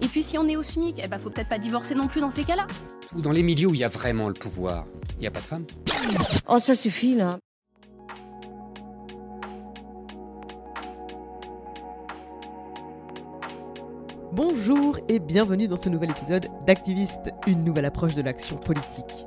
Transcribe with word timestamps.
Et 0.00 0.06
puis 0.06 0.22
si 0.22 0.38
on 0.38 0.46
est 0.48 0.56
au 0.56 0.62
SMIC, 0.62 1.00
eh 1.02 1.08
ben 1.08 1.18
faut 1.18 1.30
peut-être 1.30 1.48
pas 1.48 1.58
divorcer 1.58 1.94
non 1.94 2.06
plus 2.06 2.20
dans 2.20 2.30
ces 2.30 2.44
cas-là. 2.44 2.66
Dans 3.14 3.32
les 3.32 3.42
milieux 3.42 3.68
où 3.68 3.74
il 3.74 3.80
y 3.80 3.84
a 3.84 3.88
vraiment 3.88 4.28
le 4.28 4.34
pouvoir, 4.34 4.86
il 5.16 5.20
n'y 5.20 5.26
a 5.26 5.30
pas 5.30 5.40
de 5.40 5.44
femmes. 5.44 5.66
Oh 6.48 6.58
ça 6.58 6.74
suffit 6.74 7.14
là. 7.14 7.38
Bonjour 14.32 14.98
et 15.08 15.20
bienvenue 15.20 15.68
dans 15.68 15.76
ce 15.76 15.88
nouvel 15.88 16.10
épisode 16.10 16.48
d'Activiste, 16.66 17.30
une 17.46 17.62
nouvelle 17.62 17.84
approche 17.84 18.16
de 18.16 18.22
l'action 18.22 18.56
politique. 18.56 19.26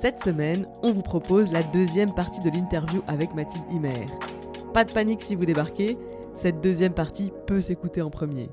Cette 0.00 0.22
semaine, 0.22 0.68
on 0.84 0.92
vous 0.92 1.02
propose 1.02 1.50
la 1.52 1.64
deuxième 1.64 2.14
partie 2.14 2.40
de 2.40 2.50
l'interview 2.50 3.02
avec 3.08 3.34
Mathilde 3.34 3.64
Himer. 3.72 4.06
Pas 4.72 4.84
de 4.84 4.92
panique 4.92 5.20
si 5.20 5.34
vous 5.34 5.46
débarquez, 5.46 5.98
cette 6.36 6.60
deuxième 6.60 6.94
partie 6.94 7.32
peut 7.46 7.60
s'écouter 7.60 8.02
en 8.02 8.10
premier. 8.10 8.48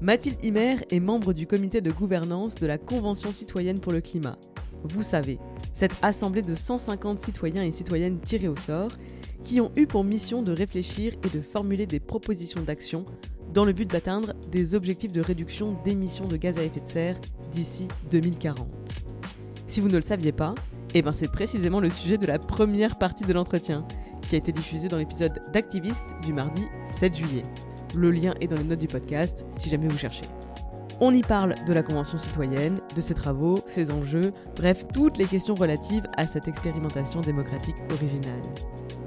Mathilde 0.00 0.44
Himer 0.44 0.76
est 0.90 1.00
membre 1.00 1.32
du 1.32 1.46
comité 1.46 1.80
de 1.80 1.90
gouvernance 1.90 2.54
de 2.54 2.66
la 2.66 2.78
Convention 2.78 3.32
citoyenne 3.32 3.80
pour 3.80 3.92
le 3.92 4.00
climat. 4.00 4.38
Vous 4.84 5.02
savez, 5.02 5.38
cette 5.74 5.94
assemblée 6.02 6.42
de 6.42 6.54
150 6.54 7.24
citoyens 7.24 7.64
et 7.64 7.72
citoyennes 7.72 8.20
tirés 8.20 8.48
au 8.48 8.56
sort 8.56 8.92
qui 9.44 9.60
ont 9.60 9.72
eu 9.76 9.86
pour 9.86 10.04
mission 10.04 10.42
de 10.42 10.52
réfléchir 10.52 11.14
et 11.24 11.36
de 11.36 11.40
formuler 11.40 11.86
des 11.86 12.00
propositions 12.00 12.62
d'action 12.62 13.06
dans 13.52 13.64
le 13.64 13.72
but 13.72 13.90
d'atteindre 13.90 14.34
des 14.50 14.74
objectifs 14.74 15.12
de 15.12 15.20
réduction 15.20 15.72
d'émissions 15.84 16.26
de 16.26 16.36
gaz 16.36 16.58
à 16.58 16.62
effet 16.62 16.80
de 16.80 16.86
serre 16.86 17.20
d'ici 17.50 17.88
2040. 18.10 18.68
Si 19.66 19.80
vous 19.80 19.88
ne 19.88 19.96
le 19.96 20.02
saviez 20.02 20.32
pas, 20.32 20.54
eh 20.94 21.02
ben 21.02 21.12
c'est 21.12 21.30
précisément 21.30 21.80
le 21.80 21.90
sujet 21.90 22.18
de 22.18 22.26
la 22.26 22.38
première 22.38 22.98
partie 22.98 23.24
de 23.24 23.32
l'entretien, 23.32 23.86
qui 24.22 24.34
a 24.34 24.38
été 24.38 24.52
diffusé 24.52 24.88
dans 24.88 24.98
l'épisode 24.98 25.40
d'Activiste 25.52 26.14
du 26.22 26.32
mardi 26.32 26.62
7 26.98 27.16
juillet. 27.16 27.42
Le 27.94 28.10
lien 28.10 28.34
est 28.40 28.46
dans 28.46 28.56
les 28.56 28.64
notes 28.64 28.78
du 28.78 28.88
podcast 28.88 29.46
si 29.56 29.68
jamais 29.68 29.88
vous 29.88 29.98
cherchez. 29.98 30.26
On 31.00 31.14
y 31.14 31.22
parle 31.22 31.54
de 31.66 31.72
la 31.72 31.82
Convention 31.82 32.18
citoyenne, 32.18 32.80
de 32.96 33.00
ses 33.00 33.14
travaux, 33.14 33.60
ses 33.66 33.92
enjeux, 33.92 34.32
bref, 34.56 34.84
toutes 34.92 35.16
les 35.16 35.26
questions 35.26 35.54
relatives 35.54 36.06
à 36.16 36.26
cette 36.26 36.48
expérimentation 36.48 37.20
démocratique 37.20 37.76
originale. 37.92 38.42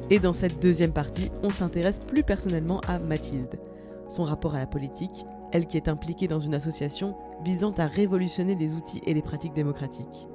Et 0.09 0.19
dans 0.19 0.33
cette 0.33 0.61
deuxième 0.61 0.93
partie, 0.93 1.31
on 1.43 1.49
s'intéresse 1.49 1.99
plus 1.99 2.23
personnellement 2.23 2.79
à 2.87 2.97
Mathilde, 2.97 3.59
son 4.07 4.23
rapport 4.23 4.55
à 4.55 4.59
la 4.59 4.67
politique, 4.67 5.25
elle 5.51 5.67
qui 5.67 5.77
est 5.77 5.89
impliquée 5.89 6.27
dans 6.27 6.39
une 6.39 6.53
association 6.53 7.15
visant 7.43 7.73
à 7.77 7.87
révolutionner 7.87 8.55
les 8.55 8.73
outils 8.73 9.01
et 9.05 9.13
les 9.13 9.21
pratiques 9.21 9.53
démocratiques. 9.53 10.27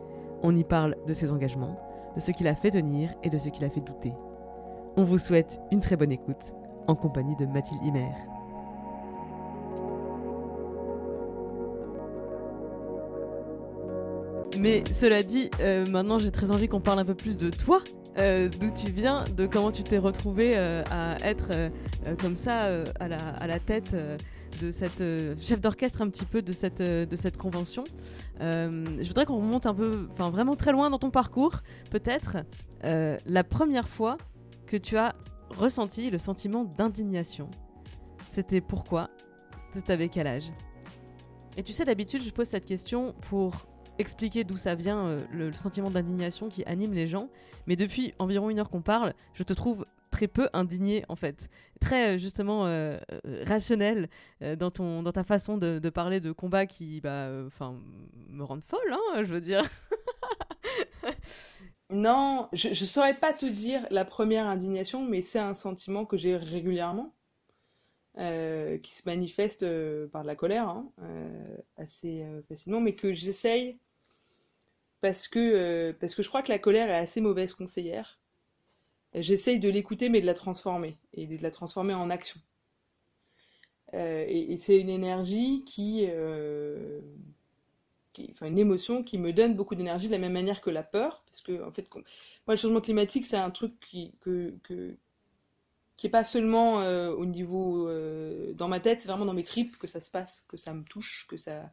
On 0.42 0.54
y 0.54 0.64
parle 0.64 0.96
de 1.06 1.12
ses 1.12 1.32
engagements, 1.32 1.74
de 2.14 2.20
ce 2.20 2.32
qui 2.32 2.44
l'a 2.44 2.54
fait 2.54 2.70
tenir 2.70 3.14
et 3.22 3.30
de 3.30 3.38
ce 3.38 3.48
qui 3.48 3.62
l'a 3.62 3.70
fait 3.70 3.80
douter. 3.80 4.12
On 4.96 5.04
vous 5.04 5.18
souhaite 5.18 5.58
une 5.70 5.80
très 5.80 5.96
bonne 5.96 6.12
écoute 6.12 6.54
en 6.86 6.94
compagnie 6.94 7.36
de 7.36 7.46
Mathilde 7.46 7.82
Himer. 7.82 8.12
Mais 14.58 14.84
cela 14.92 15.22
dit, 15.22 15.50
euh, 15.60 15.86
maintenant 15.86 16.18
j'ai 16.18 16.30
très 16.30 16.50
envie 16.50 16.68
qu'on 16.68 16.80
parle 16.80 16.98
un 16.98 17.04
peu 17.04 17.14
plus 17.14 17.36
de 17.36 17.50
toi, 17.50 17.82
euh, 18.18 18.48
d'où 18.48 18.70
tu 18.70 18.90
viens, 18.90 19.24
de 19.36 19.46
comment 19.46 19.70
tu 19.70 19.82
t'es 19.82 19.98
retrouvé 19.98 20.52
euh, 20.56 20.82
à 20.90 21.16
être 21.22 21.70
comme 22.18 22.36
ça 22.36 22.68
à 23.00 23.08
la, 23.08 23.18
à, 23.18 23.46
la, 23.46 23.58
tête 23.58 23.94
de 24.62 24.70
cette 24.70 25.02
chef 25.40 25.60
d'orchestre 25.60 26.00
un 26.00 26.08
petit 26.08 26.24
peu 26.24 26.40
de 26.40 26.52
cette, 26.52 26.80
de 26.80 27.16
cette 27.16 27.36
convention. 27.36 27.84
je 28.40 29.06
voudrais 29.06 29.26
qu'on 29.26 29.36
remonte 29.36 29.66
un 29.66 29.74
peu, 29.74 30.08
enfin 30.12 30.30
vraiment 30.30 30.54
très 30.54 30.72
loin 30.72 30.88
dans 30.88 30.98
ton 30.98 31.10
parcours, 31.10 31.60
peut-être 31.90 32.38
la 32.82 33.44
première 33.44 33.88
fois 33.88 34.16
que 34.66 34.76
tu 34.76 34.96
as 34.96 35.14
ressenti 35.50 36.10
le 36.10 36.18
sentiment 36.18 36.64
d'indignation. 36.64 37.50
C'était 38.32 38.60
pourquoi? 38.60 39.10
C'était 39.74 39.92
avec 39.92 40.12
quel 40.12 40.26
âge? 40.26 40.50
Et 41.56 41.62
tu 41.62 41.72
sais, 41.72 41.84
d'habitude, 41.84 42.22
je 42.22 42.30
pose 42.30 42.46
cette 42.46 42.66
question 42.66 43.14
pour 43.22 43.66
expliquer 43.98 44.44
d'où 44.44 44.56
ça 44.56 44.74
vient, 44.74 45.06
euh, 45.06 45.24
le, 45.32 45.52
sentiment 45.52 45.90
d'indignation 45.90 46.48
qui 46.48 46.64
anime 46.64 46.92
les 46.92 47.06
gens. 47.06 47.28
Mais 47.66 47.76
depuis 47.76 48.14
environ 48.18 48.50
une 48.50 48.58
heure 48.58 48.70
qu'on 48.70 48.82
parle, 48.82 49.14
je 49.34 49.42
te 49.42 49.52
trouve 49.52 49.84
très 50.16 50.28
peu 50.28 50.48
indigné 50.54 51.04
en 51.10 51.16
fait. 51.16 51.50
Très 51.78 52.14
euh, 52.14 52.16
justement 52.16 52.66
euh, 52.66 52.98
rationnel 53.44 54.08
euh, 54.42 54.56
dans, 54.56 54.70
ton, 54.70 55.02
dans 55.02 55.12
ta 55.12 55.24
façon 55.24 55.58
de, 55.58 55.90
parler 55.90 56.20
de 56.20 56.32
combats 56.32 56.64
qui 56.64 57.02
bah, 57.02 57.28
me 57.28 58.42
rendent 58.42 58.64
folle, 58.64 58.92
hein, 58.92 59.22
je 59.24 59.34
veux 59.34 59.42
dire. 59.42 59.68
non, 61.90 62.48
je 62.54 62.68
ne 62.68 62.74
saurais 62.74 63.14
pas 63.14 63.34
te 63.34 63.44
dire 63.44 63.86
la 63.90 64.06
première 64.06 64.46
indignation, 64.46 65.04
mais 65.04 65.20
c'est 65.20 65.38
un 65.38 65.54
sentiment 65.54 66.06
que 66.06 66.16
j'ai 66.16 66.36
régulièrement. 66.36 67.12
Qui 68.16 68.96
se 68.96 69.02
manifeste 69.04 69.66
par 70.06 70.22
de 70.22 70.26
la 70.26 70.34
colère 70.34 70.70
hein, 70.70 70.90
assez 71.76 72.24
facilement, 72.48 72.80
mais 72.80 72.94
que 72.94 73.12
j'essaye 73.12 73.78
parce 75.00 75.28
que, 75.28 75.92
parce 76.00 76.14
que 76.14 76.22
je 76.22 76.28
crois 76.28 76.42
que 76.42 76.50
la 76.50 76.58
colère 76.58 76.88
est 76.90 76.96
assez 76.96 77.20
mauvaise 77.20 77.52
conseillère. 77.52 78.18
J'essaye 79.14 79.58
de 79.58 79.68
l'écouter, 79.68 80.08
mais 80.08 80.20
de 80.20 80.26
la 80.26 80.34
transformer, 80.34 80.98
et 81.14 81.26
de 81.26 81.42
la 81.42 81.50
transformer 81.50 81.94
en 81.94 82.10
action. 82.10 82.40
et, 83.92 84.52
et 84.52 84.58
c'est 84.58 84.78
une 84.78 84.90
énergie 84.90 85.64
qui, 85.64 86.06
qui, 88.12 88.30
enfin 88.32 88.46
une 88.46 88.58
émotion 88.58 89.02
qui 89.02 89.18
me 89.18 89.32
donne 89.32 89.54
beaucoup 89.54 89.74
d'énergie 89.74 90.06
de 90.06 90.12
la 90.12 90.18
même 90.18 90.32
manière 90.32 90.60
que 90.62 90.70
la 90.70 90.82
peur, 90.82 91.22
parce 91.26 91.42
que 91.42 91.62
en 91.62 91.70
fait, 91.70 91.88
moi 91.94 92.04
le 92.48 92.56
changement 92.56 92.80
climatique 92.80 93.26
c'est 93.26 93.36
un 93.36 93.50
truc 93.50 93.78
qui, 93.80 94.12
qui 95.96 96.06
est 96.06 96.10
pas 96.10 96.24
seulement 96.24 96.80
euh, 96.80 97.10
au 97.12 97.26
niveau 97.26 97.88
euh, 97.88 98.52
dans 98.54 98.68
ma 98.68 98.80
tête, 98.80 99.00
c'est 99.02 99.08
vraiment 99.08 99.26
dans 99.26 99.34
mes 99.34 99.44
tripes 99.44 99.76
que 99.78 99.86
ça 99.86 100.00
se 100.00 100.10
passe, 100.10 100.44
que 100.48 100.56
ça 100.56 100.72
me 100.72 100.82
touche, 100.84 101.26
que 101.28 101.36
ça 101.36 101.70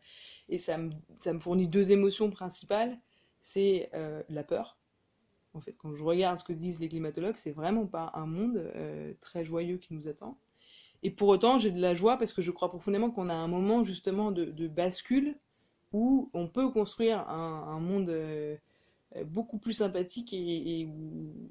et 0.50 0.59
ça 0.59 0.78
me, 0.78 0.91
ça 1.19 1.34
me 1.34 1.40
fournit 1.40 1.67
deux 1.67 1.91
émotions 1.91 2.29
principales, 2.29 2.97
c'est 3.44 3.90
euh, 3.94 4.24
la 4.30 4.44
peur. 4.44 4.78
En 5.54 5.62
fait, 5.62 5.74
quand 5.74 5.94
je 5.94 6.04
regarde 6.04 6.40
ce 6.40 6.44
que 6.44 6.54
disent 6.54 6.80
les 6.80 6.88
climatologues, 6.88 7.36
c'est 7.36 7.52
vraiment 7.52 7.86
pas 7.86 8.12
un 8.16 8.26
monde 8.26 8.58
euh, 8.58 9.14
très 9.20 9.44
joyeux 9.44 9.78
qui 9.78 9.94
nous 9.94 10.08
attend. 10.08 10.40
Et 11.04 11.12
pour 11.12 11.28
autant, 11.28 11.59
j'ai 11.59 11.70
de 11.70 11.80
la 11.80 11.94
joie 11.94 12.18
parce 12.18 12.34
que 12.34 12.42
je 12.42 12.50
crois 12.50 12.70
profondément 12.70 13.12
qu'on 13.12 13.30
a 13.30 13.34
un 13.36 13.50
moment 13.50 13.84
justement 13.84 14.32
de, 14.32 14.67
bascule 14.67 15.35
où 15.91 16.32
on 16.34 16.47
peut 16.47 16.72
construire 16.72 17.29
un, 17.29 17.79
monde 17.82 18.09
euh, 18.09 18.56
beaucoup 19.26 19.59
plus 19.59 19.73
sympathique 19.73 20.34
et, 20.34 20.88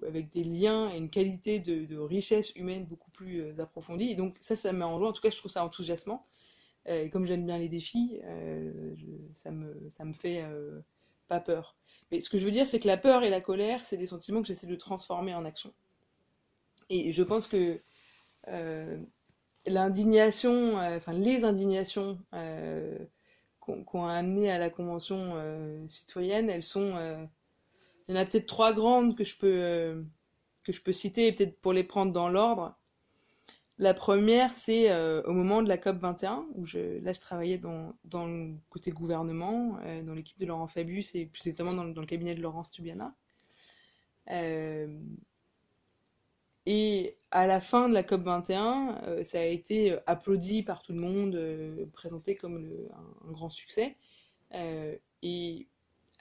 avec 0.08 0.32
des 0.32 0.42
liens 0.42 0.90
et 0.90 0.96
une 0.96 1.10
qualité 1.10 1.60
de, 1.60 1.96
richesse 1.98 2.56
humaine 2.56 2.86
beaucoup 2.86 3.10
plus 3.10 3.60
approfondie. 3.60 4.08
Et 4.08 4.14
donc 4.14 4.34
ça, 4.40 4.56
ça 4.56 4.72
me 4.72 4.78
met 4.78 4.84
en 4.84 4.98
joie. 4.98 5.10
En 5.10 5.12
tout 5.12 5.22
cas, 5.22 5.30
je 5.30 5.36
trouve 5.36 5.52
ça 5.52 5.62
enthousiasmant. 5.62 6.26
Et 6.86 7.10
comme 7.10 7.26
j'aime 7.26 7.44
bien 7.44 7.58
les 7.58 7.68
défis, 7.68 8.18
ça, 9.34 9.50
me, 9.50 9.76
ça 9.90 10.04
me 10.06 10.14
fait 10.14 10.42
pas 11.32 11.40
peur. 11.40 11.76
Mais 12.10 12.20
ce 12.20 12.28
que 12.28 12.38
je 12.38 12.44
veux 12.44 12.50
dire, 12.50 12.68
c'est 12.68 12.80
que 12.80 12.86
la 12.86 12.96
peur 12.96 13.24
et 13.24 13.30
la 13.30 13.40
colère, 13.40 13.84
c'est 13.84 13.96
des 13.96 14.06
sentiments 14.06 14.42
que 14.42 14.48
j'essaie 14.48 14.66
de 14.66 14.76
transformer 14.76 15.34
en 15.34 15.44
action. 15.44 15.72
Et 16.90 17.12
je 17.12 17.22
pense 17.22 17.46
que 17.46 17.80
euh, 18.48 18.98
l'indignation, 19.66 20.76
enfin 20.76 21.12
les 21.12 21.44
indignations 21.44 22.18
qu'on 23.60 23.84
qu 23.84 23.98
a 23.98 24.10
amenées 24.10 24.50
à 24.50 24.58
la 24.58 24.68
Convention 24.68 25.36
citoyenne, 25.88 26.50
elles 26.50 26.64
sont 26.64 27.28
il 28.08 28.14
y 28.14 28.18
en 28.18 28.20
a 28.20 28.24
peut-être 28.24 28.46
trois 28.46 28.72
grandes 28.72 29.16
que 29.16 29.24
je 29.24 29.36
peux, 29.36 29.62
euh, 29.62 30.02
que 30.64 30.72
je 30.72 30.82
peux 30.82 30.92
citer, 30.92 31.32
peut-être 31.32 31.60
pour 31.60 31.72
les 31.72 31.84
prendre 31.84 32.12
dans 32.12 32.28
l'ordre. 32.28 32.76
La 33.82 33.94
première, 33.94 34.52
c'est 34.52 34.92
euh, 34.92 35.22
au 35.24 35.32
moment 35.32 35.60
de 35.60 35.68
la 35.68 35.76
COP 35.76 35.96
21, 35.96 36.46
où 36.54 36.64
là 36.64 37.12
je 37.12 37.18
travaillais 37.18 37.58
dans, 37.58 37.96
le 38.12 38.54
côté 38.70 38.92
gouvernement, 38.92 39.76
euh, 39.82 40.04
dans 40.04 40.14
l'équipe 40.14 40.38
de 40.38 40.46
Laurent 40.46 40.68
Fabius 40.68 41.16
et 41.16 41.26
plus 41.26 41.48
exactement 41.48 41.72
dans, 41.72 42.00
le 42.00 42.06
cabinet 42.06 42.36
de 42.36 42.40
Laurence 42.40 42.70
Tubiana. 42.70 43.12
Euh, 44.30 45.00
et 46.64 47.16
à 47.32 47.48
la 47.48 47.60
fin 47.60 47.88
de 47.88 47.94
la 47.94 48.04
COP 48.04 48.22
21, 48.22 49.24
ça 49.24 49.40
a 49.40 49.44
été 49.46 49.98
applaudi 50.06 50.62
par 50.62 50.84
tout 50.84 50.92
le 50.92 51.00
monde, 51.00 51.36
présenté 51.92 52.36
comme 52.36 52.70
un, 53.26 53.32
grand 53.32 53.50
succès. 53.50 53.96
et 54.52 55.66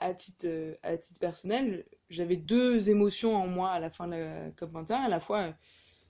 à 0.00 0.14
titre, 0.14 0.48
à 0.82 0.96
titre 0.96 1.20
personnel, 1.20 1.84
j'avais 2.10 2.34
deux 2.34 2.90
émotions 2.90 3.36
en 3.36 3.46
moi 3.46 3.70
à 3.70 3.78
la 3.78 3.90
fin 3.90 4.08
de 4.08 4.16
la 4.16 4.50
COP 4.50 4.72
21, 4.72 4.96
à 5.02 5.08
la 5.08 5.20
fois 5.20 5.54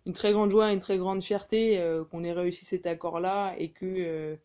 une 0.06 0.12
très 0.12 0.32
grande 0.32 0.50
joie, 0.50 0.72
une 0.72 0.78
très 0.78 0.99
grande 0.99 1.22
fierté 1.22 1.81
euh, 1.81 2.04
qu'on 2.04 2.25
ait 2.25 2.32
réussi 2.32 2.64
cet 2.64 2.87
accord-là 2.87 3.54
et 3.58 3.70
que, 3.70 3.87
euh, 3.87 4.37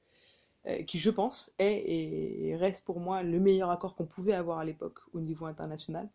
euh, 0.68 0.84
qui, 0.84 1.00
je 1.00 1.10
pense, 1.10 1.54
est 1.60 1.84
et 1.90 2.56
reste 2.56 2.86
pour 2.86 3.00
moi 3.00 3.24
le 3.24 3.40
meilleur 3.40 3.72
accord 3.72 3.96
qu'on 3.96 4.06
pouvait 4.06 4.34
avoir 4.34 4.60
à 4.60 4.66
l'époque 4.66 5.00
au 5.14 5.22
niveau 5.22 5.46
international. 5.46 6.10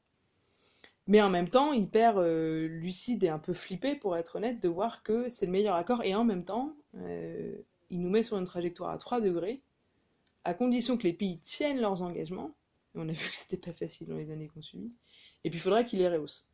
Mais 1.09 1.21
en 1.21 1.31
même 1.31 1.49
temps, 1.49 1.73
hyper 1.73 2.21
lucide 2.21 3.25
et 3.25 3.29
un 3.29 3.41
peu 3.41 3.55
flippé, 3.55 3.97
pour 3.97 4.17
être 4.17 4.37
honnête, 4.37 4.63
de 4.63 4.69
voir 4.69 5.03
que 5.03 5.29
c'est 5.29 5.47
le 5.47 5.53
meilleur 5.53 5.75
accord 5.75 6.05
et 6.05 6.15
en 6.15 6.25
même 6.25 6.45
temps, 6.45 6.77
il 6.95 8.01
nous 8.01 8.09
met 8.09 8.23
sur 8.23 8.39
une 8.39 8.45
trajectoire 8.45 8.91
à 8.91 8.99
3 8.99 9.21
degrés, 9.21 9.63
à 10.45 10.55
condition 10.55 10.97
que 10.97 11.03
les 11.03 11.13
pays 11.13 11.41
tiennent 11.41 11.81
leurs 11.81 12.03
engagements. 12.03 12.55
on 12.95 13.09
a 13.09 13.13
vu 13.13 13.31
que 13.31 13.37
c'était 13.37 13.57
pas 13.57 13.73
facile 13.73 14.07
dans 14.07 14.17
les 14.17 14.31
années 14.31 14.47
qu'on 14.47 14.63
suivit. 14.63 14.93
Et 15.43 15.51
puis 15.51 15.59
il 15.59 15.63
faudrait 15.63 15.85
qu'il 15.85 15.99
les 15.99 16.09
rehausse. 16.09 16.47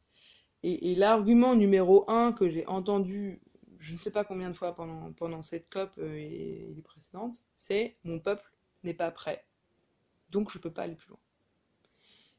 Et, 0.64 0.94
l'argument 0.96 1.54
numéro 1.54 2.10
un 2.10 2.32
que 2.32 2.48
j'ai 2.48 2.66
entendu, 2.66 3.40
je 3.78 3.94
ne 3.94 3.98
sais 3.98 4.10
pas 4.10 4.24
combien 4.24 4.50
de 4.50 4.56
fois 4.56 4.74
pendant, 4.74 5.12
pendant 5.12 5.42
cette 5.42 5.70
COP 5.70 5.92
euh, 5.98 6.16
et, 6.16 6.72
les 6.74 6.82
précédentes, 6.82 7.36
c'est 7.56 7.96
mon 8.04 8.18
peuple 8.18 8.52
n'est 8.82 8.94
pas 8.94 9.10
prêt. 9.10 9.44
Donc 10.30 10.50
je 10.50 10.58
ne 10.58 10.62
peux 10.62 10.72
pas 10.72 10.82
aller 10.82 10.96
plus 10.96 11.10
loin. 11.10 11.20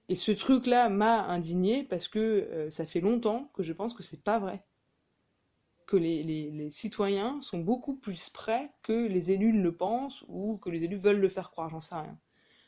Et 0.10 0.16
ce 0.16 0.31
truc-là 0.31 0.89
m'a 0.89 1.24
indigné 1.27 1.83
parce 1.83 2.07
que 2.07 2.19
euh, 2.19 2.69
ça 2.69 2.86
fait 2.86 3.00
longtemps 3.00 3.51
que 3.54 3.63
je 3.63 3.74
pense 3.74 3.94
que 3.94 4.04
c'est 4.04 4.24
pas 4.24 4.39
vrai. 4.39 4.63
Que 5.86 5.98
les, 5.98 6.24
les, 6.24 6.69
citoyens 6.69 7.42
sont 7.42 7.60
beaucoup 7.60 7.95
plus 7.95 8.30
prêts 8.30 8.71
que 8.83 9.07
les 9.07 9.31
élus 9.31 9.60
le 9.60 9.75
pensent 9.75 10.24
ou 10.27 10.57
que 10.57 10.69
les 10.69 10.83
élus 10.83 10.98
veulent 10.98 11.19
le 11.19 11.30
faire 11.30 11.50
croire, 11.50 11.69
j'en 11.69 11.81
sais 11.81 11.95
rien. 11.95 12.19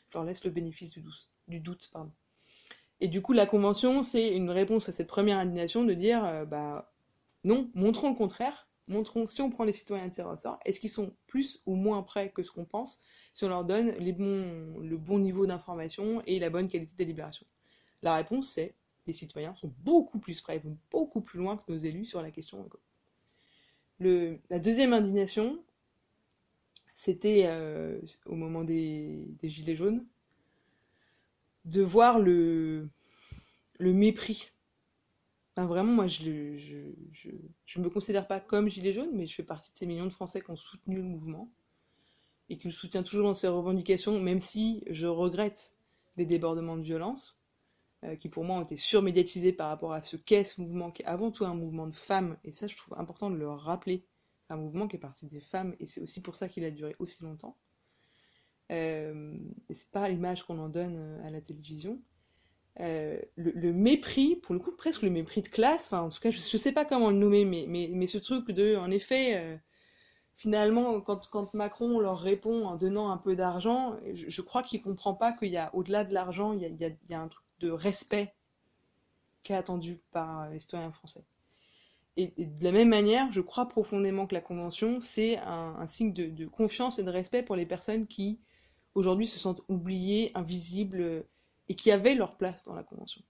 Je 0.08 0.18
leur 0.18 0.24
laisse 0.24 0.44
le 0.44 0.50
bénéfice 0.50 0.90
du, 0.90 1.02
doute, 1.02 1.28
du 1.46 1.60
doute. 1.60 1.90
Pardon. 1.92 2.12
Et 3.02 3.08
du 3.08 3.20
coup, 3.20 3.32
la 3.32 3.46
convention, 3.46 4.02
c'est 4.02 4.28
une 4.28 4.48
réponse 4.48 4.88
à 4.88 4.92
cette 4.92 5.08
première 5.08 5.36
indignation 5.36 5.82
de 5.82 5.92
dire, 5.92 6.24
euh, 6.24 6.44
bah 6.44 6.94
non, 7.42 7.68
montrons 7.74 8.10
le 8.10 8.14
contraire. 8.14 8.68
Montrons, 8.86 9.26
si 9.26 9.42
on 9.42 9.50
prend 9.50 9.64
les 9.64 9.72
citoyens 9.72 10.06
de 10.06 10.22
au 10.22 10.36
sort, 10.36 10.60
est-ce 10.64 10.78
qu'ils 10.78 10.88
sont 10.88 11.12
plus 11.26 11.60
ou 11.66 11.74
moins 11.74 12.04
prêts 12.04 12.30
que 12.30 12.44
ce 12.44 12.52
qu'on 12.52 12.64
pense 12.64 13.00
si 13.32 13.42
on 13.42 13.48
leur 13.48 13.64
donne 13.64 13.92
le 13.98 14.96
bon 14.96 15.18
niveau 15.18 15.46
d'information 15.46 16.22
et 16.28 16.38
la 16.38 16.48
bonne 16.48 16.68
qualité 16.68 16.92
de 16.92 16.98
délibération? 16.98 17.44
La 18.02 18.14
réponse, 18.14 18.46
c'est 18.46 18.76
les 19.08 19.12
citoyens 19.12 19.56
sont 19.56 19.72
beaucoup 19.80 20.20
plus 20.20 20.40
prêts, 20.40 20.58
ils 20.58 20.62
vont 20.62 20.78
beaucoup 20.92 21.22
plus 21.22 21.40
loin 21.40 21.56
que 21.56 21.72
nos 21.72 21.78
élus 21.78 22.04
sur 22.04 22.22
la 22.22 22.30
question. 22.30 22.68
La 23.98 24.60
deuxième 24.60 24.92
indignation, 24.92 25.60
c'était 26.94 27.46
euh, 27.46 28.00
au 28.26 28.36
moment 28.36 28.62
des 28.62 29.26
Gilets 29.42 29.74
jaunes, 29.74 30.06
de 31.64 31.82
voir 31.82 32.18
le, 32.18 32.88
mépris. 33.78 34.50
Vraiment, 35.56 35.92
moi, 35.92 36.06
je 36.08 36.24
ne 36.28 37.82
me 37.82 37.90
considère 37.90 38.26
pas 38.26 38.40
comme 38.40 38.68
gilet 38.68 38.92
jaune, 38.92 39.10
mais 39.12 39.26
je 39.26 39.34
fais 39.34 39.42
partie 39.42 39.72
de 39.72 39.76
ces 39.76 39.86
millions 39.86 40.06
de 40.06 40.10
Français 40.10 40.40
qui 40.40 40.50
ont 40.50 40.56
soutenu 40.56 40.96
le 40.96 41.02
mouvement 41.02 41.50
et 42.48 42.58
qui 42.58 42.68
le 42.68 42.72
soutiennent 42.72 43.04
toujours 43.04 43.26
dans 43.26 43.34
ses 43.34 43.48
revendications, 43.48 44.18
même 44.20 44.40
si 44.40 44.82
je 44.90 45.06
regrette 45.06 45.74
les 46.16 46.26
débordements 46.26 46.76
de 46.76 46.82
violence, 46.82 47.40
euh, 48.04 48.16
qui 48.16 48.28
pour 48.28 48.44
moi 48.44 48.56
ont 48.56 48.62
été 48.62 48.76
surmédiatisés 48.76 49.52
par 49.52 49.68
rapport 49.68 49.92
à 49.92 50.02
ce 50.02 50.16
qu'est 50.16 50.44
ce 50.44 50.60
mouvement, 50.60 50.90
qui 50.90 51.02
est 51.02 51.06
avant 51.06 51.30
tout 51.30 51.44
un 51.44 51.54
mouvement 51.54 51.86
de 51.86 51.94
femmes, 51.94 52.36
et 52.44 52.50
ça, 52.50 52.66
je 52.66 52.76
trouve 52.76 52.98
important 52.98 53.30
de 53.30 53.36
le 53.36 53.48
rappeler. 53.48 54.04
C'est 54.42 54.54
un 54.54 54.56
mouvement 54.56 54.88
qui 54.88 54.96
est 54.96 54.98
parti 54.98 55.26
des 55.26 55.40
femmes, 55.40 55.74
et 55.80 55.86
c'est 55.86 56.00
aussi 56.00 56.20
pour 56.20 56.36
ça 56.36 56.48
qu'il 56.48 56.64
a 56.64 56.70
duré 56.70 56.96
aussi 56.98 57.22
longtemps. 57.22 57.56
Euh, 58.72 59.36
et 59.68 59.74
c'est 59.74 59.90
pas 59.90 60.08
l'image 60.08 60.44
qu'on 60.44 60.58
en 60.58 60.68
donne 60.68 60.96
euh, 60.96 61.26
à 61.26 61.30
la 61.30 61.40
télévision. 61.40 62.00
Euh, 62.80 63.20
le, 63.36 63.72
mépris, 63.72 64.36
pour 64.36 64.54
le 64.54 64.60
coup, 64.60 64.72
presque 64.72 65.02
le 65.02 65.10
mépris 65.10 65.42
de 65.42 65.48
classe, 65.48 65.92
enfin, 65.92 66.02
en 66.02 66.08
tout 66.08 66.20
cas, 66.20 66.30
je, 66.30 66.38
je 66.38 66.56
sais 66.56 66.72
pas 66.72 66.84
comment 66.84 67.10
le 67.10 67.16
nommer, 67.16 67.44
mais, 67.44 68.06
ce 68.06 68.18
truc 68.18 68.50
de, 68.50 68.76
en 68.76 68.90
effet, 68.90 69.36
euh, 69.36 69.56
finalement, 70.36 71.00
quand, 71.02 71.52
Macron 71.54 72.00
leur 72.00 72.18
répond 72.18 72.64
en 72.64 72.76
donnant 72.76 73.10
un 73.10 73.18
peu 73.18 73.36
d'argent, 73.36 73.96
je, 74.12 74.42
crois 74.42 74.62
qu'il 74.62 74.80
comprend 74.80 75.14
pas 75.14 75.32
qu'il 75.32 75.50
y 75.50 75.58
a, 75.58 75.74
au-delà 75.74 76.04
de 76.04 76.14
l'argent, 76.14 76.54
il, 76.54 76.62
y 76.62 77.14
a, 77.14 77.20
un 77.20 77.28
truc 77.28 77.44
de 77.60 77.70
respect 77.70 78.34
qui 79.42 79.52
est 79.52 79.56
attendu 79.56 80.00
par 80.10 80.48
les 80.48 80.60
citoyens 80.60 80.92
français. 80.92 81.24
Et, 82.16 82.32
de 82.38 82.64
la 82.64 82.72
même 82.72 82.88
manière, 82.88 83.30
je 83.32 83.40
crois 83.40 83.68
profondément 83.68 84.26
que 84.26 84.34
la 84.34 84.40
Convention, 84.40 84.98
c'est 84.98 85.38
un, 85.38 85.86
signe 85.86 86.12
de, 86.12 86.46
confiance 86.46 86.98
et 86.98 87.02
de 87.02 87.10
respect 87.10 87.42
pour 87.42 87.56
les 87.56 87.66
personnes 87.66 88.06
qui 88.06 88.40
aujourd'hui 88.94 89.26
se 89.26 89.38
sentent 89.38 89.62
oubliés, 89.68 90.30
invisibles, 90.34 91.24
et 91.68 91.76
qui 91.76 91.90
avaient 91.90 92.14
leur 92.14 92.36
place 92.36 92.62
dans 92.62 92.74
la 92.74 92.82
Convention. 92.82 93.22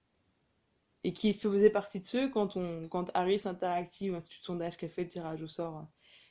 Et 1.04 1.12
qui 1.12 1.34
faisaient 1.34 1.70
partie 1.70 2.00
de 2.00 2.04
ceux, 2.04 2.28
quand, 2.28 2.56
on, 2.56 2.82
quand 2.88 3.10
Harris 3.14 3.42
Interactive, 3.44 4.14
Institut 4.14 4.40
de 4.40 4.44
sondage 4.44 4.76
qui 4.76 4.84
a 4.84 4.88
fait 4.88 5.02
le 5.02 5.08
tirage 5.08 5.42
au 5.42 5.48
sort, 5.48 5.86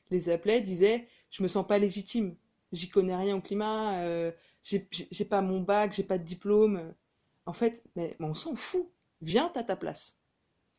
les 0.09 0.29
appelait, 0.29 0.61
disait 0.61 1.07
Je 1.29 1.43
me 1.43 1.47
sens 1.47 1.65
pas 1.65 1.79
légitime, 1.79 2.35
j'y 2.71 2.89
connais 2.89 3.15
rien 3.15 3.35
au 3.35 3.41
climat, 3.41 3.99
euh, 4.01 4.31
j'ai 4.63 5.25
pas 5.25 5.41
mon 5.41 5.61
bac, 5.61 5.93
j'ai 5.93 6.03
pas 6.03 6.17
de 6.17 6.23
diplôme. 6.23 6.93
En 7.45 7.53
fait, 7.53 7.83
mais, 7.95 8.15
on 8.19 8.33
s'en 8.33 8.55
fout, 8.55 8.91
viens, 9.21 9.49
t'as 9.53 9.63
ta 9.63 9.75
place. 9.75 10.19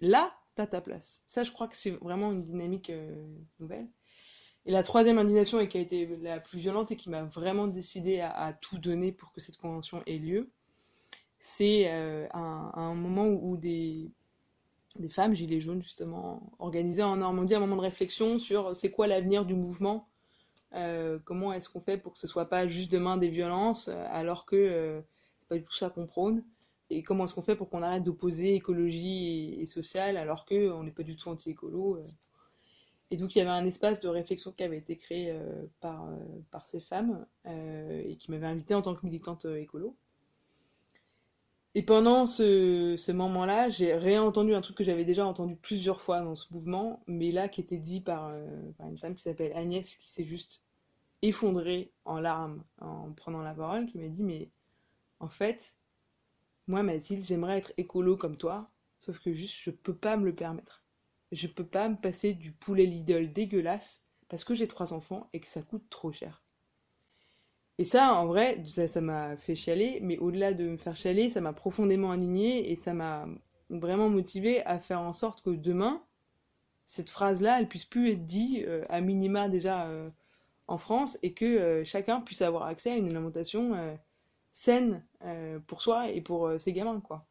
Là, 0.01 0.33
t'as 0.55 0.67
ta 0.67 0.81
place. 0.81 1.23
Ça, 1.27 1.45
je 1.45 1.53
crois 1.53 1.69
que 1.69 1.77
c'est 1.77 1.91
vraiment 1.91 2.33
une 2.33 2.45
dynamique 2.45 2.91
euh, 2.91 3.27
nouvelle. 3.59 3.89
Et 4.65 4.71
la 4.71 4.83
troisième 4.83 5.19
indignation, 5.19 5.59
et 5.61 5.69
qui 5.69 5.79
a 5.79 5.81
été 5.81 6.07
la 6.23 6.39
plus 6.39 6.59
violente 6.59 6.93
et 6.93 6.97
qui 6.97 7.11
m'a 7.11 7.25
vraiment 7.25 7.67
décidé 7.67 8.21
à, 8.21 8.53
tout 8.53 8.79
donner 8.79 9.11
pour 9.11 9.33
que 9.33 9.41
cette 9.41 9.57
convention 9.57 10.03
ait 10.07 10.19
lieu, 10.19 10.51
c'est 11.41 11.91
euh, 11.91 12.29
un, 12.33 12.95
moment 12.95 13.27
où, 13.27 13.57
des, 13.57 14.13
femmes, 15.09 15.35
gilets 15.35 15.61
jaunes 15.61 15.83
justement, 15.83 16.53
organisaient 16.61 17.03
en 17.03 17.17
Normandie 17.17 17.57
un 17.57 17.61
moment 17.61 17.77
de 17.77 17.81
réflexion 17.81 18.39
sur 18.39 18.77
c'est 18.77 18.93
quoi 18.93 19.09
l'avenir 19.09 19.45
du 19.45 19.55
mouvement, 19.55 20.09
euh, 20.75 21.19
comment 21.25 21.53
est-ce 21.53 21.69
qu'on 21.69 21.81
fait 21.81 21.99
pour 21.99 22.13
que 22.13 22.21
ce 22.21 22.29
soit 22.29 22.49
pas 22.49 22.69
juste 22.69 22.93
demain 22.93 23.17
des 23.17 23.29
violences, 23.29 23.89
alors 23.89 24.47
que 24.47 24.57
euh, 24.57 25.01
c'est 25.39 25.49
pas 25.49 25.57
du 25.57 25.65
tout 25.65 25.75
ça 25.75 25.91
qu'on 25.91 26.07
prône, 26.07 26.45
et 26.93 27.03
comment 27.03 27.25
est-ce 27.25 27.35
qu'on 27.35 27.43
fait 27.43 27.57
pour 27.57 27.69
qu'on 27.69 27.83
arrête 27.83 28.05
d'opposer 28.05 28.55
écologie 28.55 29.55
et, 29.61 29.67
sociale 29.67 30.17
alors 30.17 30.45
qu'on 30.45 30.83
n'est 30.85 30.91
pas 30.93 31.03
du 31.03 31.17
tout 31.17 31.29
anti-écolo. 31.29 31.97
Euh. 31.97 32.05
Et 33.13 33.19
donc 33.19 33.37
il 33.37 33.41
y 33.41 33.43
avait 33.43 33.51
un 33.51 33.67
espace 33.67 34.01
de 34.01 34.09
réflexion 34.09 34.53
qui 34.53 34.65
avait 34.65 34.79
été 34.79 34.97
créé 34.97 35.31
euh, 35.31 35.67
par, 35.81 36.07
euh, 36.09 36.17
par 36.51 36.65
ces 36.65 36.81
femmes 36.81 37.27
euh, 37.47 38.03
et 38.07 38.17
qui 38.17 38.31
m'avait 38.31 38.47
invité 38.47 38.75
en 38.75 38.81
tant 38.81 38.95
que 38.95 39.05
militante 39.05 39.45
écolo. 39.45 39.95
Et 41.75 41.83
pendant 41.83 42.27
ce, 42.27 43.13
moment-là, 43.13 43.69
j'ai 43.69 43.95
réentendu 43.95 44.55
un 44.55 44.63
truc 44.63 44.79
que 44.79 44.85
j'avais 44.85 45.05
déjà 45.05 45.27
entendu 45.27 45.57
plusieurs 45.57 46.01
fois 46.01 46.23
dans 46.23 46.35
ce 46.35 46.51
mouvement, 46.55 47.03
mais 47.07 47.31
là 47.33 47.49
qui 47.49 47.61
était 47.61 47.79
dit 47.79 48.01
par, 48.01 48.31
une 48.81 48.99
femme 48.99 49.15
qui 49.15 49.23
s'appelle 49.23 49.53
Agnès, 49.55 49.95
qui 49.97 50.11
s'est 50.11 50.25
juste 50.25 50.63
effondrée 51.21 51.93
en 52.07 52.19
larmes 52.19 52.65
en 52.81 53.13
prenant 53.13 53.43
la 53.43 53.53
parole, 53.53 53.85
qui 53.85 53.99
m'a 53.99 54.09
dit 54.09 54.23
mais 54.23 54.49
en 55.21 55.29
fait, 55.29 55.77
moi 56.67 56.83
Mathilde, 56.83 57.23
j'aimerais 57.23 57.59
être 57.59 57.75
écolo 57.77 58.17
comme 58.17 58.39
toi, 58.39 58.71
sauf 59.01 59.19
que 59.19 59.35
juste 59.35 59.57
je 59.61 59.71
peux 59.71 59.95
pas 59.95 60.17
me 60.17 60.25
le 60.25 60.35
permettre 60.35 60.82
je 61.33 61.49
peux 61.49 61.67
pas 61.67 61.89
me 61.89 61.97
passer 61.97 62.35
du 62.35 62.53
poulet 62.53 62.87
Lidl 62.87 63.33
dégueulasse 63.33 64.05
parce 64.29 64.45
que 64.45 64.55
j'ai 64.55 64.69
trois 64.69 64.93
enfants 64.93 65.29
et 65.33 65.41
que 65.41 65.49
ça 65.49 65.63
coûte 65.63 65.85
trop 65.91 66.13
cher. 66.13 66.43
Et 67.79 67.85
ça, 67.85 68.15
en 68.15 68.27
vrai, 68.27 68.63
ça 68.65 69.01
m'a 69.01 69.37
fait 69.37 69.55
chialer, 69.55 69.99
mais 70.03 70.19
au-delà 70.19 70.53
de 70.53 70.69
me 70.69 70.77
faire 70.77 70.95
chialer, 70.95 71.31
ça 71.31 71.41
m'a 71.41 71.53
profondément 71.53 72.13
indigné 72.13 72.71
et 72.71 72.77
ça 72.77 72.95
m'a 72.95 73.27
vraiment 73.71 74.09
motivé 74.09 74.65
à 74.67 74.79
faire 74.79 75.01
en 75.01 75.15
sorte 75.15 75.43
que 75.43 75.51
demain, 75.51 76.03
cette 76.85 77.11
phrase-là, 77.11 77.59
elle 77.59 77.69
puisse 77.69 77.85
plus 77.85 78.11
être 78.11 78.25
dite 78.25 78.65
euh, 78.67 78.85
à 78.89 79.01
minima 79.01 79.49
déjà 79.49 79.87
euh, 79.87 80.11
en 80.69 80.79
France 80.79 81.19
et 81.23 81.33
que 81.33 81.45
euh, 81.45 81.85
chacun 81.85 82.21
puisse 82.21 82.43
avoir 82.43 82.65
accès 82.65 82.91
à 82.91 82.97
une 82.97 83.07
alimentation 83.07 83.99
saine 84.51 85.03
pour 85.67 85.81
soi 85.81 86.11
et 86.11 86.21
pour 86.21 86.53
ses 86.59 86.73
gamins, 86.73 87.01
quoi. 87.01 87.27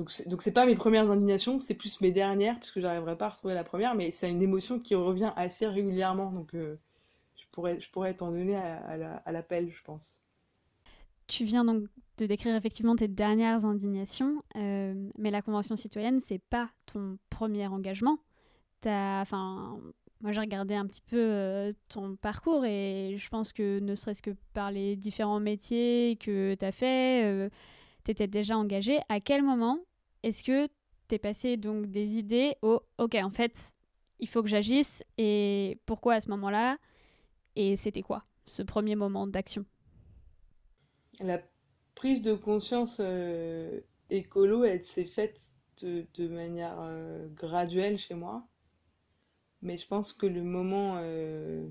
Donc 0.00 0.10
c'est, 0.10 0.26
donc 0.26 0.40
c'est 0.40 0.52
pas 0.52 0.64
mes 0.64 0.76
premières 0.76 1.10
indignations, 1.10 1.58
c'est 1.58 1.74
plus 1.74 2.00
mes 2.00 2.10
dernières, 2.10 2.58
puisque 2.58 2.80
j'arriverai 2.80 3.18
pas 3.18 3.26
à 3.26 3.28
retrouver 3.28 3.52
la 3.52 3.64
première, 3.64 3.94
mais 3.94 4.10
c'est 4.12 4.30
une 4.30 4.40
émotion 4.40 4.80
qui 4.80 4.94
revient 4.94 5.30
assez 5.36 5.66
régulièrement, 5.66 6.32
donc 6.32 6.54
euh, 6.54 6.78
je, 7.36 7.44
pourrais, 7.52 7.78
je 7.78 7.90
pourrais 7.90 8.14
t'en 8.14 8.30
donner 8.30 8.56
à, 8.56 8.76
à, 8.78 8.96
la, 8.96 9.16
à 9.16 9.30
l'appel, 9.30 9.70
je 9.70 9.82
pense. 9.82 10.22
Tu 11.26 11.44
viens 11.44 11.66
donc 11.66 11.84
de 12.16 12.24
décrire 12.24 12.56
effectivement 12.56 12.96
tes 12.96 13.08
dernières 13.08 13.66
indignations, 13.66 14.42
euh, 14.56 14.94
mais 15.18 15.30
la 15.30 15.42
Convention 15.42 15.76
citoyenne, 15.76 16.18
c'est 16.18 16.40
pas 16.48 16.70
ton 16.86 17.18
premier 17.28 17.66
engagement. 17.66 18.20
Enfin, 18.86 19.78
moi 20.22 20.32
j'ai 20.32 20.40
regardé 20.40 20.76
un 20.76 20.86
petit 20.86 21.02
peu 21.02 21.74
ton 21.90 22.16
parcours 22.16 22.64
et 22.64 23.16
je 23.18 23.28
pense 23.28 23.52
que 23.52 23.80
ne 23.80 23.94
serait-ce 23.94 24.22
que 24.22 24.30
par 24.54 24.70
les 24.70 24.96
différents 24.96 25.40
métiers 25.40 26.16
que 26.18 26.54
tu 26.54 26.64
as 26.64 26.72
fait, 26.72 27.50
tu 28.06 28.12
étais 28.12 28.28
déjà 28.28 28.56
engagé. 28.56 29.00
À 29.10 29.20
quel 29.20 29.42
moment 29.42 29.78
est-ce 30.22 30.44
que 30.44 30.66
tu 31.08 31.14
es 31.14 31.18
passé 31.18 31.56
donc 31.56 31.86
des 31.86 32.18
idées 32.18 32.56
au 32.62 32.80
OK, 32.98 33.14
en 33.14 33.30
fait, 33.30 33.72
il 34.18 34.28
faut 34.28 34.42
que 34.42 34.48
j'agisse 34.48 35.02
et 35.18 35.78
pourquoi 35.86 36.14
à 36.14 36.20
ce 36.20 36.28
moment-là 36.30 36.76
Et 37.56 37.76
c'était 37.76 38.02
quoi 38.02 38.24
ce 38.46 38.62
premier 38.62 38.96
moment 38.96 39.26
d'action? 39.26 39.64
La 41.20 41.40
prise 41.94 42.22
de 42.22 42.34
conscience 42.34 43.00
écolo, 44.10 44.64
elle 44.64 44.84
s'est 44.84 45.06
faite 45.06 45.52
de, 45.82 46.28
manière 46.28 46.78
euh, 46.80 47.28
graduelle 47.34 47.98
chez 47.98 48.14
moi. 48.14 48.46
Mais 49.62 49.76
je 49.76 49.86
pense 49.86 50.12
que 50.12 50.26
le 50.26 50.42
moment. 50.42 50.96
Euh, 50.98 51.68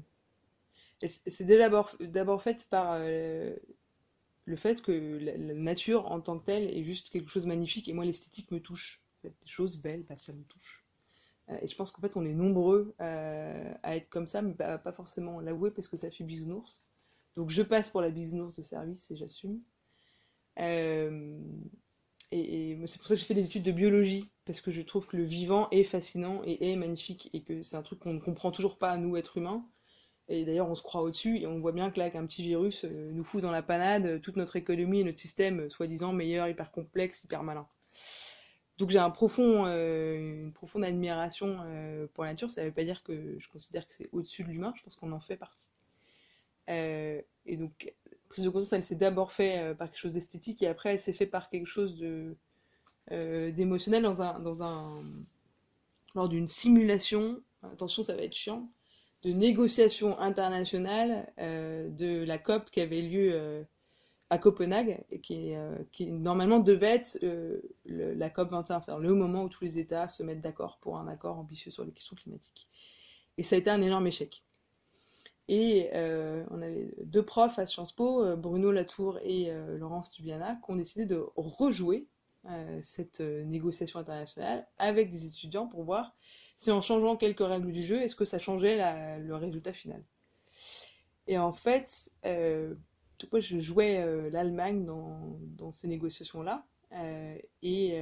c'est 1.01 1.45
d'abord, 1.45 1.95
d'abord 1.99 2.41
fait 2.43 2.67
par 2.69 2.97
euh, 2.99 3.55
le 4.49 4.55
fait 4.55 4.81
que 4.81 4.91
la, 4.91 5.37
nature 5.37 6.11
en 6.11 6.19
tant 6.19 6.39
que 6.39 6.45
telle 6.45 6.63
est 6.63 6.83
juste 6.83 7.09
quelque 7.09 7.29
chose 7.29 7.43
de 7.43 7.47
magnifique 7.47 7.87
et 7.87 7.93
moi 7.93 8.03
l'esthétique 8.03 8.51
me 8.51 8.59
touche. 8.59 9.01
des 9.23 9.31
choses 9.45 9.77
belles, 9.77 10.03
bah, 10.03 10.15
ça 10.15 10.33
me 10.33 10.43
touche. 10.43 10.85
et 11.61 11.67
je 11.67 11.75
pense 11.75 11.91
qu'en 11.91 12.01
fait 12.01 12.17
on 12.17 12.25
est 12.25 12.33
nombreux 12.33 12.95
à 12.99 13.95
être 13.95 14.09
comme 14.09 14.27
ça, 14.27 14.41
mais 14.41 14.53
pas, 14.53 14.91
forcément 14.91 15.39
l'avouer 15.39 15.71
parce 15.71 15.87
que 15.87 15.97
ça 15.97 16.09
fait 16.09 16.23
bisounours. 16.23 16.83
Donc 17.35 17.49
je 17.49 17.61
passe 17.61 17.89
pour 17.89 18.01
la 18.01 18.09
bisounours 18.09 18.55
de 18.55 18.63
service 18.63 19.11
et 19.11 19.17
j'assume. 19.17 19.61
Et, 22.31 22.77
c'est 22.85 22.99
pour 22.99 23.07
ça 23.07 23.15
que 23.15 23.19
j'ai 23.19 23.25
fait 23.25 23.33
des 23.33 23.45
études 23.45 23.63
de 23.63 23.71
biologie, 23.71 24.29
parce 24.45 24.61
que 24.61 24.71
je 24.71 24.81
trouve 24.81 25.07
que 25.07 25.17
le 25.17 25.23
vivant 25.23 25.67
est 25.71 25.83
fascinant 25.83 26.41
et 26.45 26.71
est 26.71 26.75
magnifique, 26.75 27.29
et 27.33 27.41
que 27.41 27.63
c'est 27.63 27.75
un 27.75 27.81
truc 27.81 27.99
qu'on 27.99 28.13
ne 28.13 28.19
comprend 28.19 28.51
toujours 28.51 28.77
pas, 28.77 28.97
nous, 28.97 29.17
êtres 29.17 29.37
humains. 29.37 29.65
Et 30.29 30.45
d'ailleurs, 30.45 30.69
on 30.69 30.75
se 30.75 30.83
croit 30.83 31.01
au-dessus, 31.01 31.39
et 31.39 31.47
on 31.47 31.55
voit 31.55 31.71
bien 31.71 31.89
que 31.89 31.99
là, 31.99 32.11
qu'un 32.11 32.25
petit 32.27 32.43
virus 32.43 32.85
euh, 32.85 33.11
nous 33.11 33.23
fout 33.23 33.41
dans 33.41 33.51
la 33.51 33.63
panade 33.63 34.05
euh, 34.05 34.19
toute 34.19 34.35
notre 34.35 34.55
économie 34.55 35.01
et 35.01 35.03
notre 35.03 35.17
système, 35.17 35.61
euh, 35.61 35.69
soi-disant 35.69 36.13
meilleur, 36.13 36.47
hyper 36.47 36.71
complexe, 36.71 37.23
hyper 37.23 37.41
malin. 37.41 37.67
Donc 38.77 38.91
j'ai 38.91 38.99
un 38.99 39.09
profond, 39.09 39.65
une 39.65 40.53
profonde 40.53 40.85
admiration 40.85 41.57
pour 42.13 42.23
la 42.23 42.29
nature. 42.29 42.49
Ça 42.49 42.61
ne 42.61 42.67
veut 42.67 42.73
pas 42.73 42.85
dire 42.85 43.03
que 43.03 43.35
je 43.37 43.49
considère 43.49 43.85
que 43.85 43.93
c'est 43.93 44.07
au-dessus 44.13 44.45
de 44.45 44.47
l'humain, 44.47 44.71
je 44.73 44.81
pense 44.81 44.95
qu'on 44.95 45.11
en 45.11 45.19
fait 45.19 45.35
partie. 45.35 45.67
et 46.69 47.25
donc 47.57 47.93
prise 48.29 48.45
de 48.45 48.49
conscience, 48.49 48.71
elle 48.71 48.85
s'est 48.85 48.95
d'abord 48.95 49.33
fait 49.33 49.59
euh, 49.59 49.73
par 49.73 49.89
quelque 49.89 49.99
chose 49.99 50.13
d'esthétique 50.13 50.63
et 50.63 50.67
après 50.67 50.91
elle 50.91 50.99
s'est 50.99 51.11
fait 51.11 51.25
par 51.25 51.49
quelque 51.49 51.67
chose 51.67 52.01
d'émotionnel 53.09 54.03
dans 54.03 54.21
un, 54.21 54.39
dans 54.39 54.63
un 54.63 55.03
lors 56.15 56.29
d'une 56.29 56.47
simulation. 56.47 57.41
Attention, 57.63 58.03
ça 58.03 58.15
va 58.15 58.21
être 58.21 58.35
chiant. 58.35 58.69
De 59.23 59.31
négociation 59.31 60.17
internationale 60.19 61.31
euh, 61.39 61.89
de 61.89 62.23
la 62.23 62.37
COP 62.37 62.69
qui 62.71 62.79
avait 62.79 63.01
lieu 63.01 63.65
à 64.29 64.37
Copenhague 64.37 65.03
et 65.11 65.19
qui, 65.19 65.53
qui 65.91 66.11
normalement 66.11 66.59
devait 66.59 66.95
être 66.95 67.19
la 67.85 68.29
COP 68.29 68.51
21, 68.51 68.81
c'est-à-dire 68.81 68.99
le 68.99 69.13
moment 69.15 69.43
où 69.43 69.49
tous 69.49 69.63
les 69.63 69.79
États 69.79 70.07
se 70.07 70.23
mettent 70.23 70.41
d'accord 70.41 70.77
pour 70.79 70.97
un 70.97 71.07
accord 71.07 71.37
ambitieux 71.37 71.71
sur 71.71 71.83
les 71.83 71.91
questions 71.91 72.15
climatiques. 72.15 72.67
Et 73.37 73.43
ça 73.43 73.55
a 73.55 73.59
été 73.59 73.69
un 73.69 73.81
énorme 73.81 74.07
échec. 74.07 74.43
Et 75.49 75.89
euh, 75.95 76.45
on 76.51 76.61
avait 76.61 76.93
deux 77.03 77.25
profs 77.25 77.57
à 77.57 77.65
Sciences 77.65 77.91
Po, 77.91 78.23
euh, 78.23 78.35
Bruno 78.35 78.71
Latour 78.71 79.17
et 79.23 79.49
euh, 79.49 79.79
Laurence 79.79 80.11
Tubiana, 80.11 80.59
qui 80.63 80.71
ont 80.71 80.75
décidé 80.75 81.05
de 81.05 81.25
rejouer 81.35 82.07
cette 82.79 83.19
négociation 83.19 83.99
internationale 83.99 84.65
avec 84.77 85.09
des 85.09 85.27
étudiants 85.27 85.67
pour 85.67 85.83
voir 85.83 86.15
si 86.59 86.69
en 86.69 86.81
changeant 86.81 87.17
quelques 87.17 87.39
règles 87.39 87.71
du 87.71 87.81
jeu, 87.81 87.99
est-ce 88.01 88.15
que 88.15 88.25
ça 88.25 88.37
changeait 88.37 88.77
le 89.17 89.35
résultat 89.35 89.73
final? 89.73 90.03
Et 91.25 91.39
en 91.39 91.53
fait, 91.53 92.11
quoi, 92.21 93.39
je 93.39 93.57
jouais 93.59 94.29
l'Allemagne 94.29 94.85
dans, 94.85 95.71
ces 95.71 95.87
négociations-là. 95.87 96.65
et, 97.63 97.97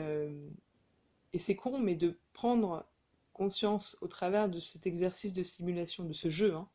et 1.34 1.40
c'est 1.40 1.56
con, 1.56 1.78
mais 1.78 1.96
de 1.96 2.20
prendre 2.34 2.86
conscience 3.34 3.98
au 4.02 4.08
travers 4.08 4.50
de 4.50 4.60
cet 4.60 4.88
exercice 4.88 5.34
de 5.34 5.44
simulation, 5.44 6.04
de 6.04 6.14
ce 6.14 6.30
jeu, 6.30 6.56
hein, 6.56 6.68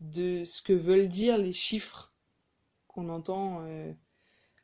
de 0.00 0.44
ce 0.44 0.60
que 0.60 0.72
veulent 0.72 1.08
dire 1.08 1.38
les 1.38 1.52
chiffres 1.52 2.12
qu'on 2.88 3.08
entend 3.08 3.62
euh, 3.62 3.92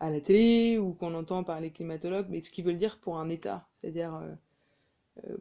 à 0.01 0.11
la 0.11 0.21
télé 0.21 0.79
ou 0.79 0.93
qu'on 0.93 1.15
entend 1.15 1.45
par 1.45 1.61
les 1.61 1.71
climatologues, 1.71 2.27
mais 2.29 2.41
ce 2.41 2.51
qu'ils 2.51 2.65
veulent 2.65 2.77
dire 2.77 2.99
pour 2.99 3.19
un 3.19 3.29
État. 3.29 3.69
C'est-à-dire 3.75 4.15
euh, 4.17 4.35
euh, 5.25 5.37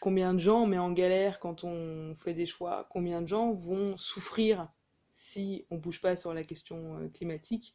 combien 0.00 0.34
de 0.34 0.38
gens 0.38 0.62
on 0.62 0.66
met 0.66 0.78
en 0.78 0.92
galère 0.92 1.40
quand 1.40 1.64
on 1.64 2.14
fait 2.14 2.34
des 2.34 2.46
choix, 2.46 2.86
combien 2.90 3.22
de 3.22 3.28
gens 3.28 3.52
vont 3.52 3.96
souffrir 3.96 4.68
si 5.16 5.66
on 5.70 5.76
ne 5.76 5.80
bouge 5.80 6.00
pas 6.00 6.16
sur 6.16 6.32
la 6.32 6.44
question 6.44 7.10
climatique, 7.12 7.74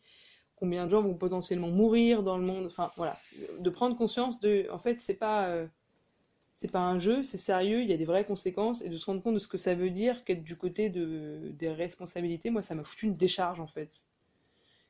combien 0.55 0.85
de 0.85 0.89
gens 0.91 1.01
vont 1.01 1.15
potentiellement 1.15 1.69
mourir 1.69 2.23
dans 2.23 2.37
le 2.37 2.43
monde. 2.43 2.65
Enfin 2.65 2.91
voilà, 2.95 3.17
de 3.59 3.69
prendre 3.69 3.97
conscience 3.97 4.39
de, 4.39 4.67
en 4.71 4.79
fait, 4.79 4.95
c'est 4.97 5.15
pas 5.15 5.67
c'est 6.55 6.71
pas 6.71 6.79
un 6.79 6.99
jeu, 6.99 7.23
c'est 7.23 7.37
sérieux, 7.37 7.81
il 7.81 7.89
y 7.89 7.93
a 7.93 7.97
des 7.97 8.05
vraies 8.05 8.25
conséquences, 8.25 8.81
et 8.81 8.89
de 8.89 8.95
se 8.95 9.05
rendre 9.05 9.21
compte 9.21 9.33
de 9.33 9.39
ce 9.39 9.47
que 9.47 9.57
ça 9.57 9.75
veut 9.75 9.89
dire 9.89 10.23
qu'être 10.23 10.43
du 10.43 10.55
côté 10.55 10.89
de, 10.89 11.51
des 11.53 11.69
responsabilités, 11.69 12.49
moi 12.49 12.61
ça 12.61 12.75
m'a 12.75 12.83
foutu 12.83 13.07
une 13.07 13.17
décharge 13.17 13.59
en 13.59 13.67
fait. 13.67 14.07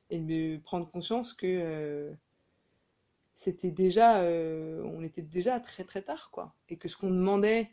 Et 0.10 0.20
de 0.20 0.58
prendre 0.58 0.90
conscience 0.90 1.34
que 1.34 1.48
euh, 1.48 2.14
c'était 3.36 3.72
déjà, 3.72 4.22
euh, 4.22 4.84
on 4.86 5.04
était 5.04 5.22
déjà 5.22 5.60
très 5.60 5.84
très 5.84 6.02
tard 6.02 6.30
quoi, 6.32 6.56
et 6.70 6.78
que 6.78 6.88
ce 6.88 6.98
qu'on 6.98 7.10
demandait 7.10 7.72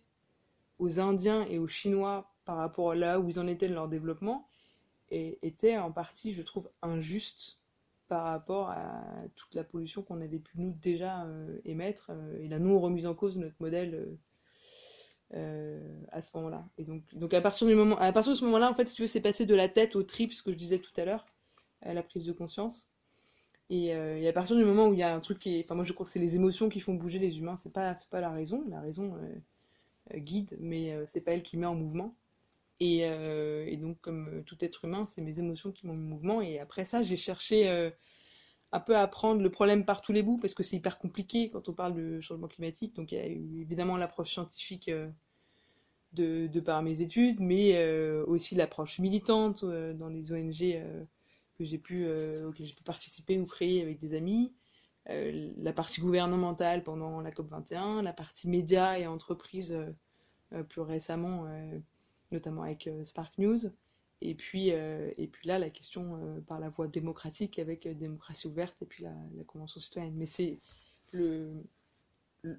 aux 0.79 1.01
Indiens 1.01 1.47
et 1.47 1.59
aux 1.59 1.69
Chinois 1.69 2.33
par 2.45 2.57
rapport 2.57 2.93
à 2.93 2.95
là 2.95 3.21
où 3.21 3.29
ils 3.29 3.39
en 3.39 3.47
étaient 3.47 3.69
de 3.69 3.75
leur 3.75 3.89
développement 3.89 4.49
était 5.11 5.77
en 5.77 5.91
partie, 5.91 6.33
je 6.33 6.43
trouve, 6.43 6.71
injuste 6.83 7.59
par 8.09 8.25
rapport 8.25 8.71
à 8.71 9.05
toute 9.37 9.55
la 9.55 9.65
pollution 9.65 10.03
qu'on 10.03 10.21
avait 10.21 10.39
pu 10.39 10.59
nous 10.59 10.73
déjà 10.73 11.25
euh, 11.25 11.61
émettre 11.65 12.11
euh, 12.11 12.41
et 12.41 12.49
la 12.49 12.59
non 12.59 12.81
remise 12.81 13.07
en 13.07 13.15
cause 13.15 13.39
notre 13.39 13.55
modèle 13.61 14.19
euh, 15.35 15.81
à 16.11 16.21
ce 16.21 16.37
moment-là. 16.37 16.69
Et 16.77 16.85
donc, 16.85 17.03
donc 17.15 17.35
à 17.35 17.41
partir 17.41 17.69
du 17.69 17.75
moment, 17.75 17.97
à 17.99 18.13
partir 18.13 18.33
de 18.33 18.37
ce 18.37 18.45
moment-là, 18.47 18.69
en 18.69 18.75
fait, 18.75 18.87
si 18.87 18.97
tu 18.97 19.03
veux, 19.03 19.09
c'est 19.09 19.21
passé 19.21 19.47
de 19.47 19.55
la 19.55 19.69
tête 19.69 19.95
au 19.95 20.03
trip, 20.03 20.33
ce 20.33 20.43
que 20.43 20.51
je 20.51 20.57
disais 20.57 20.81
tout 20.81 20.93
à 20.97 21.05
l'heure, 21.05 21.25
à 21.83 21.95
la 21.95 22.03
prise 22.03 22.27
de 22.27 22.33
conscience. 22.33 22.91
Et, 23.71 23.93
à 23.93 24.33
partir 24.33 24.57
du 24.57 24.65
moment 24.65 24.89
où 24.89 24.93
il 24.93 24.99
y 24.99 25.03
a 25.03 25.15
un 25.15 25.21
truc 25.21 25.39
qui 25.39 25.57
est, 25.59 25.65
enfin 25.65 25.75
moi 25.75 25.85
je 25.85 25.93
crois 25.93 26.05
que 26.05 26.13
c'est 26.13 26.19
les 26.19 26.37
émotions 26.37 26.69
qui 26.69 26.81
font 26.81 26.95
bouger 26.95 27.19
les 27.19 27.39
humains, 27.39 27.57
c'est 27.57 27.73
pas 27.73 27.95
pas 28.11 28.21
la 28.21 28.31
raison, 28.31 28.65
la 28.69 28.81
raison 28.81 29.15
guide, 30.15 30.57
mais 30.61 30.95
c'est 31.07 31.21
pas 31.21 31.33
elle 31.33 31.43
qui 31.43 31.57
met 31.57 31.67
en 31.67 31.77
mouvement. 31.77 32.15
Euh, 32.83 33.67
et, 33.67 33.77
donc, 33.77 34.01
comme 34.01 34.29
euh, 34.29 34.43
tout 34.43 34.57
être 34.65 34.85
humain, 34.85 35.07
c'est 35.07 35.21
mes 35.21 35.39
émotions 35.39 35.71
qui 35.73 35.87
m'ont 35.87 35.95
mis 35.95 36.07
en 36.07 36.09
mouvement. 36.09 36.41
Et 36.43 36.59
après 36.59 36.85
ça, 36.85 37.03
j'ai 37.03 37.17
cherché 37.17 37.69
euh, 37.69 37.91
un 38.73 38.81
peu 38.81 38.97
à 38.97 39.07
prendre 39.07 39.43
le 39.43 39.51
problème 39.51 39.85
par 39.85 40.01
tous 40.01 40.13
les 40.13 40.23
bouts, 40.23 40.39
parce 40.39 40.55
que 40.55 40.63
c'est 40.63 40.77
hyper 40.77 40.99
compliqué 40.99 41.51
quand 41.51 41.69
on 41.69 41.73
parle 41.75 41.95
de 41.95 42.21
changement 42.21 42.49
climatique. 42.49 42.95
Donc, 42.97 43.13
il 43.13 43.19
y 43.19 43.21
a 43.21 43.29
eu 43.29 43.61
évidemment 43.61 43.97
l'approche 43.97 44.33
scientifique 44.33 44.91
de, 46.13 46.61
par 46.61 46.83
mes 46.83 47.03
études, 47.03 47.41
mais 47.41 47.83
aussi 48.25 48.55
l'approche 48.55 48.99
militante 48.99 49.65
dans 49.65 50.09
les 50.09 50.33
ONG 50.33 50.83
que 51.65 51.69
j'ai 51.69 51.79
pu, 51.79 52.07
j'ai 52.59 52.75
pu 52.75 52.83
participer 52.83 53.39
ou 53.39 53.45
créer 53.45 53.83
avec 53.83 53.99
des 53.99 54.15
amis. 54.15 54.55
la 55.07 55.73
partie 55.73 56.01
gouvernementale 56.01 56.83
pendant 56.83 57.21
la 57.21 57.31
COP21, 57.31 58.03
la 58.03 58.13
partie 58.13 58.49
médias 58.49 58.99
et 58.99 59.07
entreprises 59.07 59.77
plus 60.69 60.81
récemment 60.81 61.47
notamment 62.33 62.63
avec 62.63 62.87
euh, 62.87 63.05
Spark 63.05 63.37
News. 63.39 63.59
Et 64.23 64.35
puis, 64.35 64.73
euh, 64.73 65.11
et 65.17 65.27
puis 65.27 65.49
là, 65.49 65.59
la 65.59 65.71
question 65.71 66.17
euh, 66.17 66.41
par 66.43 66.61
la 66.61 66.69
voie 66.69 66.89
démocratique 66.89 67.59
avec 67.59 67.89
démocratie 67.89 68.47
ouverte 68.47 68.77
et 68.83 68.87
puis 68.87 69.05
la, 69.05 69.15
Convention 69.47 69.81
citoyenne. 69.81 70.15
Mais 70.15 70.27
c'est 70.27 70.59
le, 71.13 71.65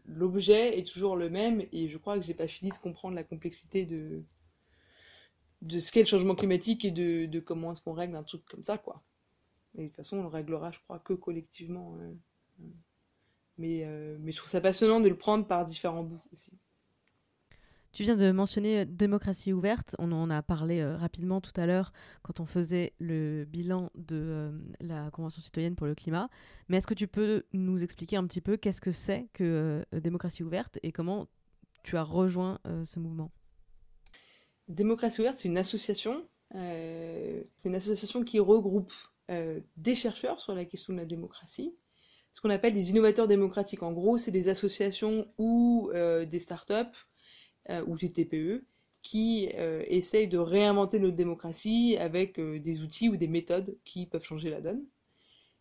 l'objet 0.06 0.78
est 0.78 0.88
toujours 0.88 1.16
le 1.16 1.30
même 1.30 1.64
et 1.72 1.88
je 1.88 1.98
crois 1.98 2.20
que 2.20 2.26
j'ai 2.26 2.34
pas 2.34 2.48
fini 2.48 2.72
de 2.72 2.78
comprendre 2.78 3.16
la 3.16 3.24
complexité 3.24 3.86
de, 3.86 4.24
de 5.62 5.80
ce 5.80 5.92
qu'est 5.92 6.02
le 6.02 6.08
changement 6.08 6.36
climatique 6.36 6.86
et 6.86 6.92
de, 6.92 7.40
comment 7.40 7.72
est-ce 7.72 7.82
qu'on 7.82 7.94
règle 7.94 8.16
un 8.16 8.24
truc 8.24 8.44
comme 8.46 8.64
ça, 8.64 8.78
quoi. 8.78 9.04
Et 9.76 9.84
de 9.84 9.88
toute 9.88 9.96
façon, 9.96 10.18
on 10.18 10.24
le 10.24 10.28
réglera, 10.28 10.72
je 10.72 10.80
crois, 10.80 11.00
que 11.00 11.14
collectivement. 11.14 11.98
mais, 13.58 13.86
mais 14.20 14.32
je 14.32 14.38
trouve 14.38 14.50
ça 14.50 14.62
passionnant 14.62 15.00
de 15.00 15.10
le 15.10 15.18
prendre 15.18 15.46
par 15.46 15.66
différents 15.66 16.04
bouts 16.04 16.22
aussi. 16.34 16.52
Tu 17.92 18.04
viens 18.04 18.16
de 18.16 18.32
mentionner 18.32 18.80
euh, 18.80 18.86
démocratie 18.88 19.52
ouverte. 19.52 19.96
On 20.00 20.12
en 20.12 20.30
a 20.30 20.42
parlé 20.42 20.80
euh, 20.80 20.96
rapidement 20.96 21.42
tout 21.42 21.52
à 21.60 21.66
l'heure 21.66 21.92
quand 22.22 22.40
on 22.40 22.46
faisait 22.46 22.94
le 23.00 23.44
bilan 23.46 23.90
de 23.96 24.16
euh, 24.16 24.52
la 24.80 25.12
Convention 25.12 25.42
citoyenne 25.42 25.76
pour 25.76 25.88
le 25.88 25.96
climat. 25.96 26.30
Mais 26.70 26.78
est-ce 26.78 26.88
que 26.88 26.94
tu 26.94 27.08
peux 27.08 27.44
nous 27.52 27.84
expliquer 27.84 28.16
un 28.16 28.26
petit 28.26 28.42
peu 28.42 28.56
qu'est-ce 28.56 28.82
que 28.82 28.92
c'est 28.92 29.28
que 29.34 29.86
démocratie 29.92 30.44
ouverte 30.44 30.80
et 30.84 30.92
comment 30.92 31.28
tu 31.84 31.98
as 31.98 32.04
rejoint 32.04 32.60
ce 32.86 33.00
mouvement? 33.00 33.32
Démocratie 34.72 35.22
ouverte, 35.22 35.38
c'est 35.38 35.48
une 35.48 35.58
association. 35.58 36.26
c'est 36.54 37.66
une 37.66 37.76
association 37.76 38.24
qui 38.24 38.40
regroupe 38.40 38.92
des 39.78 39.96
chercheurs 39.96 40.40
sur 40.40 40.54
la 40.54 40.66
question 40.66 40.94
de 40.94 41.00
la 41.00 41.06
démocratie, 41.06 41.74
ce 42.34 42.42
qu'on 42.42 42.50
appelle 42.50 42.74
des 42.74 42.90
innovateurs 42.90 43.28
démocratiques. 43.28 43.84
En 43.84 43.94
gros, 43.94 44.18
c'est 44.18 44.32
des 44.32 44.50
associations 44.50 45.26
ou 45.38 45.92
des 45.94 46.40
startups 46.40 46.98
euh, 47.70 47.84
ou 47.86 47.96
des 47.96 48.12
TPE 48.12 48.66
qui 49.04 49.50
euh, 49.56 49.84
essaye 49.88 50.28
de 50.28 50.38
réinventer 50.38 51.00
notre 51.00 51.16
démocratie 51.16 51.96
avec 51.98 52.40
euh, 52.40 52.60
des 52.60 52.82
outils 52.82 53.10
ou 53.10 53.18
des 53.18 53.28
méthodes 53.28 53.78
qui 53.86 54.06
peuvent 54.06 54.24
changer 54.24 54.50
la 54.50 54.62
donne. 54.62 54.84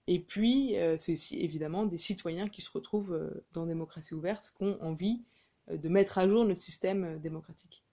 Et 0.07 0.19
puis, 0.19 0.79
euh, 0.79 0.97
c'est 0.99 1.13
aussi 1.13 1.39
évidemment 1.41 1.87
des 1.87 1.99
citoyens 1.99 2.49
qui 2.49 2.63
se 2.63 2.71
retrouvent 2.71 3.13
euh, 3.15 3.45
dans 3.53 3.67
démocratie 3.67 4.15
ouverte, 4.15 4.53
qui 4.57 4.65
ont 4.65 4.83
envie 4.83 5.23
euh, 5.71 5.77
de 5.77 5.89
mettre 5.89 6.19
à 6.19 6.29
jour 6.29 6.45
notre 6.45 6.61
système 6.61 7.05
euh, 7.05 7.19
démocratique. 7.19 7.85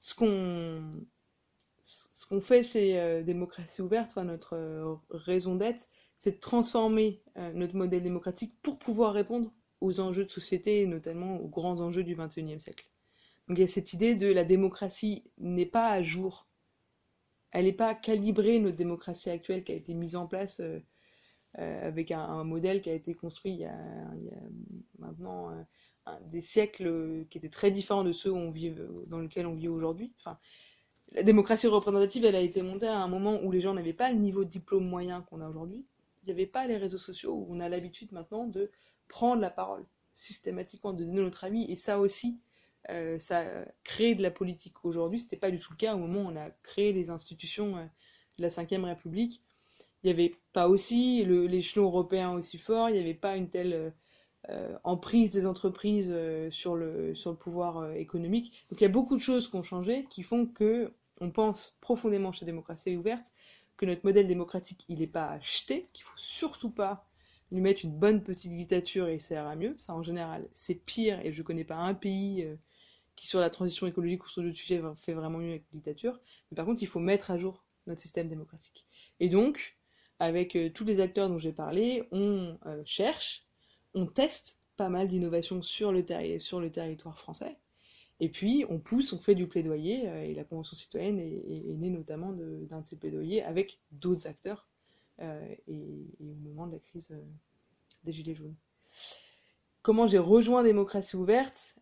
Ce 0.00 0.14
qu'on 0.14 0.82
ce 1.82 2.26
qu'on 2.26 2.40
fait 2.40 2.62
chez 2.62 3.00
euh, 3.00 3.22
Démocratie 3.22 3.82
ouverte, 3.82 4.16
notre 4.16 4.54
euh, 4.54 4.94
raison 5.10 5.56
d'être, 5.56 5.86
c'est 6.16 6.32
de 6.32 6.40
transformer 6.40 7.22
euh, 7.36 7.52
notre 7.52 7.76
modèle 7.76 8.02
démocratique 8.02 8.54
pour 8.62 8.78
pouvoir 8.78 9.14
répondre 9.14 9.52
aux 9.80 10.00
enjeux 10.00 10.24
de 10.24 10.30
société, 10.30 10.86
notamment 10.86 11.36
aux 11.40 11.48
grands 11.48 11.80
enjeux 11.80 12.04
du 12.04 12.14
XXIe 12.14 12.60
siècle. 12.60 12.90
Donc 13.48 13.58
il 13.58 13.62
y 13.62 13.64
a 13.64 13.68
cette 13.68 13.92
idée 13.94 14.14
de 14.14 14.26
la 14.26 14.44
démocratie 14.44 15.24
n'est 15.38 15.66
pas 15.66 15.88
à 15.88 16.02
jour, 16.02 16.46
elle 17.52 17.64
n'est 17.64 17.72
pas 17.72 17.94
calibrée, 17.94 18.58
notre 18.58 18.76
démocratie 18.76 19.30
actuelle 19.30 19.64
qui 19.64 19.72
a 19.72 19.74
été 19.74 19.94
mise 19.94 20.14
en 20.14 20.26
place 20.26 20.60
avec 21.54 22.12
un, 22.12 22.44
modèle 22.44 22.80
qui 22.80 22.90
a 22.90 22.94
été 22.94 23.14
construit 23.14 23.54
il 23.54 23.60
y 23.60 23.64
a, 23.64 23.76
maintenant 25.00 25.50
des 26.30 26.40
siècles 26.40 26.86
euh, 26.86 27.24
qui 27.30 27.38
étaient 27.38 27.48
très 27.48 27.70
différents 27.70 28.04
de 28.04 28.12
ceux 28.12 28.32
vit, 28.50 28.74
dans 29.06 29.18
lesquels 29.18 29.46
on 29.46 29.54
vit 29.54 29.68
aujourd'hui. 29.68 30.12
Enfin, 30.20 30.38
la 31.12 31.22
démocratie 31.22 31.66
représentative, 31.66 32.24
elle 32.24 32.36
a 32.36 32.40
été 32.40 32.62
montée 32.62 32.86
à 32.86 32.98
un 32.98 33.08
moment 33.08 33.40
où 33.42 33.50
les 33.50 33.60
gens 33.60 33.74
n'avaient 33.74 33.92
pas 33.92 34.10
le 34.10 34.18
niveau 34.18 34.44
de 34.44 34.50
diplôme 34.50 34.86
moyen 34.86 35.22
qu'on 35.22 35.40
a 35.40 35.48
aujourd'hui. 35.48 35.84
Il 36.22 36.26
n'y 36.26 36.32
avait 36.32 36.46
pas 36.46 36.66
les 36.66 36.76
réseaux 36.76 36.98
sociaux 36.98 37.32
où 37.34 37.46
on 37.50 37.60
a 37.60 37.68
l'habitude 37.68 38.12
maintenant 38.12 38.46
de 38.46 38.70
prendre 39.08 39.40
la 39.40 39.50
parole 39.50 39.84
systématiquement, 40.12 40.92
de 40.92 41.04
donner 41.04 41.22
notre 41.22 41.44
avis. 41.44 41.64
Et 41.64 41.76
ça 41.76 41.98
aussi, 41.98 42.38
euh, 42.90 43.18
ça 43.18 43.44
crée 43.84 44.14
de 44.14 44.22
la 44.22 44.30
politique. 44.30 44.84
Aujourd'hui, 44.84 45.18
ce 45.18 45.24
n'était 45.24 45.36
pas 45.36 45.50
du 45.50 45.58
tout 45.58 45.72
le 45.72 45.76
cas 45.76 45.94
au 45.94 45.98
moment 45.98 46.22
où 46.22 46.32
on 46.32 46.36
a 46.36 46.50
créé 46.62 46.92
les 46.92 47.10
institutions 47.10 47.76
euh, 47.76 47.84
de 48.38 48.42
la 48.42 48.48
Ve 48.48 48.84
République. 48.84 49.42
Il 50.02 50.06
n'y 50.06 50.12
avait 50.12 50.34
pas 50.52 50.68
aussi 50.68 51.24
l'échelon 51.24 51.84
européen 51.84 52.32
aussi 52.32 52.56
fort, 52.56 52.88
il 52.88 52.94
n'y 52.94 53.00
avait 53.00 53.14
pas 53.14 53.36
une 53.36 53.50
telle 53.50 53.72
euh, 53.74 53.86
euh, 53.88 53.90
emprise 54.84 55.30
des 55.30 55.46
entreprises 55.46 56.10
euh, 56.10 56.50
sur 56.50 56.74
le, 56.76 57.12
pouvoir 57.38 57.78
euh, 57.78 57.92
économique. 57.92 58.52
Donc 58.70 58.80
il 58.80 58.84
y 58.84 58.86
a 58.86 58.90
beaucoup 58.90 59.16
de 59.16 59.20
choses 59.20 59.48
qui 59.48 59.56
ont 59.56 59.62
changé 59.62 60.06
qui 60.08 60.22
font 60.22 60.46
que 60.46 60.92
on 61.20 61.30
pense 61.30 61.76
profondément 61.80 62.32
chez 62.32 62.46
Démocratie 62.46 62.96
ouverte 62.96 63.34
que 63.76 63.84
notre 63.86 64.04
modèle 64.04 64.26
démocratique 64.26 64.84
il 64.88 65.00
n'est 65.00 65.06
pas 65.06 65.28
acheté, 65.28 65.86
qu'il 65.92 66.04
faut 66.04 66.16
surtout 66.16 66.70
pas 66.70 67.06
lui 67.52 67.60
mettre 67.60 67.84
une 67.84 67.96
bonne 67.96 68.22
petite 68.22 68.52
dictature 68.52 69.08
et 69.08 69.18
ça 69.18 69.34
ira 69.34 69.56
mieux. 69.56 69.74
Ça 69.76 69.94
en 69.94 70.02
général 70.02 70.48
c'est 70.52 70.74
pire 70.74 71.20
et 71.24 71.32
je 71.32 71.42
connais 71.42 71.64
pas 71.64 71.76
un 71.76 71.94
pays 71.94 72.44
euh, 72.44 72.56
qui 73.16 73.26
sur 73.26 73.40
la 73.40 73.50
transition 73.50 73.86
écologique 73.86 74.24
ou 74.24 74.28
sur 74.28 74.42
d'autres 74.42 74.56
sujets 74.56 74.80
fait 74.96 75.12
vraiment 75.12 75.38
mieux 75.38 75.50
avec 75.50 75.64
la 75.72 75.76
dictature. 75.76 76.18
Mais 76.50 76.54
par 76.54 76.64
contre 76.64 76.82
il 76.82 76.88
faut 76.88 77.00
mettre 77.00 77.30
à 77.30 77.38
jour 77.38 77.62
notre 77.86 78.00
système 78.00 78.28
démocratique. 78.28 78.86
Et 79.20 79.28
donc 79.28 79.76
avec 80.20 80.54
euh, 80.54 80.70
tous 80.70 80.84
les 80.84 81.00
acteurs 81.00 81.28
dont 81.28 81.38
j'ai 81.38 81.52
parlé, 81.52 82.04
on 82.12 82.58
euh, 82.66 82.82
cherche, 82.84 83.46
on 83.94 84.06
teste 84.06 84.58
pas 84.76 84.88
mal 84.88 85.08
d'innovations 85.08 85.62
sur, 85.62 85.92
sur 86.38 86.60
le 86.60 86.70
territoire 86.70 87.18
français. 87.18 87.56
Et 88.20 88.28
puis, 88.28 88.64
on 88.68 88.78
pousse, 88.78 89.12
on 89.12 89.18
fait 89.18 89.34
du 89.34 89.46
plaidoyer, 89.46 90.08
euh, 90.08 90.22
et 90.22 90.34
la 90.34 90.44
Convention 90.44 90.76
citoyenne 90.76 91.18
est, 91.18 91.74
née 91.78 91.88
notamment 91.88 92.32
d'un 92.32 92.80
de, 92.80 92.86
ces 92.86 92.96
plaidoyers 92.96 93.42
avec 93.42 93.80
d'autres 93.92 94.26
acteurs, 94.26 94.68
euh, 95.20 95.54
et, 95.68 96.06
au 96.20 96.48
moment 96.48 96.66
de 96.66 96.72
la 96.72 96.78
crise 96.78 97.08
euh, 97.12 97.22
des 98.04 98.12
Gilets 98.12 98.34
jaunes. 98.34 98.54
Comment 99.82 100.06
j'ai 100.06 100.18
rejoint 100.18 100.62
Démocratie 100.62 101.16
ouverte 101.16 101.76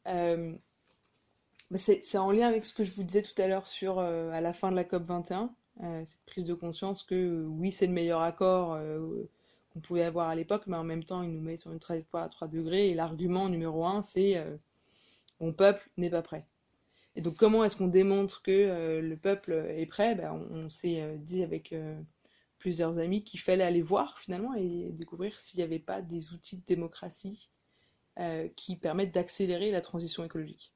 bah, 1.70 1.76
c'est 1.78 2.16
en 2.16 2.32
lien 2.32 2.48
avec 2.48 2.64
ce 2.64 2.72
que 2.72 2.82
je 2.82 2.94
vous 2.94 3.02
disais 3.02 3.20
tout 3.20 3.42
à 3.42 3.46
l'heure 3.46 3.66
sur 3.66 3.98
à 3.98 4.40
la 4.40 4.54
fin 4.54 4.70
de 4.70 4.76
la 4.76 4.84
COP 4.84 5.02
21, 5.02 5.54
euh, 5.84 6.02
cette 6.04 6.24
prise 6.24 6.44
de 6.44 6.54
conscience 6.54 7.02
que 7.02 7.44
oui, 7.44 7.70
c'est 7.70 7.86
le 7.86 7.92
meilleur 7.92 8.22
accord 8.22 8.78
qu'on 9.78 9.86
pouvait 9.86 10.02
avoir 10.02 10.28
à 10.28 10.34
l'époque, 10.34 10.64
mais 10.66 10.76
en 10.76 10.84
même 10.84 11.04
temps, 11.04 11.22
il 11.22 11.30
nous 11.30 11.40
met 11.40 11.56
sur 11.56 11.70
une 11.72 11.78
trajectoire 11.78 12.24
à 12.24 12.28
3 12.28 12.48
degrés. 12.48 12.88
Et 12.88 12.94
l'argument 12.94 13.48
numéro 13.48 13.86
un, 13.86 14.02
c'est 14.02 14.36
euh, 14.36 14.56
mon 15.40 15.52
peuple 15.52 15.88
n'est 15.96 16.10
pas 16.10 16.22
prêt. 16.22 16.46
Et 17.14 17.20
donc, 17.20 17.36
comment 17.36 17.64
est-ce 17.64 17.76
qu'on 17.76 17.88
démontre 17.88 18.42
que 18.42 18.50
euh, 18.50 19.00
le 19.00 19.16
peuple 19.16 19.52
est 19.52 19.86
prêt? 19.86 20.14
Ben, 20.14 20.32
On, 20.50 20.68
s'est 20.68 21.00
euh, 21.00 21.16
dit 21.16 21.42
avec 21.42 21.74
plusieurs 22.58 22.98
amis 22.98 23.22
qu'il 23.22 23.40
fallait 23.40 23.64
aller 23.64 23.82
voir 23.82 24.18
finalement 24.18 24.54
et 24.54 24.90
découvrir 24.90 25.38
s'il 25.40 25.58
n'y 25.58 25.64
avait 25.64 25.78
pas 25.78 26.02
des 26.02 26.32
outils 26.32 26.56
de 26.56 26.64
démocratie 26.64 27.50
qui 28.56 28.74
permettent 28.74 29.14
d'accélérer 29.14 29.70
la 29.70 29.80
transition 29.80 30.24
écologique. 30.24 30.72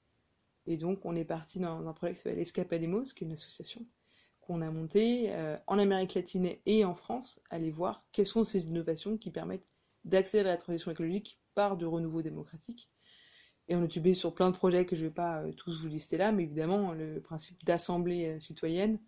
Et 0.67 0.77
donc, 0.77 1.05
on 1.05 1.17
est 1.17 1.25
parti 1.25 1.59
dans 1.59 1.89
un 1.89 1.93
projet 1.93 2.13
qui 2.15 2.21
s'appelle 2.21 2.39
Escapademos, 2.39 3.03
qui 3.03 3.25
est 3.25 3.27
une 3.27 3.33
association 3.33 3.85
qu'on 4.43 4.61
a 4.61 4.71
montée 4.71 5.33
euh, 5.33 5.57
en 5.67 5.79
Amérique 5.79 6.15
latine 6.15 6.51
et 6.67 6.85
en 6.85 6.95
France, 6.95 7.41
aller 7.49 7.71
voir 7.71 8.05
quelles 8.13 8.27
sont 8.27 8.45
ces 8.45 8.67
innovations 8.67 9.17
qui 9.17 9.31
permettent 9.31 9.67
d'accélérer 10.05 10.49
la 10.49 10.57
transition 10.57 10.91
écologique 10.91 11.41
par 11.55 11.77
de 11.77 11.87
renouveau 11.87 12.23
démocratique. 12.23 12.91
Et 13.69 13.77
on 13.77 13.85
est 13.85 13.89
tubé 13.89 14.15
sur 14.15 14.35
plein 14.35 14.51
de 14.51 14.57
projets 14.57 14.85
que 14.85 14.97
je 14.97 15.03
ne 15.03 15.09
vais 15.09 15.15
pas 15.15 15.43
euh, 15.43 15.53
tous 15.53 15.81
vous 15.81 15.89
lister 15.89 16.17
là, 16.17 16.33
mais 16.33 16.43
évidemment, 16.43 16.93
le 16.93 17.21
principe 17.21 17.65
d'assemblée 17.65 18.29
euh, 18.29 18.41
citoyenne 18.41 18.99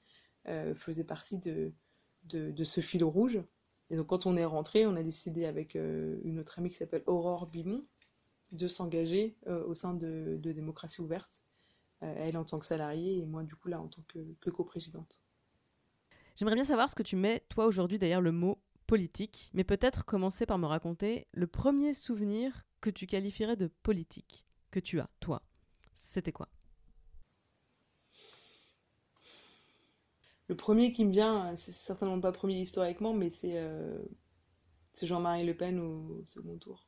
faisait 0.76 1.04
partie 1.04 1.38
de, 1.38 1.72
ce 2.64 2.82
fil 2.82 3.02
rouge. 3.02 3.40
Et 3.88 3.96
donc, 3.96 4.08
quand 4.08 4.26
on 4.26 4.36
est 4.36 4.44
rentré, 4.44 4.84
on 4.86 4.94
a 4.94 5.02
décidé 5.02 5.46
avec 5.46 5.74
une 5.74 6.38
autre 6.38 6.58
amie 6.58 6.68
qui 6.68 6.76
s'appelle 6.76 7.02
Aurore 7.06 7.46
Bimon 7.46 7.82
de 8.52 8.68
s'engager 8.68 9.38
au 9.46 9.74
sein 9.74 9.94
de, 9.94 10.38
Démocratie 10.42 11.00
ouverte, 11.00 11.46
elle 12.02 12.36
en 12.36 12.44
tant 12.44 12.58
que 12.58 12.66
salariée 12.66 13.20
et 13.20 13.24
moi, 13.24 13.42
du 13.42 13.54
coup, 13.56 13.68
là, 13.68 13.80
en 13.80 13.88
tant 13.88 14.02
que 14.02 14.50
coprésidente. 14.50 15.18
J'aimerais 16.36 16.56
bien 16.56 16.64
savoir 16.64 16.90
ce 16.90 16.94
que 16.94 17.02
tu 17.02 17.16
mets, 17.16 17.40
toi, 17.48 17.66
aujourd'hui, 17.66 17.98
derrière 17.98 18.20
le 18.20 18.32
mot 18.32 18.58
politique, 18.86 19.50
mais 19.54 19.64
peut-être 19.64 20.04
commencer 20.04 20.46
par 20.46 20.58
me 20.58 20.66
raconter 20.66 21.26
le 21.32 21.46
premier 21.46 21.92
souvenir 21.92 22.64
que 22.80 22.90
tu 22.90 23.06
qualifierais 23.06 23.56
de 23.56 23.68
politique, 23.68 24.44
que 24.70 24.80
tu 24.80 25.00
as, 25.00 25.08
toi. 25.20 25.42
C'était 25.94 26.32
quoi? 26.32 26.48
Le 30.48 30.56
premier 30.56 30.92
qui 30.92 31.04
me 31.04 31.12
vient, 31.12 31.54
c'est 31.54 31.72
certainement 31.72 32.20
pas 32.20 32.32
premier 32.32 32.60
historiquement, 32.60 33.14
mais 33.14 33.30
c'est 33.30 33.52
euh, 33.54 33.96
c'est 34.92 35.06
Jean-Marie 35.06 35.44
Le 35.44 35.56
Pen 35.56 35.78
au 35.78 36.22
second 36.26 36.58
tour. 36.58 36.86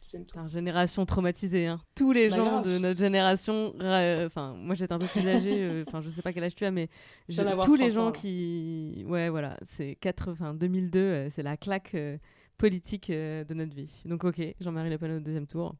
Putain, 0.00 0.46
génération 0.46 1.04
traumatisée, 1.06 1.66
hein. 1.66 1.80
Tous 1.94 2.12
les 2.12 2.28
Bah, 2.28 2.36
gens 2.36 2.60
grave. 2.60 2.64
de 2.66 2.78
notre 2.78 3.00
génération, 3.00 3.74
euh, 3.80 4.26
enfin, 4.26 4.54
moi 4.54 4.74
j'étais 4.74 4.92
un 4.92 4.98
peu 4.98 5.06
plus 5.06 5.26
âgée, 5.26 5.62
euh, 5.64 5.84
enfin, 5.88 6.00
je 6.00 6.08
sais 6.08 6.22
pas 6.22 6.32
quel 6.32 6.44
âge 6.44 6.54
tu 6.54 6.64
as, 6.64 6.70
mais 6.70 6.88
je- 7.28 7.42
tous 7.64 7.74
les 7.74 7.86
30 7.88 7.92
gens 7.92 8.08
ans, 8.08 8.12
qui. 8.12 9.04
Ouais, 9.08 9.28
voilà, 9.28 9.56
c'est 9.66 9.96
80, 10.00 10.54
2002, 10.54 10.98
euh, 11.00 11.28
c'est 11.34 11.42
la 11.42 11.56
claque 11.56 11.94
euh, 11.94 12.16
politique 12.58 13.10
euh, 13.10 13.44
de 13.44 13.54
notre 13.54 13.74
vie. 13.74 14.02
Donc, 14.04 14.24
ok, 14.24 14.40
Jean-Marie 14.60 14.90
Le 14.90 14.98
Pen 14.98 15.16
au 15.16 15.20
deuxième 15.20 15.46
tour. 15.46 15.74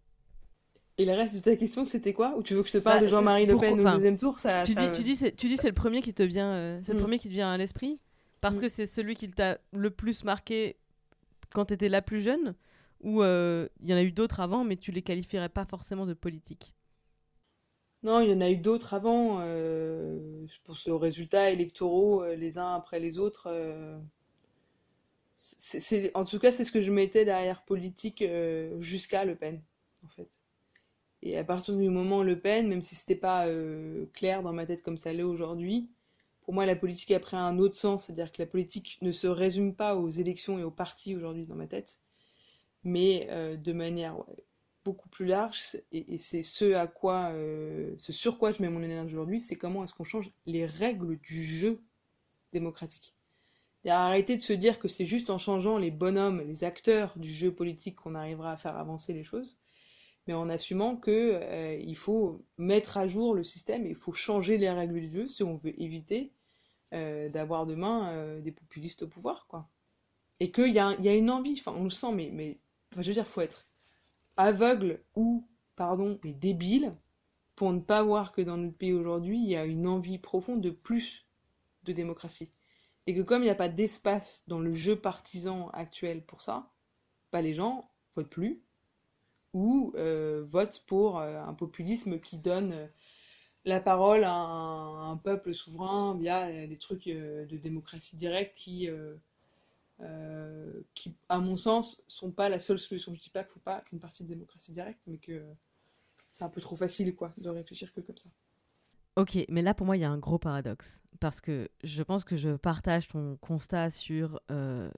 Et 1.00 1.04
le 1.04 1.12
reste 1.12 1.36
de 1.36 1.40
ta 1.40 1.54
question, 1.56 1.84
c'était 1.84 2.12
quoi? 2.12 2.36
Ou 2.36 2.42
tu 2.42 2.54
veux 2.54 2.62
que 2.62 2.68
je 2.68 2.72
te 2.72 2.78
parle 2.78 2.98
Bah, 2.98 3.04
de 3.04 3.08
Jean-Marie 3.10 3.46
Le 3.46 3.56
Pen 3.56 3.80
au 3.80 3.84
deuxième 3.84 4.16
tour? 4.16 4.38
Ça, 4.40 4.64
tu, 4.64 4.72
ça- 4.72 4.80
dis, 4.84 4.92
tu 4.96 5.02
dis, 5.04 5.14
c'est, 5.14 5.32
tu 5.36 5.46
dis 5.46 5.56
c'est 5.56 5.68
le 5.68 5.74
premier 5.74 6.02
qui 6.02 6.12
te 6.12 6.24
vient, 6.24 6.50
euh, 6.52 6.80
c'est 6.82 6.92
le 6.92 6.98
Mm. 6.98 7.02
premier 7.02 7.18
qui 7.20 7.28
te 7.28 7.32
vient 7.34 7.52
à 7.52 7.56
l'esprit? 7.56 8.00
Parce 8.40 8.56
Mm. 8.56 8.60
que 8.60 8.68
c'est 8.68 8.86
celui 8.86 9.14
qui 9.14 9.28
t'a 9.28 9.58
le 9.72 9.90
plus 9.90 10.24
marqué 10.24 10.76
quand 11.54 11.66
tu 11.66 11.74
étais 11.74 11.88
la 11.88 12.02
plus 12.02 12.20
jeune? 12.20 12.54
Ou 13.00 13.22
euh, 13.22 13.68
il 13.80 13.88
y 13.88 13.94
en 13.94 13.96
a 13.96 14.02
eu 14.02 14.12
d'autres 14.12 14.40
avant 14.40 14.64
mais 14.64 14.76
tu 14.76 14.92
les 14.92 15.02
qualifierais 15.02 15.48
pas 15.48 15.64
forcément 15.64 16.06
de 16.06 16.14
politique. 16.14 16.74
Non, 18.02 18.20
il 18.20 18.30
y 18.30 18.32
en 18.34 18.40
a 18.40 18.50
eu 18.50 18.56
d'autres 18.56 18.94
avant. 18.94 19.40
euh, 19.40 20.46
pense 20.64 20.86
aux 20.88 20.98
résultats 20.98 21.50
électoraux, 21.50 22.22
euh, 22.22 22.36
les 22.36 22.58
uns 22.58 22.74
après 22.74 23.00
les 23.00 23.18
autres. 23.18 23.48
en 26.14 26.24
tout 26.24 26.38
cas, 26.38 26.52
c'est 26.52 26.64
ce 26.64 26.72
que 26.72 26.80
je 26.80 26.92
mettais 26.92 27.24
derrière 27.24 27.62
politique 27.64 28.22
jusqu'à 28.78 29.24
Le 29.24 29.34
Pen, 29.34 29.60
en 30.04 30.08
fait. 30.08 30.28
Et 31.22 31.36
à 31.36 31.44
partir 31.44 31.76
du 31.76 31.88
moment 31.90 32.22
Le 32.22 32.38
Pen, 32.38 32.68
même 32.68 32.82
si 32.82 32.94
c'était 32.94 33.16
pas 33.16 33.46
clair 34.12 34.42
dans 34.42 34.52
ma 34.52 34.66
tête 34.66 34.82
comme 34.82 34.96
ça 34.98 35.12
l'est 35.12 35.22
aujourd'hui, 35.22 35.88
pour 36.42 36.54
moi, 36.54 36.64
la 36.66 36.76
politique 36.76 37.10
a 37.10 37.20
pris 37.20 37.36
un 37.36 37.58
autre 37.58 37.76
sens. 37.76 38.04
C'est-à-dire 38.06 38.32
que 38.32 38.40
la 38.40 38.46
politique 38.46 38.98
ne 39.02 39.12
se 39.12 39.26
résume 39.26 39.74
pas 39.74 39.96
aux 39.96 40.08
élections 40.08 40.58
et 40.58 40.64
aux 40.64 40.70
partis 40.70 41.14
aujourd'hui 41.14 41.44
dans 41.44 41.56
ma 41.56 41.66
tête, 41.66 41.98
mais 42.88 43.28
euh, 43.30 43.56
de 43.56 43.72
manière 43.72 44.16
beaucoup 44.84 45.08
plus 45.08 45.26
large. 45.26 45.76
Et, 45.92 46.16
c'est 46.18 46.42
ce 46.42 46.72
à 46.72 46.86
quoi, 46.86 47.30
euh, 47.32 47.94
ce 47.98 48.12
sur 48.12 48.38
quoi 48.38 48.52
je 48.52 48.62
mets 48.62 48.70
mon 48.70 48.82
énergie 48.82 49.14
aujourd'hui, 49.14 49.40
c'est 49.40 49.56
comment 49.56 49.84
est-ce 49.84 49.94
qu'on 49.94 50.04
change 50.04 50.30
les 50.46 50.66
règles 50.66 51.18
du 51.18 51.44
jeu 51.44 51.80
démocratique. 52.52 53.14
Et 53.84 53.90
de 54.22 54.40
se 54.40 54.52
dire 54.52 54.78
que 54.78 54.88
c'est 54.88 55.06
juste 55.06 55.30
en 55.30 55.38
changeant 55.38 55.78
les 55.78 55.90
bonhommes, 55.90 56.40
les 56.40 56.64
acteurs 56.64 57.12
du 57.16 57.32
jeu 57.32 57.54
politique 57.54 57.96
qu'on 57.96 58.14
arrivera 58.14 58.52
à 58.52 58.56
faire 58.56 58.76
avancer 58.76 59.12
les 59.12 59.24
choses, 59.24 59.58
mais 60.26 60.34
en 60.34 60.50
assumant 60.50 60.96
que 60.96 61.10
euh, 61.10 61.94
faut 61.94 62.44
mettre 62.58 62.96
à 62.96 63.06
jour 63.06 63.34
le 63.34 63.44
système 63.44 63.86
et 63.86 63.90
il 63.90 63.94
faut 63.94 64.12
changer 64.12 64.58
les 64.58 64.68
règles 64.68 65.00
du 65.00 65.10
jeu 65.10 65.28
si 65.28 65.42
on 65.42 65.56
veut 65.56 65.80
éviter 65.80 66.32
d'avoir 66.90 67.66
demain 67.66 68.40
des 68.40 68.50
populistes 68.50 69.02
au 69.02 69.08
pouvoir, 69.08 69.46
quoi. 69.46 69.68
Et 70.40 70.50
qu'il 70.50 70.70
y, 70.70 70.76
y 70.76 71.08
a 71.08 71.14
une 71.14 71.30
envie, 71.30 71.56
enfin 71.58 71.74
on 71.76 71.84
le 71.84 71.90
sent, 71.90 72.12
mais 72.12 72.58
je 72.92 73.08
veux 73.08 73.12
dire, 73.12 73.26
faut 73.26 73.40
être 73.40 73.64
aveugle 74.36 75.00
ou, 75.14 75.46
pardon, 75.76 76.18
mais 76.24 76.32
débile 76.32 76.92
pour 77.56 77.72
ne 77.72 77.80
pas 77.80 78.02
voir 78.02 78.32
que 78.32 78.40
dans 78.40 78.56
notre 78.56 78.76
pays 78.76 78.92
aujourd'hui, 78.92 79.38
il 79.38 79.48
y 79.48 79.56
a 79.56 79.64
une 79.64 79.88
envie 79.88 80.18
profonde 80.18 80.60
de 80.60 80.70
plus 80.70 81.26
de 81.82 81.92
démocratie. 81.92 82.52
Et 83.08 83.14
que 83.14 83.22
comme 83.22 83.42
il 83.42 83.46
n'y 83.46 83.50
a 83.50 83.56
pas 83.56 83.68
d'espace 83.68 84.44
dans 84.46 84.60
le 84.60 84.72
jeu 84.72 84.94
partisan 84.94 85.68
actuel 85.70 86.24
pour 86.24 86.40
ça, 86.40 86.70
bah, 87.32 87.42
les 87.42 87.54
gens 87.54 87.90
votent 88.14 88.30
plus 88.30 88.62
ou 89.54 89.92
euh, 89.96 90.42
votent 90.44 90.84
pour 90.86 91.18
euh, 91.18 91.40
un 91.40 91.54
populisme 91.54 92.20
qui 92.20 92.36
donne 92.38 92.72
euh, 92.72 92.86
la 93.64 93.80
parole 93.80 94.24
à 94.24 94.32
un, 94.32 95.16
peuple 95.16 95.52
souverain 95.52 96.16
via 96.16 96.66
des 96.66 96.78
trucs 96.78 97.06
de 97.06 97.56
démocratie 97.56 98.16
directe 98.16 98.56
qui, 98.56 98.88
qui, 100.94 101.16
à 101.28 101.38
mon 101.38 101.56
sens, 101.56 102.04
sont 102.08 102.30
pas 102.30 102.48
la 102.48 102.60
seule 102.60 102.78
solution. 102.78 103.14
Je 103.14 103.20
dis 103.20 103.30
pas 103.30 103.42
qu'il 103.42 103.52
faut 103.52 103.60
pas 103.60 103.82
une 103.92 103.98
partie 103.98 104.22
de 104.22 104.28
démocratie 104.28 104.72
directe, 104.72 105.00
mais 105.06 105.18
que 105.18 105.42
c'est 106.30 106.44
un 106.44 106.48
peu 106.48 106.60
trop 106.60 106.76
facile 106.76 107.14
quoi, 107.14 107.32
de 107.38 107.48
réfléchir 107.48 107.92
que 107.92 108.00
comme 108.00 108.16
ça. 108.16 108.28
Ok, 109.16 109.36
mais 109.48 109.62
là 109.62 109.74
pour 109.74 109.84
moi 109.84 109.96
il 109.96 110.00
y 110.00 110.04
a 110.04 110.10
un 110.10 110.18
gros 110.18 110.38
paradoxe 110.38 111.02
parce 111.18 111.40
que 111.40 111.68
je 111.82 112.04
pense 112.04 112.22
que 112.22 112.36
je 112.36 112.50
partage 112.50 113.08
ton 113.08 113.36
constat 113.40 113.90
sur 113.90 114.40
euh, 114.52 114.88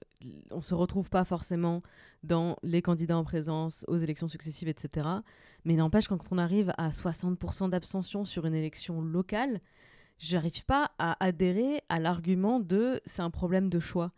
on 0.51 0.61
se 0.61 0.75
retrouve 0.75 1.09
pas 1.09 1.23
forcément 1.23 1.81
dans 2.21 2.55
les 2.61 2.83
candidats 2.83 3.17
en 3.17 3.23
présence 3.23 3.83
aux 3.87 3.97
élections 3.97 4.27
successives, 4.27 4.67
etc. 4.67 5.09
Mais 5.65 5.75
n'empêche 5.75 6.07
quand 6.07 6.19
on 6.29 6.37
arrive 6.37 6.71
à 6.77 6.89
60% 6.89 7.71
d'abstention 7.71 8.23
sur 8.23 8.45
une 8.45 8.53
élection 8.53 9.01
locale, 9.01 9.59
j'arrive 10.19 10.65
pas 10.65 10.91
à 10.99 11.17
adhérer 11.23 11.81
à 11.89 11.99
l'argument 11.99 12.59
de 12.59 13.01
c'est 13.05 13.23
un 13.23 13.31
problème 13.31 13.69
de 13.69 13.79
choix. 13.79 14.11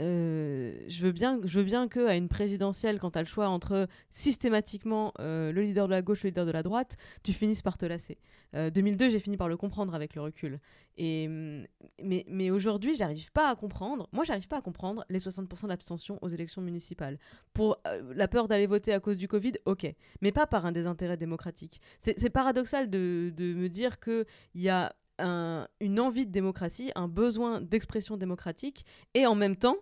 Euh, 0.00 0.74
je 0.88 1.04
veux 1.04 1.12
bien, 1.12 1.40
je 1.44 1.58
veux 1.58 1.64
bien 1.64 1.88
que 1.88 2.06
à 2.06 2.16
une 2.16 2.28
présidentielle, 2.28 2.98
quand 2.98 3.12
tu 3.12 3.18
as 3.18 3.22
le 3.22 3.26
choix 3.26 3.48
entre 3.48 3.88
systématiquement 4.10 5.12
euh, 5.20 5.52
le 5.52 5.62
leader 5.62 5.86
de 5.86 5.92
la 5.92 6.02
gauche, 6.02 6.22
le 6.22 6.28
leader 6.28 6.46
de 6.46 6.50
la 6.50 6.62
droite, 6.62 6.96
tu 7.22 7.32
finisses 7.32 7.62
par 7.62 7.78
te 7.78 7.86
lasser. 7.86 8.18
2002, 8.54 9.06
euh, 9.06 9.08
j'ai 9.08 9.18
fini 9.18 9.36
par 9.36 9.48
le 9.48 9.56
comprendre 9.56 9.94
avec 9.94 10.14
le 10.14 10.20
recul. 10.20 10.58
Et 10.98 11.26
mm, 11.28 11.66
mais, 12.02 12.24
mais 12.28 12.50
aujourd'hui, 12.50 12.94
j'arrive 12.94 13.32
pas 13.32 13.50
à 13.50 13.56
comprendre. 13.56 14.08
Moi, 14.12 14.24
j'arrive 14.24 14.48
pas 14.48 14.58
à 14.58 14.62
comprendre 14.62 15.04
les 15.08 15.18
60% 15.18 15.68
d'abstention 15.68 16.18
aux 16.20 16.28
élections 16.28 16.62
municipales. 16.62 17.18
Pour 17.54 17.78
la 18.14 18.28
peur 18.28 18.48
d'aller 18.48 18.66
voter 18.66 18.92
à 18.92 19.00
cause 19.00 19.16
du 19.16 19.28
Covid, 19.28 19.54
ok, 19.64 19.86
mais 20.20 20.32
pas 20.32 20.46
par 20.46 20.66
un 20.66 20.72
désintérêt 20.72 21.16
démocratique. 21.16 21.80
C'est 21.98 22.30
paradoxal 22.30 22.90
de, 22.90 23.32
de 23.34 23.54
me 23.54 23.68
dire 23.68 24.00
que 24.00 24.26
il 24.54 24.62
y 24.62 24.68
a 24.68 24.92
une 25.22 26.00
envie 26.00 26.26
de 26.26 26.32
démocratie, 26.32 26.90
un 26.94 27.08
besoin 27.08 27.60
d'expression 27.60 28.16
démocratique, 28.16 28.84
et 29.14 29.26
en 29.26 29.34
même 29.34 29.56
temps, 29.56 29.76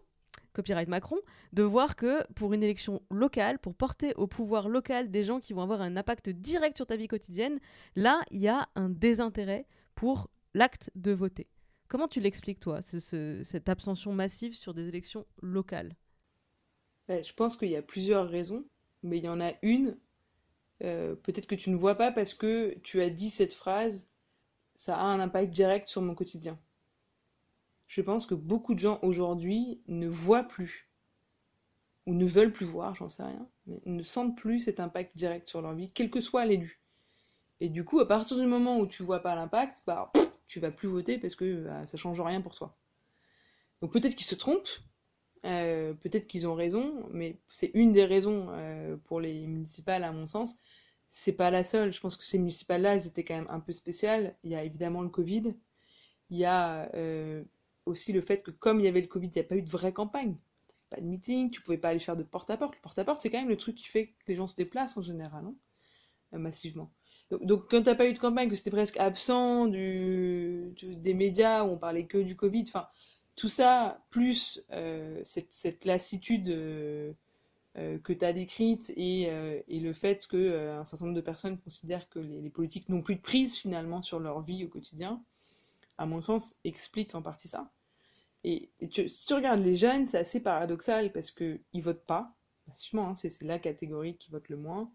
copyright 0.52 0.88
Macron, 0.88 1.18
de 1.52 1.62
voir 1.62 1.96
que 1.96 2.24
pour 2.34 2.52
une 2.52 2.62
élection 2.62 3.02
locale, 3.10 3.58
pour 3.58 3.74
porter 3.74 4.14
au 4.16 4.26
pouvoir 4.26 4.68
local 4.68 5.10
des 5.10 5.22
gens 5.22 5.40
qui 5.40 5.52
vont 5.52 5.62
avoir 5.62 5.80
un 5.80 5.96
impact 5.96 6.30
direct 6.30 6.76
sur 6.76 6.86
ta 6.86 6.96
vie 6.96 7.08
quotidienne, 7.08 7.58
là, 7.96 8.20
il 8.30 8.40
y 8.40 8.48
a 8.48 8.68
un 8.74 8.88
désintérêt 8.88 9.66
pour 9.94 10.30
l'acte 10.54 10.90
de 10.94 11.12
voter. 11.12 11.48
Comment 11.88 12.08
tu 12.08 12.20
l'expliques, 12.20 12.60
toi, 12.60 12.80
cette 12.82 13.68
abstention 13.68 14.12
massive 14.12 14.54
sur 14.54 14.74
des 14.74 14.88
élections 14.88 15.26
locales? 15.42 15.96
Ben, 17.08 17.24
Je 17.24 17.32
pense 17.32 17.56
qu'il 17.56 17.68
y 17.68 17.76
a 17.76 17.82
plusieurs 17.82 18.28
raisons, 18.28 18.64
mais 19.02 19.18
il 19.18 19.24
y 19.24 19.28
en 19.28 19.40
a 19.40 19.52
une, 19.62 19.98
euh, 20.82 21.16
peut-être 21.16 21.46
que 21.46 21.56
tu 21.56 21.70
ne 21.70 21.76
vois 21.76 21.96
pas 21.96 22.12
parce 22.12 22.34
que 22.34 22.78
tu 22.82 23.02
as 23.02 23.10
dit 23.10 23.30
cette 23.30 23.54
phrase 23.54 24.08
ça 24.80 24.96
a 24.96 25.02
un 25.02 25.20
impact 25.20 25.52
direct 25.52 25.88
sur 25.88 26.00
mon 26.00 26.14
quotidien. 26.14 26.58
Je 27.86 28.00
pense 28.00 28.24
que 28.24 28.34
beaucoup 28.34 28.72
de 28.72 28.78
gens 28.78 28.98
aujourd'hui 29.02 29.82
ne 29.88 30.08
voient 30.08 30.44
plus, 30.44 30.88
ou 32.06 32.14
ne 32.14 32.24
veulent 32.24 32.50
plus 32.50 32.64
voir, 32.64 32.94
j'en 32.94 33.10
sais 33.10 33.22
rien, 33.22 33.46
mais 33.66 33.82
ne 33.84 34.02
sentent 34.02 34.38
plus 34.38 34.60
cet 34.60 34.80
impact 34.80 35.14
direct 35.14 35.50
sur 35.50 35.60
leur 35.60 35.74
vie, 35.74 35.92
quel 35.92 36.08
que 36.08 36.22
soit 36.22 36.46
l'élu. 36.46 36.80
Et 37.60 37.68
du 37.68 37.84
coup, 37.84 38.00
à 38.00 38.08
partir 38.08 38.38
du 38.38 38.46
moment 38.46 38.78
où 38.78 38.86
tu 38.86 39.02
vois 39.02 39.20
pas 39.20 39.34
l'impact, 39.34 39.82
bah, 39.86 40.10
tu 40.46 40.60
vas 40.60 40.70
plus 40.70 40.88
voter 40.88 41.18
parce 41.18 41.34
que 41.34 41.64
bah, 41.64 41.86
ça 41.86 41.98
change 41.98 42.18
rien 42.18 42.40
pour 42.40 42.54
toi. 42.54 42.74
Donc 43.82 43.92
peut-être 43.92 44.16
qu'ils 44.16 44.24
se 44.24 44.34
trompent, 44.34 44.80
euh, 45.44 45.92
peut-être 45.92 46.26
qu'ils 46.26 46.48
ont 46.48 46.54
raison, 46.54 47.06
mais 47.10 47.38
c'est 47.48 47.70
une 47.74 47.92
des 47.92 48.06
raisons 48.06 48.46
euh, 48.52 48.96
pour 49.04 49.20
les 49.20 49.46
municipales, 49.46 50.04
à 50.04 50.12
mon 50.12 50.26
sens, 50.26 50.56
c'est 51.10 51.32
pas 51.32 51.50
la 51.50 51.64
seule. 51.64 51.92
Je 51.92 52.00
pense 52.00 52.16
que 52.16 52.24
ces 52.24 52.38
municipales-là, 52.38 52.94
elles 52.94 53.06
étaient 53.06 53.24
quand 53.24 53.34
même 53.34 53.50
un 53.50 53.60
peu 53.60 53.72
spéciales. 53.72 54.36
Il 54.44 54.50
y 54.52 54.54
a 54.54 54.64
évidemment 54.64 55.02
le 55.02 55.08
Covid. 55.08 55.54
Il 56.30 56.38
y 56.38 56.44
a 56.44 56.90
euh, 56.94 57.44
aussi 57.84 58.12
le 58.12 58.20
fait 58.20 58.42
que 58.42 58.52
comme 58.52 58.78
il 58.80 58.84
y 58.84 58.88
avait 58.88 59.00
le 59.00 59.08
Covid, 59.08 59.26
il 59.26 59.34
n'y 59.34 59.40
a 59.40 59.44
pas 59.44 59.56
eu 59.56 59.62
de 59.62 59.68
vraie 59.68 59.92
campagne. 59.92 60.36
Pas 60.88 61.00
de 61.00 61.06
meeting, 61.06 61.50
tu 61.50 61.60
pouvais 61.62 61.78
pas 61.78 61.88
aller 61.90 61.98
faire 61.98 62.16
de 62.16 62.22
porte-à-porte. 62.22 62.74
Le 62.76 62.80
porte-à-porte, 62.80 63.20
c'est 63.20 63.30
quand 63.30 63.38
même 63.38 63.48
le 63.48 63.56
truc 63.56 63.76
qui 63.76 63.86
fait 63.86 64.06
que 64.06 64.14
les 64.28 64.36
gens 64.36 64.46
se 64.46 64.56
déplacent 64.56 64.96
en 64.96 65.02
général, 65.02 65.44
hein, 65.44 65.54
euh, 66.34 66.38
massivement. 66.38 66.92
Donc, 67.30 67.44
donc 67.44 67.70
quand 67.70 67.82
t'as 67.82 67.94
pas 67.94 68.06
eu 68.06 68.12
de 68.12 68.18
campagne, 68.18 68.48
que 68.48 68.56
c'était 68.56 68.70
presque 68.70 68.98
absent 68.98 69.66
du, 69.66 70.74
des 70.82 71.14
médias 71.14 71.64
où 71.64 71.70
on 71.72 71.78
parlait 71.78 72.06
que 72.06 72.18
du 72.18 72.36
Covid, 72.36 72.64
enfin, 72.68 72.88
tout 73.36 73.48
ça, 73.48 74.04
plus 74.10 74.62
euh, 74.72 75.20
cette, 75.24 75.52
cette, 75.52 75.84
lassitude 75.84 76.48
euh, 76.48 77.12
que 78.02 78.12
tu 78.12 78.24
as 78.24 78.32
décrite 78.32 78.92
et, 78.96 79.30
euh, 79.30 79.60
et, 79.68 79.80
le 79.80 79.92
fait 79.92 80.26
que 80.26 80.36
euh, 80.36 80.84
certain 80.84 81.06
nombre 81.06 81.16
de 81.16 81.22
personnes 81.22 81.58
considèrent 81.58 82.08
que 82.08 82.18
les, 82.18 82.50
politiques 82.50 82.88
n'ont 82.88 83.02
plus 83.02 83.16
de 83.16 83.20
prise 83.20 83.56
finalement 83.56 84.02
sur 84.02 84.20
leur 84.20 84.42
vie 84.42 84.64
au 84.64 84.68
quotidien, 84.68 85.22
à 85.96 86.06
mon 86.06 86.20
sens, 86.20 86.56
explique 86.64 87.14
en 87.14 87.22
partie 87.22 87.48
ça. 87.48 87.70
Et, 88.44 88.70
si 88.80 89.26
tu 89.26 89.34
regardes 89.34 89.60
les 89.60 89.76
jeunes, 89.76 90.06
c'est 90.06 90.18
assez 90.18 90.40
paradoxal 90.40 91.12
parce 91.12 91.30
qu'ils 91.30 91.60
votent 91.74 92.04
pas, 92.06 92.34
massivement, 92.68 93.08
hein, 93.08 93.14
c'est 93.14 93.40
la 93.42 93.58
catégorie 93.58 94.16
qui 94.16 94.30
vote 94.30 94.48
le 94.48 94.56
moins. 94.56 94.90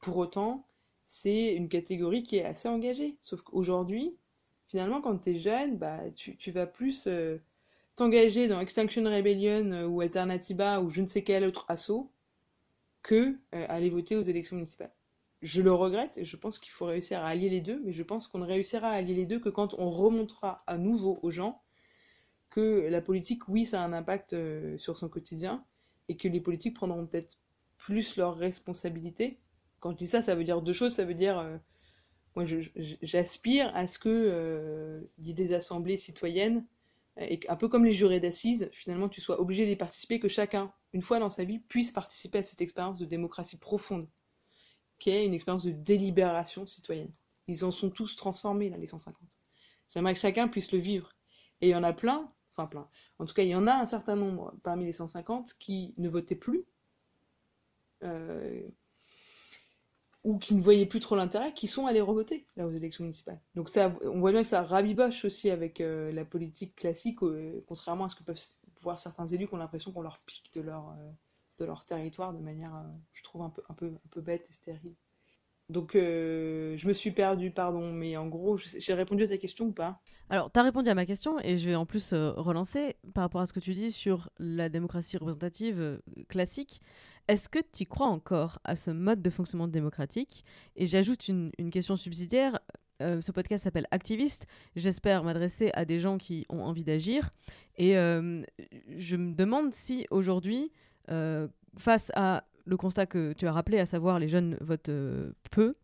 Pour 0.00 0.16
autant, 0.16 0.66
c'est 1.06 1.54
une 1.54 1.68
catégorie 1.68 2.22
qui 2.22 2.36
est 2.36 2.44
assez 2.44 2.68
engagée. 2.68 3.16
Sauf 3.20 3.42
qu'aujourd'hui, 3.42 4.16
finalement, 4.68 5.00
quand 5.00 5.18
tu 5.18 5.30
es 5.30 5.38
jeune, 5.38 5.76
bah, 5.76 5.98
tu 6.16 6.50
vas 6.52 6.66
plus 6.66 7.08
t'engager 7.96 8.48
dans 8.48 8.60
Extinction 8.60 9.04
Rebellion 9.04 9.84
ou 9.86 10.00
Alternativa 10.00 10.80
ou 10.80 10.90
je 10.90 11.02
ne 11.02 11.06
sais 11.06 11.22
quel 11.22 11.44
autre 11.44 11.66
assaut 11.68 12.10
que 13.02 13.36
euh, 13.54 13.66
aller 13.68 13.90
voter 13.90 14.16
aux 14.16 14.22
élections 14.22 14.56
municipales. 14.56 14.92
Je 15.42 15.62
le 15.62 15.72
regrette 15.72 16.18
et 16.18 16.24
je 16.24 16.36
pense 16.36 16.58
qu'il 16.58 16.72
faut 16.72 16.86
réussir 16.86 17.20
à 17.20 17.28
allier 17.28 17.48
les 17.48 17.60
deux, 17.60 17.80
mais 17.84 17.92
je 17.92 18.02
pense 18.02 18.26
qu'on 18.26 18.38
ne 18.38 18.44
réussira 18.44 18.88
à 18.88 18.92
allier 18.92 19.14
les 19.14 19.26
deux 19.26 19.38
que 19.38 19.48
quand 19.48 19.74
on 19.78 19.90
remontera 19.90 20.62
à 20.66 20.76
nouveau 20.76 21.18
aux 21.22 21.30
gens 21.30 21.62
que 22.50 22.88
la 22.90 23.00
politique, 23.00 23.48
oui, 23.48 23.64
ça 23.64 23.82
a 23.82 23.86
un 23.86 23.92
impact 23.92 24.32
euh, 24.32 24.76
sur 24.76 24.98
son 24.98 25.08
quotidien 25.08 25.64
et 26.08 26.16
que 26.16 26.28
les 26.28 26.40
politiques 26.40 26.74
prendront 26.74 27.06
peut-être 27.06 27.38
plus 27.78 28.16
leurs 28.16 28.36
responsabilités. 28.36 29.38
Quand 29.78 29.92
je 29.92 29.96
dis 29.96 30.06
ça, 30.06 30.20
ça 30.20 30.34
veut 30.34 30.44
dire 30.44 30.60
deux 30.60 30.72
choses. 30.72 30.92
Ça 30.92 31.04
veut 31.04 31.14
dire, 31.14 31.38
euh, 31.38 31.56
moi, 32.36 32.44
j'aspire 32.76 33.74
à 33.74 33.86
ce 33.86 33.98
qu'il 33.98 35.24
y 35.24 35.30
ait 35.30 35.34
des 35.34 35.54
assemblées 35.54 35.96
citoyennes 35.96 36.66
et 37.16 37.40
un 37.48 37.56
peu 37.56 37.68
comme 37.68 37.84
les 37.84 37.92
jurés 37.92 38.20
d'assises, 38.20 38.70
finalement, 38.72 39.08
tu 39.08 39.20
sois 39.20 39.40
obligé 39.40 39.66
d'y 39.66 39.76
participer, 39.76 40.20
que 40.20 40.28
chacun 40.28 40.72
une 40.92 41.02
fois 41.02 41.18
dans 41.18 41.30
sa 41.30 41.44
vie, 41.44 41.58
puisse 41.58 41.92
participer 41.92 42.38
à 42.38 42.42
cette 42.42 42.60
expérience 42.60 42.98
de 42.98 43.04
démocratie 43.04 43.58
profonde, 43.58 44.08
qui 44.98 45.10
est 45.10 45.24
une 45.24 45.34
expérience 45.34 45.64
de 45.64 45.72
délibération 45.72 46.66
citoyenne. 46.66 47.12
Ils 47.46 47.64
en 47.64 47.70
sont 47.70 47.90
tous 47.90 48.16
transformés, 48.16 48.70
les 48.70 48.86
150. 48.86 49.16
J'aimerais 49.92 50.14
que 50.14 50.20
chacun 50.20 50.48
puisse 50.48 50.72
le 50.72 50.78
vivre. 50.78 51.12
Et 51.60 51.68
il 51.68 51.70
y 51.70 51.74
en 51.74 51.82
a 51.82 51.92
plein, 51.92 52.30
enfin 52.54 52.66
plein, 52.66 52.88
en 53.18 53.26
tout 53.26 53.34
cas, 53.34 53.42
il 53.42 53.48
y 53.48 53.54
en 53.54 53.66
a 53.66 53.74
un 53.74 53.86
certain 53.86 54.16
nombre 54.16 54.54
parmi 54.62 54.84
les 54.84 54.92
150 54.92 55.54
qui 55.58 55.94
ne 55.98 56.08
votaient 56.08 56.36
plus, 56.36 56.64
euh, 58.02 58.62
ou 60.22 60.38
qui 60.38 60.54
ne 60.54 60.60
voyaient 60.60 60.86
plus 60.86 61.00
trop 61.00 61.16
l'intérêt, 61.16 61.54
qui 61.54 61.66
sont 61.66 61.86
allés 61.86 62.00
revoter 62.00 62.46
là 62.56 62.66
aux 62.66 62.70
élections 62.70 63.04
municipales. 63.04 63.40
Donc 63.54 63.68
ça, 63.68 63.94
on 64.04 64.20
voit 64.20 64.32
bien 64.32 64.42
que 64.42 64.48
ça 64.48 64.62
rabiboche 64.62 65.24
aussi 65.24 65.50
avec 65.50 65.80
euh, 65.80 66.12
la 66.12 66.24
politique 66.24 66.76
classique, 66.76 67.22
euh, 67.22 67.64
contrairement 67.66 68.04
à 68.04 68.08
ce 68.10 68.16
que 68.16 68.22
peuvent 68.22 68.40
voir 68.80 68.98
certains 68.98 69.26
élus 69.26 69.48
qui 69.48 69.54
ont 69.54 69.58
l'impression 69.58 69.92
qu'on 69.92 70.02
leur 70.02 70.20
pique 70.20 70.50
de 70.54 70.60
leur, 70.60 70.90
euh, 70.90 71.10
de 71.58 71.64
leur 71.64 71.84
territoire 71.84 72.32
de 72.32 72.38
manière, 72.38 72.74
euh, 72.74 72.88
je 73.12 73.22
trouve, 73.22 73.42
un 73.42 73.50
peu, 73.50 73.62
un, 73.68 73.74
peu, 73.74 73.86
un 73.86 74.08
peu 74.10 74.20
bête 74.20 74.46
et 74.48 74.52
stérile. 74.52 74.94
Donc, 75.68 75.94
euh, 75.94 76.76
je 76.76 76.88
me 76.88 76.92
suis 76.92 77.12
perdue, 77.12 77.52
pardon, 77.52 77.92
mais 77.92 78.16
en 78.16 78.26
gros, 78.26 78.56
j'ai 78.56 78.94
répondu 78.94 79.22
à 79.22 79.28
ta 79.28 79.38
question 79.38 79.66
ou 79.66 79.72
pas? 79.72 80.00
Alors, 80.28 80.50
tu 80.50 80.58
as 80.58 80.64
répondu 80.64 80.88
à 80.90 80.94
ma 80.94 81.06
question 81.06 81.38
et 81.40 81.56
je 81.56 81.68
vais 81.68 81.76
en 81.76 81.86
plus 81.86 82.12
relancer 82.12 82.96
par 83.14 83.22
rapport 83.22 83.40
à 83.40 83.46
ce 83.46 83.52
que 83.52 83.60
tu 83.60 83.74
dis 83.74 83.92
sur 83.92 84.30
la 84.38 84.68
démocratie 84.68 85.16
représentative 85.16 86.00
classique. 86.28 86.80
Est-ce 87.28 87.48
que 87.48 87.60
tu 87.72 87.86
crois 87.86 88.08
encore 88.08 88.58
à 88.64 88.74
ce 88.74 88.90
mode 88.90 89.22
de 89.22 89.30
fonctionnement 89.30 89.68
démocratique? 89.68 90.44
Et 90.74 90.86
j'ajoute 90.86 91.28
une, 91.28 91.52
une, 91.58 91.70
question 91.70 91.94
subsidiaire. 91.94 92.58
Euh, 93.00 93.20
ce 93.20 93.32
podcast 93.32 93.64
s'appelle 93.64 93.86
Activiste. 93.90 94.46
J'espère 94.76 95.24
m'adresser 95.24 95.70
à 95.74 95.84
des 95.84 96.00
gens 96.00 96.18
qui 96.18 96.44
ont 96.48 96.62
envie 96.62 96.84
d'agir. 96.84 97.30
Et 97.76 97.96
euh, 97.96 98.42
je 98.96 99.16
me 99.16 99.34
demande 99.34 99.72
si 99.72 100.06
aujourd'hui, 100.10 100.70
euh, 101.10 101.48
face 101.78 102.12
à 102.14 102.44
le 102.66 102.76
constat 102.76 103.06
que 103.06 103.32
tu 103.32 103.46
as 103.46 103.52
rappelé, 103.52 103.78
à 103.78 103.86
savoir 103.86 104.18
les 104.18 104.28
jeunes 104.28 104.56
votent 104.60 104.90
peu, 105.50 105.74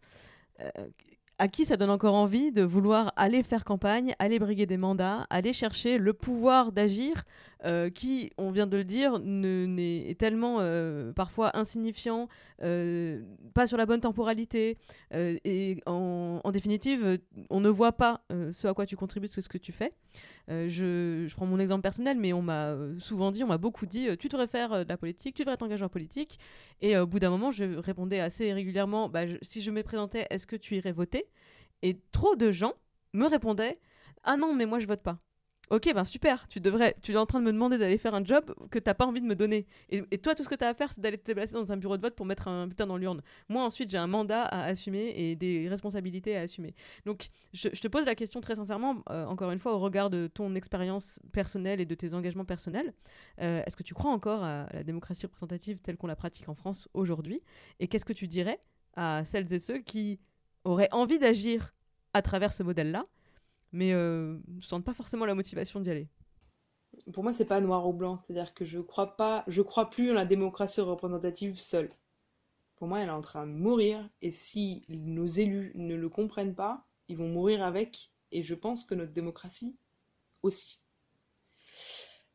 à 1.38 1.48
qui 1.48 1.64
ça 1.66 1.76
donne 1.76 1.90
encore 1.90 2.14
envie 2.14 2.50
de 2.50 2.62
vouloir 2.62 3.12
aller 3.16 3.42
faire 3.42 3.64
campagne, 3.64 4.14
aller 4.18 4.38
briguer 4.38 4.66
des 4.66 4.78
mandats, 4.78 5.26
aller 5.28 5.52
chercher 5.52 5.98
le 5.98 6.14
pouvoir 6.14 6.72
d'agir, 6.72 7.24
euh, 7.64 7.90
qui, 7.90 8.30
on 8.38 8.50
vient 8.50 8.66
de 8.66 8.76
le 8.76 8.84
dire, 8.84 9.18
ne, 9.18 9.66
est 9.78 10.18
tellement 10.18 10.58
euh, 10.60 11.12
parfois 11.12 11.56
insignifiant, 11.56 12.28
euh, 12.62 13.22
pas 13.54 13.66
sur 13.66 13.76
la 13.76 13.86
bonne 13.86 14.00
temporalité, 14.00 14.78
et 15.12 15.80
en, 15.86 16.50
définitive, 16.52 17.18
on 17.50 17.60
ne 17.60 17.68
voit 17.68 17.92
pas 17.92 18.22
ce 18.52 18.66
à 18.66 18.74
quoi 18.74 18.86
tu 18.86 18.96
contribues, 18.96 19.28
ce 19.28 19.40
que 19.48 19.58
tu 19.58 19.72
fais. 19.72 19.92
Je, 20.48 21.32
prends 21.34 21.46
mon 21.46 21.58
exemple 21.58 21.82
personnel, 21.82 22.18
mais 22.18 22.32
on 22.32 22.42
m'a 22.42 22.76
souvent 22.98 23.30
dit, 23.30 23.44
on 23.44 23.48
m'a 23.48 23.58
beaucoup 23.58 23.86
dit, 23.86 24.08
tu 24.18 24.28
devrais 24.28 24.46
faire 24.46 24.84
de 24.84 24.88
la 24.88 24.96
politique, 24.96 25.34
tu 25.34 25.42
devrais 25.42 25.56
t'engager 25.56 25.84
en 25.84 25.88
politique, 25.88 26.38
et 26.80 26.96
au 26.96 27.06
bout 27.06 27.18
d'un 27.18 27.30
moment, 27.30 27.50
je 27.50 27.76
répondais 27.78 28.20
assez 28.20 28.52
régulièrement, 28.52 29.08
bah, 29.08 29.22
si 29.42 29.60
je 29.60 29.70
me 29.70 29.82
présentais, 29.82 30.26
est-ce 30.30 30.46
que 30.46 30.56
tu 30.56 30.76
irais 30.76 30.92
voter? 30.92 31.25
Et 31.82 32.00
trop 32.12 32.36
de 32.36 32.50
gens 32.50 32.74
me 33.12 33.26
répondaient, 33.26 33.78
ah 34.24 34.36
non, 34.36 34.54
mais 34.54 34.66
moi 34.66 34.78
je 34.78 34.86
vote 34.86 35.02
pas. 35.02 35.18
Ok, 35.68 35.92
ben 35.92 36.04
super, 36.04 36.46
tu 36.46 36.60
devrais, 36.60 36.94
tu 37.02 37.12
es 37.12 37.16
en 37.16 37.26
train 37.26 37.40
de 37.40 37.44
me 37.44 37.52
demander 37.52 37.76
d'aller 37.76 37.98
faire 37.98 38.14
un 38.14 38.24
job 38.24 38.54
que 38.70 38.78
t'as 38.78 38.94
pas 38.94 39.04
envie 39.04 39.20
de 39.20 39.26
me 39.26 39.34
donner. 39.34 39.66
Et, 39.88 40.02
toi, 40.18 40.36
tout 40.36 40.44
ce 40.44 40.48
que 40.48 40.54
tu 40.54 40.62
as 40.62 40.68
à 40.68 40.74
faire, 40.74 40.92
c'est 40.92 41.00
d'aller 41.00 41.18
te 41.18 41.26
déplacer 41.26 41.54
dans 41.54 41.72
un 41.72 41.76
bureau 41.76 41.96
de 41.96 42.02
vote 42.02 42.14
pour 42.14 42.24
mettre 42.24 42.46
un 42.46 42.68
putain 42.68 42.86
dans 42.86 42.96
l'urne. 42.96 43.20
Moi, 43.48 43.64
ensuite, 43.64 43.90
j'ai 43.90 43.98
un 43.98 44.06
mandat 44.06 44.42
à 44.42 44.64
assumer 44.66 45.12
et 45.16 45.34
des 45.34 45.68
responsabilités 45.68 46.36
à 46.36 46.42
assumer. 46.42 46.76
Donc, 47.04 47.30
je, 47.52 47.68
te 47.68 47.88
pose 47.88 48.04
la 48.04 48.14
question 48.14 48.40
très 48.40 48.54
sincèrement, 48.54 49.02
euh, 49.10 49.26
encore 49.26 49.50
une 49.50 49.58
fois, 49.58 49.74
au 49.74 49.80
regard 49.80 50.08
de 50.08 50.28
ton 50.28 50.54
expérience 50.54 51.18
personnelle 51.32 51.80
et 51.80 51.86
de 51.86 51.94
tes 51.96 52.14
engagements 52.14 52.44
personnels. 52.44 52.94
Euh, 53.40 53.60
est-ce 53.66 53.76
que 53.76 53.82
tu 53.82 53.92
crois 53.92 54.12
encore 54.12 54.44
à 54.44 54.68
la 54.72 54.84
démocratie 54.84 55.26
représentative 55.26 55.80
telle 55.80 55.96
qu'on 55.96 56.06
la 56.06 56.16
pratique 56.16 56.48
en 56.48 56.54
France 56.54 56.88
aujourd'hui? 56.94 57.42
Et 57.80 57.88
qu'est-ce 57.88 58.04
que 58.04 58.12
tu 58.12 58.28
dirais 58.28 58.60
à 58.94 59.24
celles 59.24 59.52
et 59.52 59.58
ceux 59.58 59.78
qui 59.78 60.20
auraient 60.66 60.92
envie 60.92 61.18
d'agir 61.18 61.74
à 62.12 62.22
travers 62.22 62.52
ce 62.52 62.62
modèle-là 62.62 63.06
mais 63.72 63.92
euh, 63.92 64.38
ne 64.48 64.60
sentent 64.62 64.84
pas 64.84 64.94
forcément 64.94 65.26
la 65.26 65.34
motivation 65.34 65.80
d'y 65.80 65.90
aller. 65.90 66.08
Pour 67.12 67.22
moi, 67.22 67.34
c'est 67.34 67.44
pas 67.44 67.60
noir 67.60 67.86
ou 67.86 67.92
blanc, 67.92 68.16
c'est-à-dire 68.16 68.54
que 68.54 68.64
je 68.64 68.78
crois 68.80 69.16
pas, 69.16 69.44
je 69.48 69.60
crois 69.60 69.90
plus 69.90 70.10
en 70.10 70.14
la 70.14 70.24
démocratie 70.24 70.80
représentative 70.80 71.58
seule. 71.58 71.90
Pour 72.76 72.88
moi, 72.88 73.00
elle 73.00 73.08
est 73.08 73.12
en 73.12 73.20
train 73.20 73.46
de 73.46 73.52
mourir, 73.52 74.08
et 74.22 74.30
si 74.30 74.84
nos 74.88 75.26
élus 75.26 75.72
ne 75.74 75.94
le 75.94 76.08
comprennent 76.08 76.54
pas, 76.54 76.86
ils 77.08 77.16
vont 77.16 77.28
mourir 77.28 77.62
avec, 77.62 78.12
et 78.32 78.42
je 78.42 78.54
pense 78.54 78.84
que 78.84 78.94
notre 78.94 79.12
démocratie 79.12 79.76
aussi. 80.42 80.80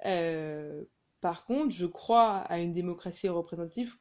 Euh, 0.06 0.84
par 1.22 1.46
contre, 1.46 1.72
je 1.72 1.88
crois 1.88 2.38
à 2.38 2.60
une 2.60 2.74
démocratie 2.74 3.30
représentative 3.30 3.98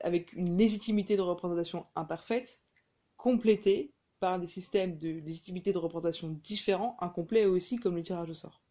avec 0.00 0.32
une 0.32 0.56
légitimité 0.56 1.16
de 1.16 1.22
représentation 1.22 1.86
imparfaite, 1.96 2.60
complétée 3.18 3.92
par 4.20 4.40
des 4.40 4.46
systèmes 4.46 4.96
de 4.96 5.08
légitimité 5.08 5.72
de 5.72 5.78
représentation 5.78 6.28
différents, 6.42 6.96
incomplets 7.00 7.44
aussi, 7.44 7.76
comme 7.76 7.96
le 7.96 8.02
tirage 8.02 8.30
au 8.30 8.34
sort. 8.34 8.62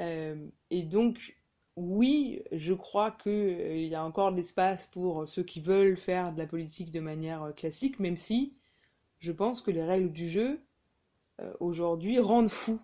Euh, 0.00 0.46
et 0.70 0.82
donc, 0.82 1.36
oui, 1.76 2.42
je 2.52 2.74
crois 2.74 3.10
qu'il 3.10 3.32
euh, 3.32 3.76
y 3.76 3.94
a 3.94 4.04
encore 4.04 4.30
de 4.30 4.36
l'espace 4.36 4.86
pour 4.86 5.28
ceux 5.28 5.42
qui 5.42 5.60
veulent 5.60 5.96
faire 5.96 6.32
de 6.32 6.38
la 6.38 6.46
politique 6.46 6.92
de 6.92 7.00
manière 7.00 7.42
euh, 7.42 7.52
classique, 7.52 7.98
même 7.98 8.16
si 8.16 8.54
je 9.18 9.32
pense 9.32 9.60
que 9.60 9.70
les 9.70 9.82
règles 9.82 10.12
du 10.12 10.28
jeu, 10.28 10.60
aujourd'hui, 11.58 12.18
rendent 12.18 12.50
fou. 12.50 12.78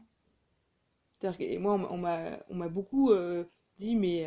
Et 1.38 1.58
moi, 1.58 1.74
on, 1.90 1.98
m'a 1.98 2.68
beaucoup 2.68 3.12
dit, 3.76 3.94
mais 3.94 4.26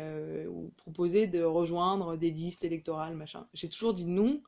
proposé 0.76 1.26
de 1.26 1.42
rejoindre 1.42 2.16
des 2.16 2.30
listes 2.30 2.62
électorales, 2.62 3.16
machin. 3.16 3.48
J'ai 3.52 3.68
toujours 3.68 3.94
dit 3.94 4.04
non, 4.04 4.40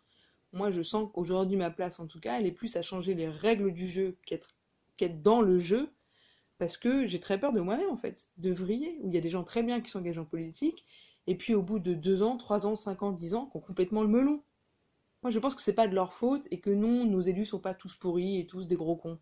moi, 0.52 0.70
je 0.70 0.82
sens 0.82 1.08
qu'aujourd'hui, 1.12 1.56
ma 1.56 1.70
place, 1.70 2.00
en 2.00 2.06
tout 2.06 2.20
cas, 2.20 2.38
elle 2.38 2.46
est 2.46 2.52
plus 2.52 2.76
à 2.76 2.82
changer 2.82 3.14
les 3.14 3.28
règles 3.28 3.72
du 3.72 3.86
jeu 3.86 4.16
qu'être 4.24 5.22
dans 5.22 5.40
le 5.40 5.58
jeu, 5.58 5.90
parce 6.58 6.76
que 6.76 7.06
j'ai 7.06 7.20
très 7.20 7.38
peur 7.38 7.52
de 7.52 7.60
moi-même, 7.60 7.90
en 7.90 7.96
fait, 7.96 8.30
de 8.38 8.52
vriller, 8.52 8.98
où 9.02 9.08
il 9.08 9.14
y 9.14 9.18
a 9.18 9.20
des 9.20 9.28
gens 9.28 9.44
très 9.44 9.62
bien 9.62 9.80
qui 9.80 9.90
s'engagent 9.90 10.18
en 10.18 10.24
politique, 10.24 10.84
et 11.26 11.34
puis 11.34 11.54
au 11.54 11.62
bout 11.62 11.78
de 11.78 11.94
deux 11.94 12.22
ans, 12.22 12.36
trois 12.36 12.66
ans, 12.66 12.76
cinq 12.76 13.02
ans, 13.02 13.12
dix 13.12 13.34
ans, 13.34 13.46
qui 13.46 13.56
ont 13.56 13.60
complètement 13.60 14.02
le 14.02 14.08
melon. 14.08 14.42
Moi, 15.22 15.30
je 15.30 15.38
pense 15.38 15.54
que 15.54 15.62
c'est 15.62 15.74
pas 15.74 15.88
de 15.88 15.94
leur 15.94 16.14
faute, 16.14 16.46
et 16.50 16.60
que 16.60 16.70
non, 16.70 17.04
nos 17.04 17.20
élus 17.20 17.46
sont 17.46 17.60
pas 17.60 17.74
tous 17.74 17.94
pourris 17.94 18.38
et 18.40 18.46
tous 18.46 18.64
des 18.64 18.76
gros 18.76 18.96
cons. 18.96 19.18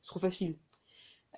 C'est 0.00 0.08
trop 0.08 0.20
facile. 0.20 0.58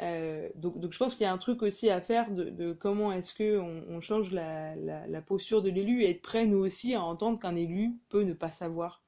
Euh, 0.00 0.48
donc, 0.56 0.90
je 0.90 0.98
pense 0.98 1.14
qu'il 1.14 1.24
y 1.24 1.26
a 1.28 1.32
un 1.32 1.38
truc 1.38 1.62
aussi 1.62 1.90
à 1.90 2.00
faire 2.00 2.30
de, 2.32 2.72
comment 2.72 3.12
est-ce 3.12 3.34
que 3.34 3.58
on, 3.58 4.00
change 4.00 4.30
la, 4.30 4.74
la 4.76 5.22
posture 5.22 5.62
de 5.62 5.70
l'élu 5.70 6.02
et 6.02 6.10
être 6.10 6.22
prêt 6.22 6.46
nous 6.46 6.58
aussi 6.58 6.94
à 6.94 7.02
entendre 7.02 7.38
qu'un 7.38 7.56
élu 7.56 7.98
peut 8.08 8.22
ne 8.22 8.32
pas 8.32 8.50
savoir 8.50 9.03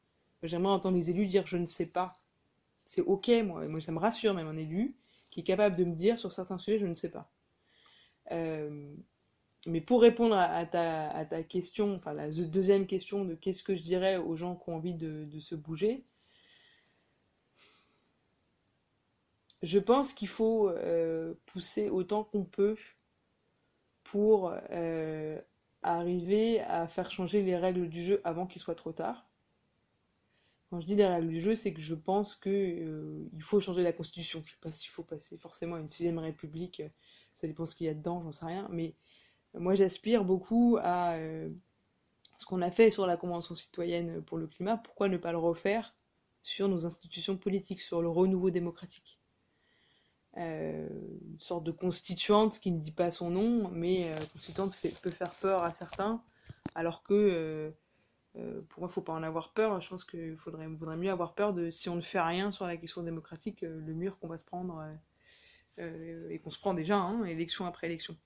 J'aimerais 0.47 0.73
entendre 0.73 0.97
les 0.97 1.11
élus 1.11 1.27
dire 1.27 1.47
je 1.47 1.57
ne 1.57 1.67
sais 1.67 1.87
pas. 1.87 2.19
C'est 2.85 3.03
ok, 3.03 3.29
moi. 3.45 3.67
Moi, 3.67 3.81
ça 3.81 3.93
me 3.93 3.99
rassure 3.99 4.35
même 4.35 4.47
un 4.49 4.57
élu 4.57 4.97
qui 5.31 5.41
est 5.41 5.45
capable 5.45 5.77
de 5.77 5.85
me 5.85 5.95
dire 5.95 6.19
sur 6.19 6.33
certains 6.33 6.59
sujets 6.59 6.79
je 6.79 6.87
ne 6.87 6.95
sais 6.95 7.11
pas. 7.11 7.31
Euh, 8.33 8.95
mais 9.67 9.81
pour 9.81 10.01
répondre 10.01 10.37
à, 10.37 10.65
ta, 10.67 11.43
question, 11.43 11.95
enfin 11.95 12.13
la 12.13 12.31
deuxième 12.31 12.87
question 12.87 13.25
de 13.25 13.35
qu'est-ce 13.35 13.63
que 13.65 13.75
je 13.75 13.83
dirais 13.83 14.17
aux 14.17 14.37
gens 14.37 14.55
qui 14.55 14.71
ont 14.71 14.77
envie 14.77 14.95
de, 14.95 15.27
se 15.41 15.55
bouger, 15.55 16.05
je 19.63 19.79
pense 19.79 20.13
qu'il 20.13 20.29
faut 20.29 20.69
euh, 20.69 21.35
pousser 21.47 21.91
autant 21.91 22.23
qu'on 22.23 22.45
peut 22.45 22.77
pour 24.05 24.55
euh, 24.71 25.41
arriver 25.83 26.61
à 26.61 26.87
faire 26.87 27.11
changer 27.11 27.43
les 27.43 27.57
règles 27.57 27.89
du 27.89 28.03
jeu 28.03 28.21
avant 28.23 28.47
qu'il 28.47 28.63
soit 28.63 28.77
trop 28.77 28.93
tard. 28.93 29.27
Quand 30.71 30.81
je 30.81 30.87
dis 30.87 31.01
règles 31.03 31.29
du 31.29 31.41
jeu, 31.41 31.55
c'est 31.55 31.73
que 31.73 31.81
je 31.81 31.95
pense 31.95 32.35
qu'il 32.35 32.53
euh, 32.53 33.29
faut 33.41 33.61
changer 33.61 33.83
la 33.83 33.93
constitution. 33.93 34.41
Je 34.45 34.51
ne 34.51 34.51
sais 34.51 34.61
pas 34.61 34.73
s'il 34.73 34.91
faut 34.91 35.05
passer 35.05 35.39
forcément 35.39 35.77
à 35.77 35.81
une 35.81 35.87
sixième 35.87 36.19
république, 36.19 36.83
ça 37.35 37.47
dépend 37.47 37.67
ce 37.67 37.75
qu'il 37.77 37.87
y 37.87 37.91
a 37.91 37.95
dedans, 37.95 38.23
j'en 38.23 38.33
sais 38.33 38.47
rien. 38.47 38.69
Mais 38.73 38.95
moi, 39.55 39.77
j'aspire 39.77 40.25
beaucoup 40.25 40.77
à 40.83 41.15
euh, 41.15 41.49
ce 42.39 42.47
qu'on 42.47 42.63
a 42.63 42.71
fait 42.71 42.91
sur 42.91 43.07
la 43.07 43.17
Convention 43.17 43.55
citoyenne 43.55 44.23
pour 44.23 44.39
le 44.39 44.49
climat. 44.49 44.77
Pourquoi 44.77 45.09
ne 45.09 45.19
pas 45.19 45.31
le 45.31 45.39
refaire 45.39 45.95
sur 46.43 46.69
nos 46.69 46.85
institutions 46.85 47.37
politiques, 47.37 47.81
sur 47.81 48.03
le 48.03 48.09
renouveau 48.09 48.51
démocratique? 48.51 49.21
Euh, 50.37 50.89
Une 51.31 51.41
sorte 51.41 51.63
de 51.65 51.71
constituante 51.71 52.59
qui 52.59 52.73
ne 52.73 52.81
dit 52.81 52.91
pas 52.91 53.13
son 53.13 53.31
nom, 53.31 53.71
mais 53.71 54.13
constituante 54.33 54.75
peut 55.03 55.11
faire 55.11 55.31
peur 55.31 55.63
à 55.63 55.73
certains, 55.73 56.23
alors 56.75 57.05
que 57.05 57.73
euh, 58.39 58.61
pour 58.69 58.81
moi, 58.81 58.89
il 58.89 58.91
ne 58.91 58.95
faut 58.95 59.03
pas 59.03 59.13
en 59.13 59.23
avoir 59.23 59.51
peur. 59.51 59.81
Je 59.81 59.89
pense 59.89 60.05
qu'il 60.05 60.37
faudrait, 60.37 60.69
mieux 60.69 61.11
avoir 61.11 61.35
peur 61.35 61.55
de 61.55 61.71
si 61.71 61.89
on 61.89 61.97
ne 61.97 62.01
fait 62.01 62.21
rien 62.21 62.53
sur 62.53 62.67
la 62.67 62.77
question 62.77 63.03
démocratique, 63.03 63.63
euh, 63.63 63.81
le 63.87 63.95
mur 63.95 64.19
qu'on 64.19 64.29
va 64.29 64.39
se 64.39 64.45
prendre 64.45 64.85
euh, 65.79 66.29
et 66.31 66.39
qu'on 66.39 66.51
se 66.51 66.59
prend 66.59 66.75
déjà, 66.75 66.97
hein, 66.97 67.25
élection 67.25 67.67
après 67.67 67.87
élection. 67.87 68.17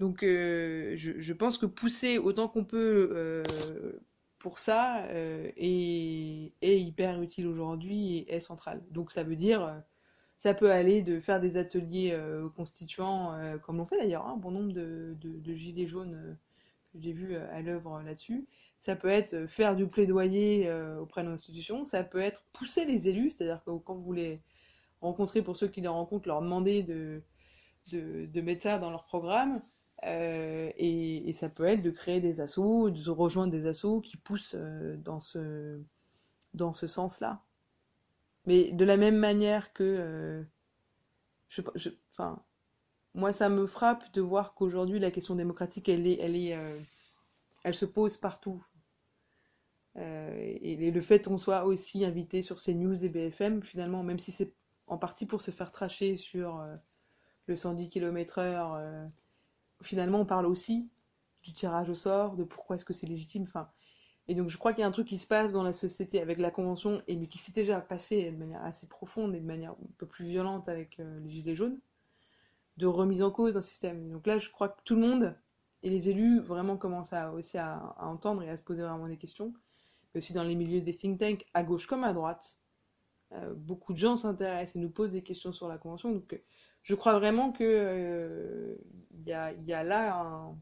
Donc, 0.00 0.22
je, 0.22 1.32
pense 1.32 1.56
que 1.56 1.66
pousser 1.66 2.18
autant 2.18 2.48
qu'on 2.48 2.64
peut 2.64 3.44
pour 4.38 4.58
ça 4.58 5.06
est, 5.08 6.52
hyper 6.62 7.22
utile 7.22 7.46
aujourd'hui 7.46 8.18
et 8.18 8.34
est 8.34 8.40
central. 8.40 8.82
Donc, 8.90 9.12
ça 9.12 9.22
veut 9.22 9.36
dire 9.36 9.82
ça 10.36 10.52
peut 10.52 10.72
aller 10.72 11.02
de 11.02 11.20
faire 11.20 11.40
des 11.40 11.56
ateliers 11.56 12.18
constituants, 12.56 13.38
comme 13.62 13.76
l'ont 13.76 13.86
fait 13.86 13.98
d'ailleurs 13.98 14.26
un 14.26 14.36
bon 14.36 14.50
nombre 14.50 14.72
de, 14.72 15.54
gilets 15.54 15.86
jaunes 15.86 16.36
que 16.92 16.98
j'ai 17.00 17.12
vu 17.12 17.36
à 17.36 17.62
l'œuvre 17.62 18.02
là-dessus, 18.02 18.44
ça 18.84 18.96
peut 18.96 19.08
être 19.08 19.32
euh, 19.32 19.48
faire 19.48 19.74
du 19.76 19.86
plaidoyer 19.86 20.68
euh, 20.68 20.98
auprès 20.98 21.24
de 21.24 21.30
l'institution, 21.30 21.84
ça 21.84 22.04
peut 22.04 22.20
être 22.20 22.44
pousser 22.52 22.84
les 22.84 23.08
élus, 23.08 23.30
c'est-à-dire 23.30 23.62
que 23.64 23.70
quand 23.70 23.94
vous 23.94 24.12
les 24.12 24.42
rencontrez, 25.00 25.40
pour 25.40 25.56
ceux 25.56 25.68
qui 25.68 25.80
les 25.80 25.88
rencontrent, 25.88 26.28
leur 26.28 26.42
demander 26.42 26.82
de, 26.82 27.22
de, 27.92 28.40
mettre 28.42 28.64
ça 28.64 28.78
dans 28.78 28.90
leur 28.90 29.06
programme, 29.06 29.62
euh, 30.04 30.70
et, 30.76 31.32
ça 31.32 31.48
peut 31.48 31.64
être 31.64 31.80
de 31.80 31.90
créer 31.90 32.20
des 32.20 32.42
assos, 32.42 32.90
de 32.90 33.10
rejoindre 33.10 33.52
des 33.52 33.66
assos 33.66 34.02
qui 34.02 34.18
poussent 34.18 34.54
dans 34.54 35.20
ce, 35.20 35.80
dans 36.52 36.74
ce 36.74 36.86
sens-là. 36.86 37.42
Mais 38.44 38.70
de 38.72 38.84
la 38.84 38.98
même 38.98 39.16
manière 39.16 39.72
que... 39.72 40.44
moi, 43.14 43.32
ça 43.32 43.48
me 43.48 43.66
frappe 43.66 44.12
de 44.12 44.20
voir 44.20 44.52
qu'aujourd'hui, 44.54 44.98
la 44.98 45.10
question 45.10 45.36
démocratique, 45.36 45.88
elle 45.88 46.06
est... 46.06 46.18
Elle 46.20 46.36
est 46.36 46.54
elle 47.64 47.74
se 47.74 47.86
pose 47.86 48.18
partout. 48.18 48.62
Euh, 49.96 50.56
et, 50.60 50.90
le 50.90 51.00
fait 51.00 51.24
qu'on 51.24 51.38
soit 51.38 51.64
aussi 51.64 52.04
invité 52.04 52.42
sur 52.42 52.58
ces 52.58 52.74
news 52.74 53.04
et 53.04 53.08
BFM, 53.08 53.62
finalement, 53.62 54.02
même 54.02 54.18
si 54.18 54.32
c'est 54.32 54.52
en 54.86 54.98
partie 54.98 55.26
pour 55.26 55.40
se 55.40 55.50
faire 55.50 55.70
tracher 55.70 56.16
sur 56.16 56.60
euh, 56.60 56.74
le 57.46 57.56
110 57.56 57.88
km/h, 57.88 58.76
euh, 58.76 59.06
finalement, 59.82 60.20
on 60.20 60.26
parle 60.26 60.46
aussi 60.46 60.88
du 61.42 61.52
tirage 61.52 61.90
au 61.90 61.94
sort, 61.94 62.36
de 62.36 62.44
pourquoi 62.44 62.76
est-ce 62.76 62.84
que 62.84 62.94
c'est 62.94 63.06
légitime. 63.06 63.46
Et 64.26 64.34
donc, 64.34 64.48
je 64.48 64.58
crois 64.58 64.72
qu'il 64.72 64.80
y 64.80 64.84
a 64.84 64.88
un 64.88 64.92
truc 64.92 65.06
qui 65.06 65.18
se 65.18 65.26
passe 65.26 65.52
dans 65.52 65.62
la 65.62 65.72
société 65.72 66.20
avec 66.20 66.38
la 66.38 66.50
convention, 66.50 67.02
et 67.06 67.16
mais 67.16 67.26
qui 67.28 67.38
s'est 67.38 67.52
déjà 67.52 67.80
passé 67.80 68.30
de 68.30 68.36
manière 68.36 68.64
assez 68.64 68.86
profonde 68.86 69.34
et 69.34 69.40
de 69.40 69.46
manière 69.46 69.72
un 69.72 69.92
peu 69.98 70.06
plus 70.06 70.24
violente 70.24 70.68
avec 70.68 70.96
les 70.98 71.30
Gilets 71.30 71.54
jaunes, 71.54 71.78
de 72.78 72.86
remise 72.86 73.22
en 73.22 73.30
cause 73.30 73.54
d'un 73.54 73.60
système. 73.60 74.10
Donc 74.10 74.26
là, 74.26 74.38
je 74.38 74.50
crois 74.50 74.70
que 74.70 74.80
tout 74.84 74.94
le 74.94 75.02
monde 75.02 75.36
et 75.82 75.90
les 75.90 76.08
élus 76.08 76.40
vraiment 76.40 76.78
commencent 76.78 77.12
aussi 77.34 77.58
à 77.58 77.94
entendre 78.00 78.42
et 78.42 78.48
à 78.48 78.56
se 78.56 78.62
poser 78.62 78.82
vraiment 78.82 79.06
des 79.06 79.18
questions 79.18 79.52
aussi 80.16 80.32
dans 80.32 80.44
les 80.44 80.54
milieux 80.54 80.80
des 80.80 80.94
think 80.94 81.18
tanks, 81.18 81.46
à 81.54 81.62
gauche 81.62 81.86
comme 81.86 82.04
à 82.04 82.12
droite, 82.12 82.58
beaucoup 83.56 83.92
de 83.92 83.98
gens 83.98 84.14
s'intéressent 84.16 84.76
et 84.76 84.78
nous 84.78 84.90
posent 84.90 85.10
des 85.10 85.22
questions 85.22 85.52
sur 85.52 85.66
la 85.66 85.76
Convention. 85.76 86.12
Donc, 86.12 86.40
je 86.82 86.94
crois 86.94 87.18
vraiment 87.18 87.50
qu'il 87.50 88.78
y, 89.26 89.32
a, 89.32 89.52
y 89.52 89.72
a 89.72 89.82
là 89.82 90.20
un 90.20 90.56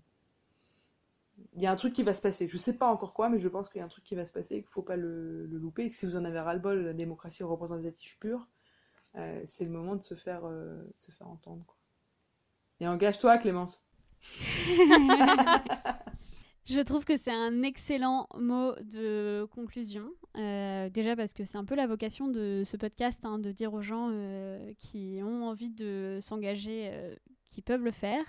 il 1.54 1.62
y 1.62 1.66
a 1.66 1.72
un 1.72 1.76
truc 1.76 1.92
qui 1.92 2.02
va 2.02 2.14
se 2.14 2.22
passer. 2.22 2.48
Je 2.48 2.56
sais 2.56 2.72
pas 2.72 2.86
encore 2.86 3.14
quoi, 3.14 3.28
mais 3.28 3.38
je 3.38 3.48
pense 3.48 3.68
qu'il 3.68 3.78
y 3.78 3.82
a 3.82 3.84
un 3.84 3.88
truc 3.88 4.04
qui 4.04 4.14
va 4.14 4.24
se 4.24 4.32
passer 4.32 4.56
et 4.56 4.62
qu'il 4.62 4.70
faut 4.70 4.82
pas 4.82 4.96
le, 4.96 5.46
louper. 5.46 5.88
Que 5.88 5.94
si 5.94 6.06
vous 6.06 6.16
en 6.16 6.24
avez 6.24 6.40
ras-le-bol, 6.40 6.84
la 6.84 6.92
démocratie 6.92 7.42
représentative 7.42 8.18
pure, 8.18 8.48
euh, 9.16 9.42
c'est 9.46 9.64
le 9.64 9.70
moment 9.70 9.96
de 9.96 10.02
se 10.02 10.14
faire, 10.14 10.42
euh, 10.44 10.82
se 10.98 11.10
faire 11.12 11.28
entendre. 11.28 11.64
Quoi. 11.66 11.76
Et 12.80 12.88
engage-toi, 12.88 13.38
Clémence. 13.38 13.84
Je 16.64 16.80
trouve 16.80 17.04
que 17.04 17.16
c'est 17.16 17.32
un 17.32 17.62
excellent 17.62 18.28
mot 18.38 18.72
de 18.84 19.46
conclusion. 19.50 20.08
Euh, 20.36 20.88
déjà 20.88 21.16
parce 21.16 21.34
que 21.34 21.44
c'est 21.44 21.58
un 21.58 21.64
peu 21.64 21.74
la 21.74 21.86
vocation 21.86 22.28
de 22.28 22.62
ce 22.64 22.76
podcast, 22.76 23.24
hein, 23.24 23.38
de 23.38 23.50
dire 23.52 23.74
aux 23.74 23.82
gens 23.82 24.10
qui 24.78 25.20
ont 25.22 25.48
envie 25.48 25.70
de 25.70 26.18
s'engager, 26.20 26.90
qui 27.48 27.62
peuvent 27.62 27.84
le 27.84 27.90
faire. 27.90 28.24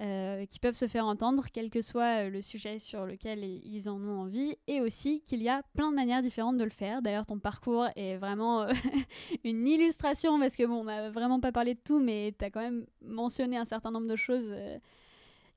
Euh, 0.00 0.46
qui 0.46 0.58
peuvent 0.60 0.74
se 0.74 0.88
faire 0.88 1.04
entendre, 1.04 1.44
quel 1.52 1.68
que 1.68 1.82
soit 1.82 2.24
euh, 2.24 2.30
le 2.30 2.40
sujet 2.40 2.78
sur 2.78 3.04
lequel 3.04 3.44
ils 3.44 3.86
en 3.90 4.00
ont 4.00 4.20
envie, 4.20 4.56
et 4.66 4.80
aussi 4.80 5.20
qu'il 5.20 5.42
y 5.42 5.48
a 5.50 5.62
plein 5.74 5.90
de 5.90 5.94
manières 5.94 6.22
différentes 6.22 6.56
de 6.56 6.64
le 6.64 6.70
faire. 6.70 7.02
D'ailleurs, 7.02 7.26
ton 7.26 7.38
parcours 7.38 7.86
est 7.96 8.16
vraiment 8.16 8.62
euh, 8.62 8.72
une 9.44 9.68
illustration, 9.68 10.40
parce 10.40 10.56
que 10.56 10.64
bon, 10.64 10.76
on 10.76 10.84
m'a 10.84 11.10
vraiment 11.10 11.38
pas 11.38 11.52
parlé 11.52 11.74
de 11.74 11.80
tout, 11.84 12.00
mais 12.00 12.34
tu 12.38 12.42
as 12.42 12.50
quand 12.50 12.62
même 12.62 12.86
mentionné 13.02 13.58
un 13.58 13.66
certain 13.66 13.90
nombre 13.90 14.06
de 14.06 14.16
choses 14.16 14.50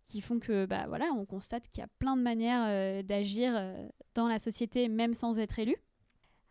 qui 0.06 0.22
font 0.22 0.39
que, 0.39 0.66
bah 0.66 0.86
voilà, 0.88 1.06
on 1.18 1.26
constate 1.26 1.68
qu'il 1.70 1.82
y 1.82 1.84
a 1.84 1.89
plein 2.00 2.16
de 2.16 2.22
manières 2.22 3.04
d'agir 3.04 3.54
dans 4.16 4.28
la 4.28 4.39
société, 4.39 4.89
même 4.89 5.13
sans 5.13 5.39
être 5.39 5.60
élu. 5.60 5.76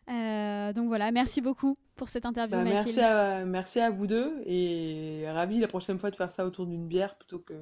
donc 0.09 0.89
voilà, 0.89 1.13
merci 1.13 1.41
beaucoup 1.41 1.77
pour 1.97 2.09
cette 2.09 2.27
interview. 2.27 2.57
Bah, 2.57 2.65
merci, 2.65 3.01
à, 3.01 3.45
merci 3.45 3.81
à 3.81 3.91
vous 3.91 4.07
deux 4.07 4.43
et 4.47 5.25
ravi 5.29 5.61
la 5.61 5.69
prochaine 5.69 5.99
fois 5.99 6.11
de 6.11 6.17
faire 6.17 6.33
ça 6.33 6.47
autour 6.47 6.67
d'une 6.67 6.89
bière 6.89 7.17
plutôt 7.17 7.39
que 7.39 7.55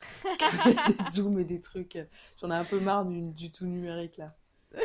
des 0.64 1.10
zooms 1.12 1.38
et 1.38 1.44
des 1.44 1.60
trucs. 1.60 1.98
J'en 2.40 2.50
ai 2.50 2.54
un 2.54 2.64
peu 2.64 2.80
marre 2.80 3.04
du, 3.04 3.20
du 3.32 3.50
tout 3.50 3.66
numérique 3.66 4.16
là. 4.16 4.34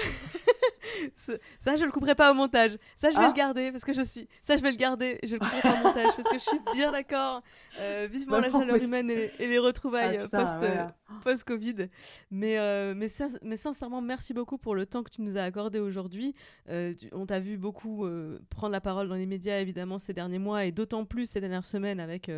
ça, 1.60 1.76
je 1.76 1.86
le 1.86 1.92
couperai 1.92 2.16
pas 2.16 2.32
au 2.32 2.34
montage. 2.34 2.78
Ça, 2.96 3.10
je 3.10 3.18
vais 3.18 3.24
Ah. 3.24 3.28
le 3.30 3.34
garder 3.34 3.72
parce 3.72 3.84
que 3.86 3.94
je 3.94 4.02
suis. 4.02 4.28
Ça, 4.42 4.56
je 4.56 4.62
vais 4.62 4.72
le 4.72 4.78
garder. 4.78 5.20
Je 5.24 5.34
le 5.36 5.40
couperai 5.40 5.62
pas 5.62 5.74
au 5.80 5.84
montage 5.84 6.08
parce 6.16 6.28
que 6.30 6.36
je 6.36 6.44
suis 6.44 6.60
bien 6.74 6.92
d'accord. 6.92 7.42
Euh, 7.80 8.08
vivement 8.12 8.40
la 8.40 8.50
chaleur 8.52 8.76
humaine 8.78 9.10
et, 9.12 9.32
et 9.40 9.48
les 9.48 9.60
retrouvailles 9.60 10.18
Ah, 10.20 10.24
euh, 10.24 10.28
post, 10.28 10.56
ouais. 10.62 10.78
euh, 10.78 10.86
post-Covid. 11.24 11.88
Mais, 12.32 12.58
euh, 12.60 12.94
mais, 12.96 13.08
sin- 13.10 13.38
mais 13.44 13.58
sincèrement, 13.58 14.02
merci 14.02 14.34
beaucoup 14.34 14.58
pour 14.58 14.76
le 14.76 14.86
temps 14.86 15.04
que 15.04 15.10
tu 15.12 15.22
nous 15.22 15.38
as 15.38 15.44
accordé 15.44 15.80
aujourd'hui. 15.80 16.34
Euh, 16.70 16.94
on 17.12 17.26
t'a 17.26 17.40
vu 17.40 17.58
beaucoup 17.58 18.08
prendre 18.50 18.72
la 18.72 18.82
parole 18.82 19.08
dans 19.10 19.16
les 19.16 19.26
médias, 19.26 19.60
évidemment, 19.60 20.00
ces 20.00 20.14
derniers 20.14 20.40
mois 20.40 20.66
et 20.66 20.72
d'autant 20.72 21.06
plus 21.06 21.30
ces 21.30 21.42
dernières 21.42 21.66
semaines 21.66 22.00
avec 22.00 22.32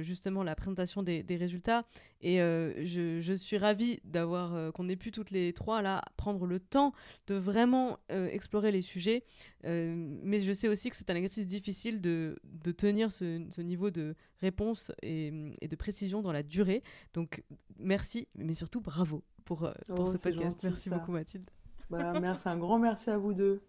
justement 0.00 0.42
la 0.42 0.54
présentation 0.54 1.02
des, 1.02 1.22
des 1.22 1.36
résultats. 1.36 1.84
Et 2.22 2.40
euh, 2.42 2.84
je, 2.84 3.20
je 3.20 3.32
suis 3.32 3.56
ravie 3.56 4.00
d'avoir 4.04 4.54
euh, 4.54 4.70
qu'on 4.70 4.88
ait 4.88 4.96
pu 4.96 5.10
toutes 5.10 5.30
les 5.30 5.52
trois 5.54 5.80
là 5.80 6.02
prendre 6.16 6.44
le 6.46 6.60
temps 6.60 6.92
de 7.26 7.34
vraiment 7.34 7.98
euh, 8.12 8.28
explorer 8.28 8.72
les 8.72 8.82
sujets. 8.82 9.24
Mais 9.64 10.40
je 10.40 10.52
sais 10.52 10.68
aussi 10.68 10.90
que 10.90 10.96
c'est 10.96 11.08
un 11.10 11.14
exercice 11.16 11.46
difficile 11.46 12.00
de, 12.00 12.38
de 12.44 12.72
tenir 12.72 13.10
ce, 13.10 13.44
ce 13.50 13.60
niveau 13.62 13.90
de 13.90 14.14
réponse 14.40 14.92
et, 15.02 15.32
et 15.60 15.68
de 15.68 15.76
précision 15.76 16.22
dans 16.22 16.32
la 16.32 16.42
durée. 16.42 16.82
Donc 17.14 17.42
merci, 17.78 18.28
mais 18.34 18.54
surtout 18.54 18.80
bravo 18.80 19.22
pour, 19.44 19.70
pour 19.88 20.00
Oh, 20.00 20.06
ce 20.06 20.18
podcast. 20.18 20.42
gentil, 20.42 20.66
merci 20.66 20.88
ça. 20.90 20.96
beaucoup 20.96 21.12
Mathilde. 21.12 21.48
Bah, 21.88 22.18
merci, 22.20 22.48
un 22.48 22.56
grand 22.58 22.78
merci 22.78 23.10
à 23.10 23.16
vous 23.18 23.32
deux. 23.34 23.62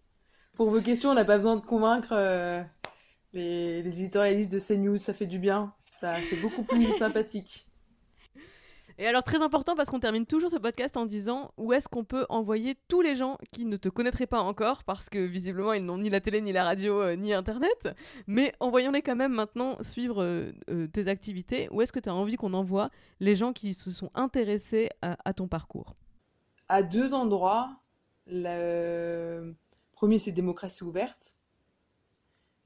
Pour 0.54 0.70
vos 0.70 0.80
questions, 0.82 1.10
on 1.10 1.14
n'a 1.14 1.24
pas 1.24 1.36
besoin 1.36 1.56
de 1.56 1.62
convaincre 1.62 2.14
les, 3.32 3.82
les 3.82 4.00
éditorialistes 4.02 4.52
de 4.52 4.58
CNews, 4.58 4.96
ça 4.98 5.14
fait 5.14 5.26
du 5.26 5.38
bien. 5.38 5.72
Ça, 5.92 6.16
c'est 6.28 6.40
beaucoup 6.40 6.62
plus 6.64 6.92
sympathique. 6.98 7.66
Et 8.98 9.06
alors 9.06 9.22
très 9.22 9.42
important 9.42 9.74
parce 9.74 9.90
qu'on 9.90 10.00
termine 10.00 10.26
toujours 10.26 10.50
ce 10.50 10.56
podcast 10.56 10.96
en 10.96 11.06
disant 11.06 11.52
où 11.56 11.72
est-ce 11.72 11.88
qu'on 11.88 12.04
peut 12.04 12.26
envoyer 12.28 12.76
tous 12.88 13.00
les 13.00 13.14
gens 13.14 13.38
qui 13.50 13.64
ne 13.64 13.76
te 13.76 13.88
connaîtraient 13.88 14.26
pas 14.26 14.40
encore 14.40 14.84
parce 14.84 15.08
que 15.08 15.18
visiblement 15.18 15.72
ils 15.72 15.84
n'ont 15.84 15.98
ni 15.98 16.10
la 16.10 16.20
télé 16.20 16.40
ni 16.40 16.52
la 16.52 16.64
radio 16.64 17.00
euh, 17.00 17.16
ni 17.16 17.32
internet. 17.32 17.88
Mais 18.26 18.52
envoyons-les 18.60 19.02
quand 19.02 19.16
même 19.16 19.32
maintenant 19.32 19.76
suivre 19.82 20.22
euh, 20.22 20.52
euh, 20.70 20.86
tes 20.86 21.08
activités. 21.08 21.68
Où 21.70 21.82
est-ce 21.82 21.92
que 21.92 22.00
tu 22.00 22.08
as 22.08 22.14
envie 22.14 22.36
qu'on 22.36 22.54
envoie 22.54 22.88
les 23.20 23.34
gens 23.34 23.52
qui 23.52 23.74
se 23.74 23.90
sont 23.90 24.10
intéressés 24.14 24.90
à, 25.00 25.16
à 25.24 25.32
ton 25.32 25.48
parcours? 25.48 25.94
À 26.68 26.82
deux 26.82 27.14
endroits. 27.14 27.70
Le 28.26 29.52
premier, 29.92 30.18
c'est 30.18 30.32
Démocratie 30.32 30.84
ouverte, 30.84 31.36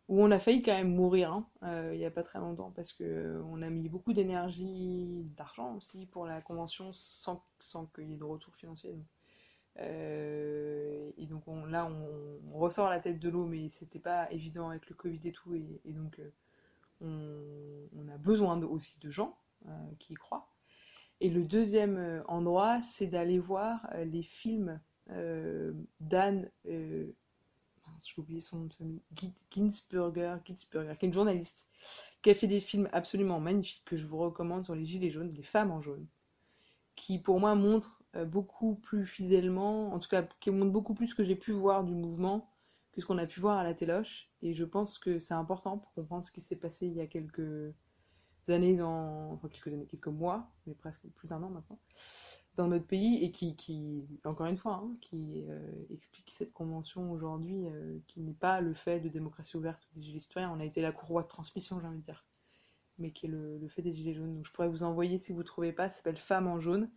où 0.08 0.22
on 0.22 0.30
a 0.30 0.38
failli 0.38 0.62
quand 0.62 0.72
même 0.74 0.94
mourir 0.94 1.32
hein, 1.32 1.46
euh, 1.64 1.90
il 1.94 1.98
n'y 1.98 2.04
a 2.04 2.10
pas 2.10 2.22
très 2.22 2.38
longtemps, 2.38 2.70
parce 2.74 2.92
que 2.92 3.04
euh, 3.04 3.42
on 3.46 3.62
a 3.62 3.70
mis 3.70 3.88
beaucoup 3.88 4.12
d'énergie, 4.12 5.24
d'argent 5.36 5.74
aussi 5.76 6.06
pour 6.06 6.26
la 6.26 6.40
convention 6.40 6.92
sans, 6.92 7.44
sans 7.60 7.86
qu'il 7.86 8.10
y 8.10 8.14
ait 8.14 8.16
de 8.16 8.24
retour 8.24 8.54
financier. 8.54 8.96
Euh, 9.80 11.10
et 11.18 11.26
donc 11.26 11.46
on- 11.48 11.66
là, 11.66 11.86
on, 11.86 12.40
on 12.54 12.58
ressort 12.58 12.90
la 12.90 13.00
tête 13.00 13.18
de 13.20 13.28
l'eau, 13.28 13.46
mais 13.46 13.68
c'était 13.68 13.98
pas 14.00 14.30
évident 14.32 14.70
avec 14.70 14.88
le 14.88 14.94
Covid 14.96 15.20
et 15.24 15.32
tout, 15.32 15.54
et, 15.54 15.92
donc 15.92 16.20
on, 17.00 18.08
a 18.08 18.18
besoin 18.18 18.60
aussi 18.62 18.98
de 19.00 19.10
gens 19.10 19.36
qui 19.98 20.12
y 20.14 20.16
croient. 20.16 20.48
Et 21.20 21.30
le 21.30 21.44
deuxième 21.44 22.24
endroit, 22.28 22.80
c'est 22.82 23.06
d'aller 23.08 23.38
voir 23.38 23.88
les 24.06 24.22
films 24.22 24.80
d'Anne, 26.00 26.50
j'ai 28.04 28.20
oublié 28.20 28.40
son 28.40 28.58
nom 28.58 28.64
de 28.66 28.74
famille, 28.74 29.02
Ginsburger, 29.50 30.38
qui 30.44 30.52
est 30.52 31.02
une 31.02 31.12
journaliste, 31.12 31.66
qui 32.22 32.30
a 32.30 32.34
fait 32.34 32.46
des 32.46 32.60
films 32.60 32.88
absolument 32.92 33.40
magnifiques 33.40 33.84
que 33.84 33.96
je 33.96 34.06
vous 34.06 34.18
recommande 34.18 34.64
sur 34.64 34.74
les 34.74 34.84
Gilets 34.84 35.10
jaunes, 35.10 35.30
les 35.30 35.42
femmes 35.42 35.70
en 35.70 35.80
jaune, 35.80 36.06
qui 36.94 37.18
pour 37.18 37.40
moi 37.40 37.54
montrent 37.54 38.02
euh, 38.16 38.24
beaucoup 38.24 38.76
plus 38.76 39.06
fidèlement, 39.06 39.92
en 39.92 39.98
tout 39.98 40.08
cas 40.08 40.22
qui 40.40 40.50
montrent 40.50 40.72
beaucoup 40.72 40.94
plus 40.94 41.08
ce 41.08 41.14
que 41.14 41.24
j'ai 41.24 41.36
pu 41.36 41.52
voir 41.52 41.84
du 41.84 41.94
mouvement 41.94 42.50
que 42.92 43.00
ce 43.02 43.06
qu'on 43.06 43.18
a 43.18 43.26
pu 43.26 43.40
voir 43.40 43.58
à 43.58 43.64
la 43.64 43.74
téloche. 43.74 44.30
Et 44.42 44.54
je 44.54 44.64
pense 44.64 44.98
que 44.98 45.20
c'est 45.20 45.34
important 45.34 45.78
pour 45.78 45.92
comprendre 45.92 46.24
ce 46.24 46.32
qui 46.32 46.40
s'est 46.40 46.56
passé 46.56 46.86
il 46.86 46.94
y 46.94 47.00
a 47.00 47.06
quelques 47.06 47.74
années, 48.48 48.76
dans, 48.76 49.32
enfin 49.32 49.48
quelques 49.48 49.72
années, 49.74 49.86
quelques 49.86 50.08
mois, 50.08 50.50
mais 50.66 50.74
presque 50.74 51.06
plus 51.14 51.28
d'un 51.28 51.42
an 51.42 51.50
maintenant, 51.50 51.78
dans 52.56 52.68
notre 52.68 52.86
pays 52.86 53.22
et 53.22 53.30
qui, 53.30 53.54
qui 53.56 54.04
encore 54.24 54.46
une 54.46 54.56
fois, 54.56 54.82
hein, 54.82 54.96
qui 55.00 55.44
euh, 55.48 55.60
explique 55.90 56.30
cette 56.32 56.52
convention 56.52 57.12
aujourd'hui, 57.12 57.66
euh, 57.66 57.98
qui 58.06 58.20
n'est 58.20 58.32
pas 58.34 58.60
le 58.60 58.74
fait 58.74 59.00
de 59.00 59.08
démocratie 59.08 59.56
ouverte 59.56 59.86
ou 59.90 59.98
des 59.98 60.02
gilets 60.02 60.20
citoyens, 60.20 60.50
on 60.50 60.60
a 60.60 60.64
été 60.64 60.80
la 60.80 60.92
courroie 60.92 61.22
de 61.22 61.28
transmission, 61.28 61.80
j'ai 61.80 61.86
envie 61.86 61.98
de 61.98 62.04
dire, 62.04 62.24
mais 62.98 63.10
qui 63.10 63.26
est 63.26 63.28
le, 63.28 63.68
fait 63.68 63.82
des 63.82 63.92
gilets 63.92 64.14
jaunes. 64.14 64.34
Donc 64.34 64.46
je 64.46 64.52
pourrais 64.52 64.68
vous 64.68 64.82
envoyer 64.82 65.18
si 65.18 65.32
vous 65.32 65.40
ne 65.40 65.44
trouvez 65.44 65.72
pas, 65.72 65.90
ça 65.90 65.96
s'appelle 65.96 66.16
Femmes 66.16 66.46
en 66.48 66.60
jaune. 66.60 66.90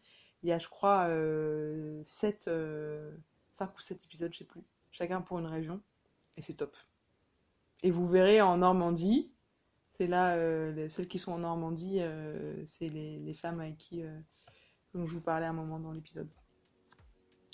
Il 0.44 0.50
y 0.50 0.54
a, 0.54 0.60
je 0.60 0.70
crois, 0.70 1.08
euh, 1.10 2.02
7, 2.04 2.50
5 3.52 3.78
ou 3.78 3.82
7 3.82 4.04
épisodes, 4.06 4.32
je 4.32 4.40
sais 4.40 4.46
plus, 4.46 4.64
chacun 4.92 5.22
pour 5.22 5.40
une 5.40 5.48
région, 5.48 5.82
et 6.38 6.42
c'est 6.42 6.54
top. 6.54 6.76
Et 7.84 7.92
vous 7.92 8.06
verrez 8.06 8.42
en 8.42 8.58
Normandie, 8.58 9.32
c'est 9.92 10.08
là, 10.08 10.36
euh, 10.36 10.72
les- 10.72 10.90
celles 10.90 11.10
qui 11.10 11.20
sont 11.20 11.34
en 11.34 11.40
Normandie, 11.40 11.98
euh, 12.00 12.66
c'est 12.66 12.88
les, 12.88 13.34
femmes 13.34 13.60
avec 13.60 13.78
qui 13.78 14.04
euh, 14.04 14.20
dont 14.94 15.06
je 15.06 15.14
vous 15.14 15.22
parlais 15.22 15.46
un 15.46 15.54
moment 15.54 15.80
dans 15.80 15.92
l'épisode. 15.92 16.30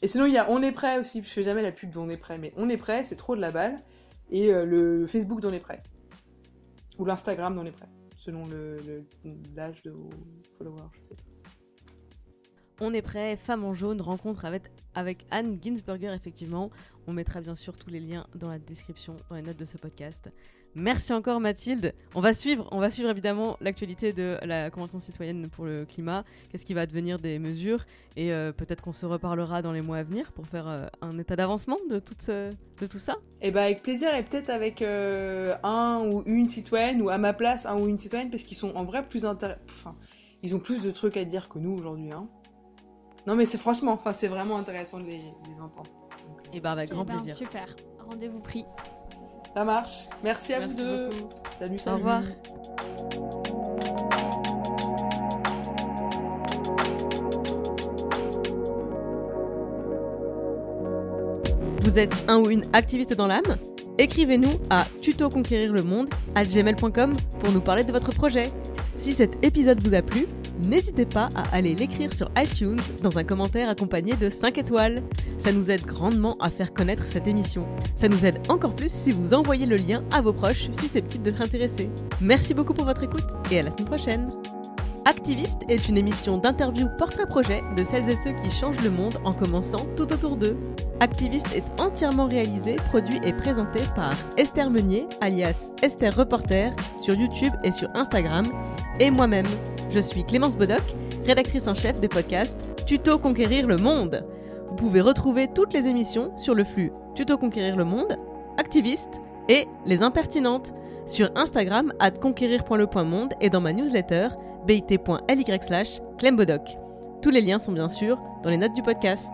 Et 0.02 0.08
sinon, 0.08 0.26
il 0.26 0.34
y 0.34 0.38
a 0.38 0.50
On 0.50 0.62
est 0.62 0.72
prêt 0.72 1.00
aussi, 1.00 1.24
je 1.24 1.30
fais 1.30 1.44
jamais 1.44 1.62
la 1.62 1.72
pub 1.72 1.90
d'On 1.92 2.10
est 2.10 2.18
prêt, 2.18 2.38
mais 2.38 2.54
On 2.58 2.70
est 2.70 2.78
prêt, 2.78 3.04
c'est 3.04 3.16
trop 3.16 3.36
de 3.36 3.42
la 3.42 3.52
balle, 3.52 3.82
et 4.30 4.54
euh, 4.54 4.66
le 4.66 5.08
Facebook 5.08 5.42
d'On 5.42 5.54
est 5.54 5.60
prêt. 5.60 5.82
Ou 6.98 7.06
l'Instagram 7.06 7.56
d'On 7.56 7.66
est 7.66 7.72
prêt, 7.72 7.90
selon 8.16 8.46
l'âge 9.56 9.82
de 9.84 9.92
vos 9.92 10.10
followers, 10.58 10.90
je 11.00 11.08
sais 11.08 11.16
pas. 11.16 11.24
On 12.82 12.94
est 12.94 13.02
prêt, 13.02 13.38
Femme 13.38 13.64
en 13.64 13.74
jaune, 13.74 14.02
rencontre 14.02 14.44
avec, 14.44 14.64
avec 14.96 15.26
Anne 15.32 15.58
Ginsberger, 15.62 16.14
effectivement. 16.14 16.72
On 17.08 17.14
mettra 17.14 17.40
bien 17.40 17.56
sûr 17.56 17.78
tous 17.78 17.90
les 17.90 18.02
liens 18.02 18.28
dans 18.36 18.50
la 18.50 18.60
description, 18.60 19.16
dans 19.30 19.38
les 19.38 19.42
notes 19.42 19.58
de 19.58 19.64
ce 19.64 19.78
podcast. 19.78 20.30
Merci 20.78 21.14
encore 21.14 21.40
Mathilde. 21.40 21.94
On 22.16 22.20
va 22.20 22.34
suivre, 22.34 22.68
on 22.72 22.80
va 22.80 22.90
suivre 22.90 23.10
évidemment 23.10 23.56
l'actualité 23.62 24.12
de 24.12 24.38
la 24.44 24.70
Convention 24.70 25.00
citoyenne 25.00 25.50
pour 25.50 25.64
le 25.64 25.86
climat, 25.86 26.26
qu'est-ce 26.50 26.66
qui 26.66 26.74
va 26.74 26.86
devenir 26.86 27.18
des 27.18 27.40
mesures, 27.40 27.86
et 28.18 28.34
euh, 28.34 28.52
peut-être 28.52 28.82
qu'on 28.84 28.92
se 28.92 29.06
reparlera 29.06 29.62
dans 29.62 29.72
les 29.72 29.82
mois 29.82 29.98
à 29.98 30.04
venir 30.04 30.34
pour 30.34 30.46
faire 30.48 30.68
euh, 30.68 30.88
un 31.02 31.18
état 31.18 31.38
d'avancement 31.38 31.78
de, 31.90 32.00
tout 32.00 32.14
ce- 32.20 32.52
de 32.82 32.88
tout 32.88 32.98
ça. 33.00 33.16
Et 33.42 33.52
bah 33.52 33.64
avec 33.64 33.84
plaisir 33.84 34.14
et 34.14 34.22
peut-être 34.24 34.50
avec 34.50 34.82
euh, 34.82 35.56
un 35.64 36.02
ou 36.06 36.24
une 36.26 36.50
citoyenne 36.50 37.02
ou 37.02 37.10
à 37.10 37.18
ma 37.18 37.32
place 37.32 37.66
un 37.66 37.78
ou 37.80 37.88
une 37.88 37.98
citoyenne 37.98 38.30
parce 38.30 38.44
qu'ils 38.44 38.58
sont 38.58 38.76
en 38.76 38.84
vrai 38.84 39.08
plus 39.08 39.24
intéressants. 39.24 39.62
Enfin, 39.70 39.94
ils 40.44 40.54
ont 40.56 40.60
plus 40.60 40.84
de 40.84 40.92
trucs 40.92 41.16
à 41.16 41.24
dire 41.24 41.48
que 41.48 41.58
nous 41.58 41.72
aujourd'hui. 41.72 42.12
Hein. 42.12 42.28
Non 43.28 43.36
mais 43.36 43.46
c'est 43.46 43.58
franchement, 43.58 43.94
enfin 43.94 44.12
c'est 44.12 44.28
vraiment 44.28 44.58
intéressant 44.58 45.00
de 45.00 45.06
les, 45.06 45.20
de 45.20 45.54
les 45.56 45.62
entendre. 45.62 45.90
Et 46.52 46.60
bah 46.60 46.74
avec 46.74 46.90
Eh 46.92 46.94
grand 46.94 47.06
ben, 47.06 47.16
plaisir. 47.16 47.36
Super. 47.36 47.74
Rendez-vous 48.10 48.40
pris. 48.42 48.66
Ça 49.56 49.64
marche. 49.64 50.08
Merci 50.22 50.54
à 50.54 50.60
Merci 50.60 50.76
vous 50.76 50.84
deux. 50.84 51.10
beaucoup. 51.10 51.30
Salut, 51.58 51.76
Au 51.76 51.80
salut. 51.80 51.96
revoir. 51.96 52.24
Vous 61.82 62.00
êtes 62.00 62.14
un 62.28 62.40
ou 62.40 62.50
une 62.50 62.64
activiste 62.74 63.14
dans 63.14 63.28
l'âme? 63.28 63.58
Écrivez-nous 63.98 64.60
à 64.70 64.86
tutoconquérirlemonde 65.02 66.10
à 66.34 66.44
gmail.com 66.44 67.14
pour 67.40 67.52
nous 67.54 67.62
parler 67.62 67.84
de 67.84 67.92
votre 67.92 68.12
projet. 68.12 68.52
Si 68.98 69.14
cet 69.14 69.44
épisode 69.46 69.82
vous 69.86 69.94
a 69.94 70.02
plu, 70.02 70.28
n'hésitez 70.64 71.06
pas 71.06 71.30
à 71.36 71.44
aller 71.56 71.76
l'écrire 71.76 72.14
sur 72.14 72.30
iTunes 72.38 72.80
dans 73.02 73.18
un 73.18 73.24
commentaire 73.24 73.70
accompagné 73.70 74.16
de 74.16 74.30
5 74.30 74.58
étoiles. 74.58 75.04
Ça 75.40 75.52
nous 75.52 75.72
aide 75.72 75.86
grandement 75.86 76.38
à 76.40 76.50
faire 76.50 76.74
connaître 76.74 77.08
cette 77.08 77.28
émission. 77.28 77.68
Ça 77.96 78.08
nous 78.08 78.26
aide 78.26 78.40
encore 78.50 78.76
plus 78.76 78.92
si 78.92 79.12
vous 79.12 79.34
envoyez 79.34 79.66
le 79.66 79.76
lien 79.76 80.00
à 80.12 80.22
vos 80.22 80.34
proches 80.34 80.70
susceptibles 80.80 81.24
d'être 81.24 81.42
intéressés. 81.42 81.90
Merci 82.22 82.54
beaucoup 82.54 82.74
pour 82.74 82.86
votre 82.86 83.04
écoute 83.04 83.26
et 83.52 83.60
à 83.60 83.64
la 83.64 83.72
semaine 83.72 83.86
prochaine. 83.86 84.30
Activiste 85.08 85.62
est 85.70 85.88
une 85.88 85.98
émission 85.98 86.38
d'interview 86.38 86.88
portrait-projet 86.98 87.62
de 87.78 87.84
celles 87.84 88.10
et 88.10 88.18
ceux 88.18 88.32
qui 88.32 88.50
changent 88.50 88.84
le 88.84 88.90
monde 88.90 89.20
en 89.24 89.34
commençant 89.34 89.86
tout 89.96 90.12
autour 90.12 90.36
d'eux. 90.36 90.58
Activiste 91.00 91.54
est 91.54 91.64
entièrement 91.80 92.26
réalisé, 92.28 92.76
produit 92.90 93.20
et 93.24 93.34
présenté 93.34 93.82
par 93.96 94.14
Esther 94.36 94.72
Meunier, 94.72 95.08
alias 95.22 95.70
Esther 95.84 96.16
Reporter, 96.16 96.76
sur 97.00 97.14
YouTube 97.14 97.54
et 97.64 97.72
sur 97.72 97.88
Instagram, 97.94 98.48
et 99.00 99.12
moi-même. 99.12 99.46
Je 99.96 100.02
suis 100.02 100.26
Clémence 100.26 100.58
Bodoc, 100.58 100.84
rédactrice 101.26 101.70
en 101.70 101.74
chef 101.74 102.02
des 102.02 102.10
podcasts 102.10 102.60
Tuto 102.86 103.18
Conquérir 103.18 103.66
le 103.66 103.78
Monde. 103.78 104.26
Vous 104.68 104.76
pouvez 104.76 105.00
retrouver 105.00 105.48
toutes 105.48 105.72
les 105.72 105.88
émissions 105.88 106.38
sur 106.38 106.54
le 106.54 106.66
flux 106.66 106.92
Tuto 107.16 107.38
Conquérir 107.38 107.78
le 107.78 107.86
Monde, 107.86 108.18
Activiste 108.58 109.22
et 109.48 109.66
Les 109.86 110.04
Impertinentes 110.04 110.74
sur 111.06 111.32
Instagram 111.38 111.94
at 112.02 112.12
conquérir.le.monde 112.12 113.36
et 113.40 113.50
dans 113.50 113.62
ma 113.62 113.72
newsletter 113.72 114.28
bit.ly 114.68 115.46
slash 115.62 116.02
clembodoc. 116.18 116.78
Tous 117.22 117.30
les 117.30 117.40
liens 117.40 117.60
sont 117.60 117.72
bien 117.72 117.88
sûr 117.88 118.20
dans 118.44 118.50
les 118.50 118.58
notes 118.58 118.74
du 118.74 118.84
podcast. 118.84 119.32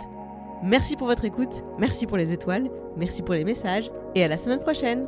Merci 0.61 0.95
pour 0.95 1.07
votre 1.07 1.25
écoute, 1.25 1.63
merci 1.79 2.05
pour 2.05 2.17
les 2.17 2.33
étoiles, 2.33 2.69
merci 2.95 3.23
pour 3.23 3.33
les 3.33 3.45
messages 3.45 3.89
et 4.13 4.23
à 4.23 4.27
la 4.27 4.37
semaine 4.37 4.59
prochaine. 4.59 5.07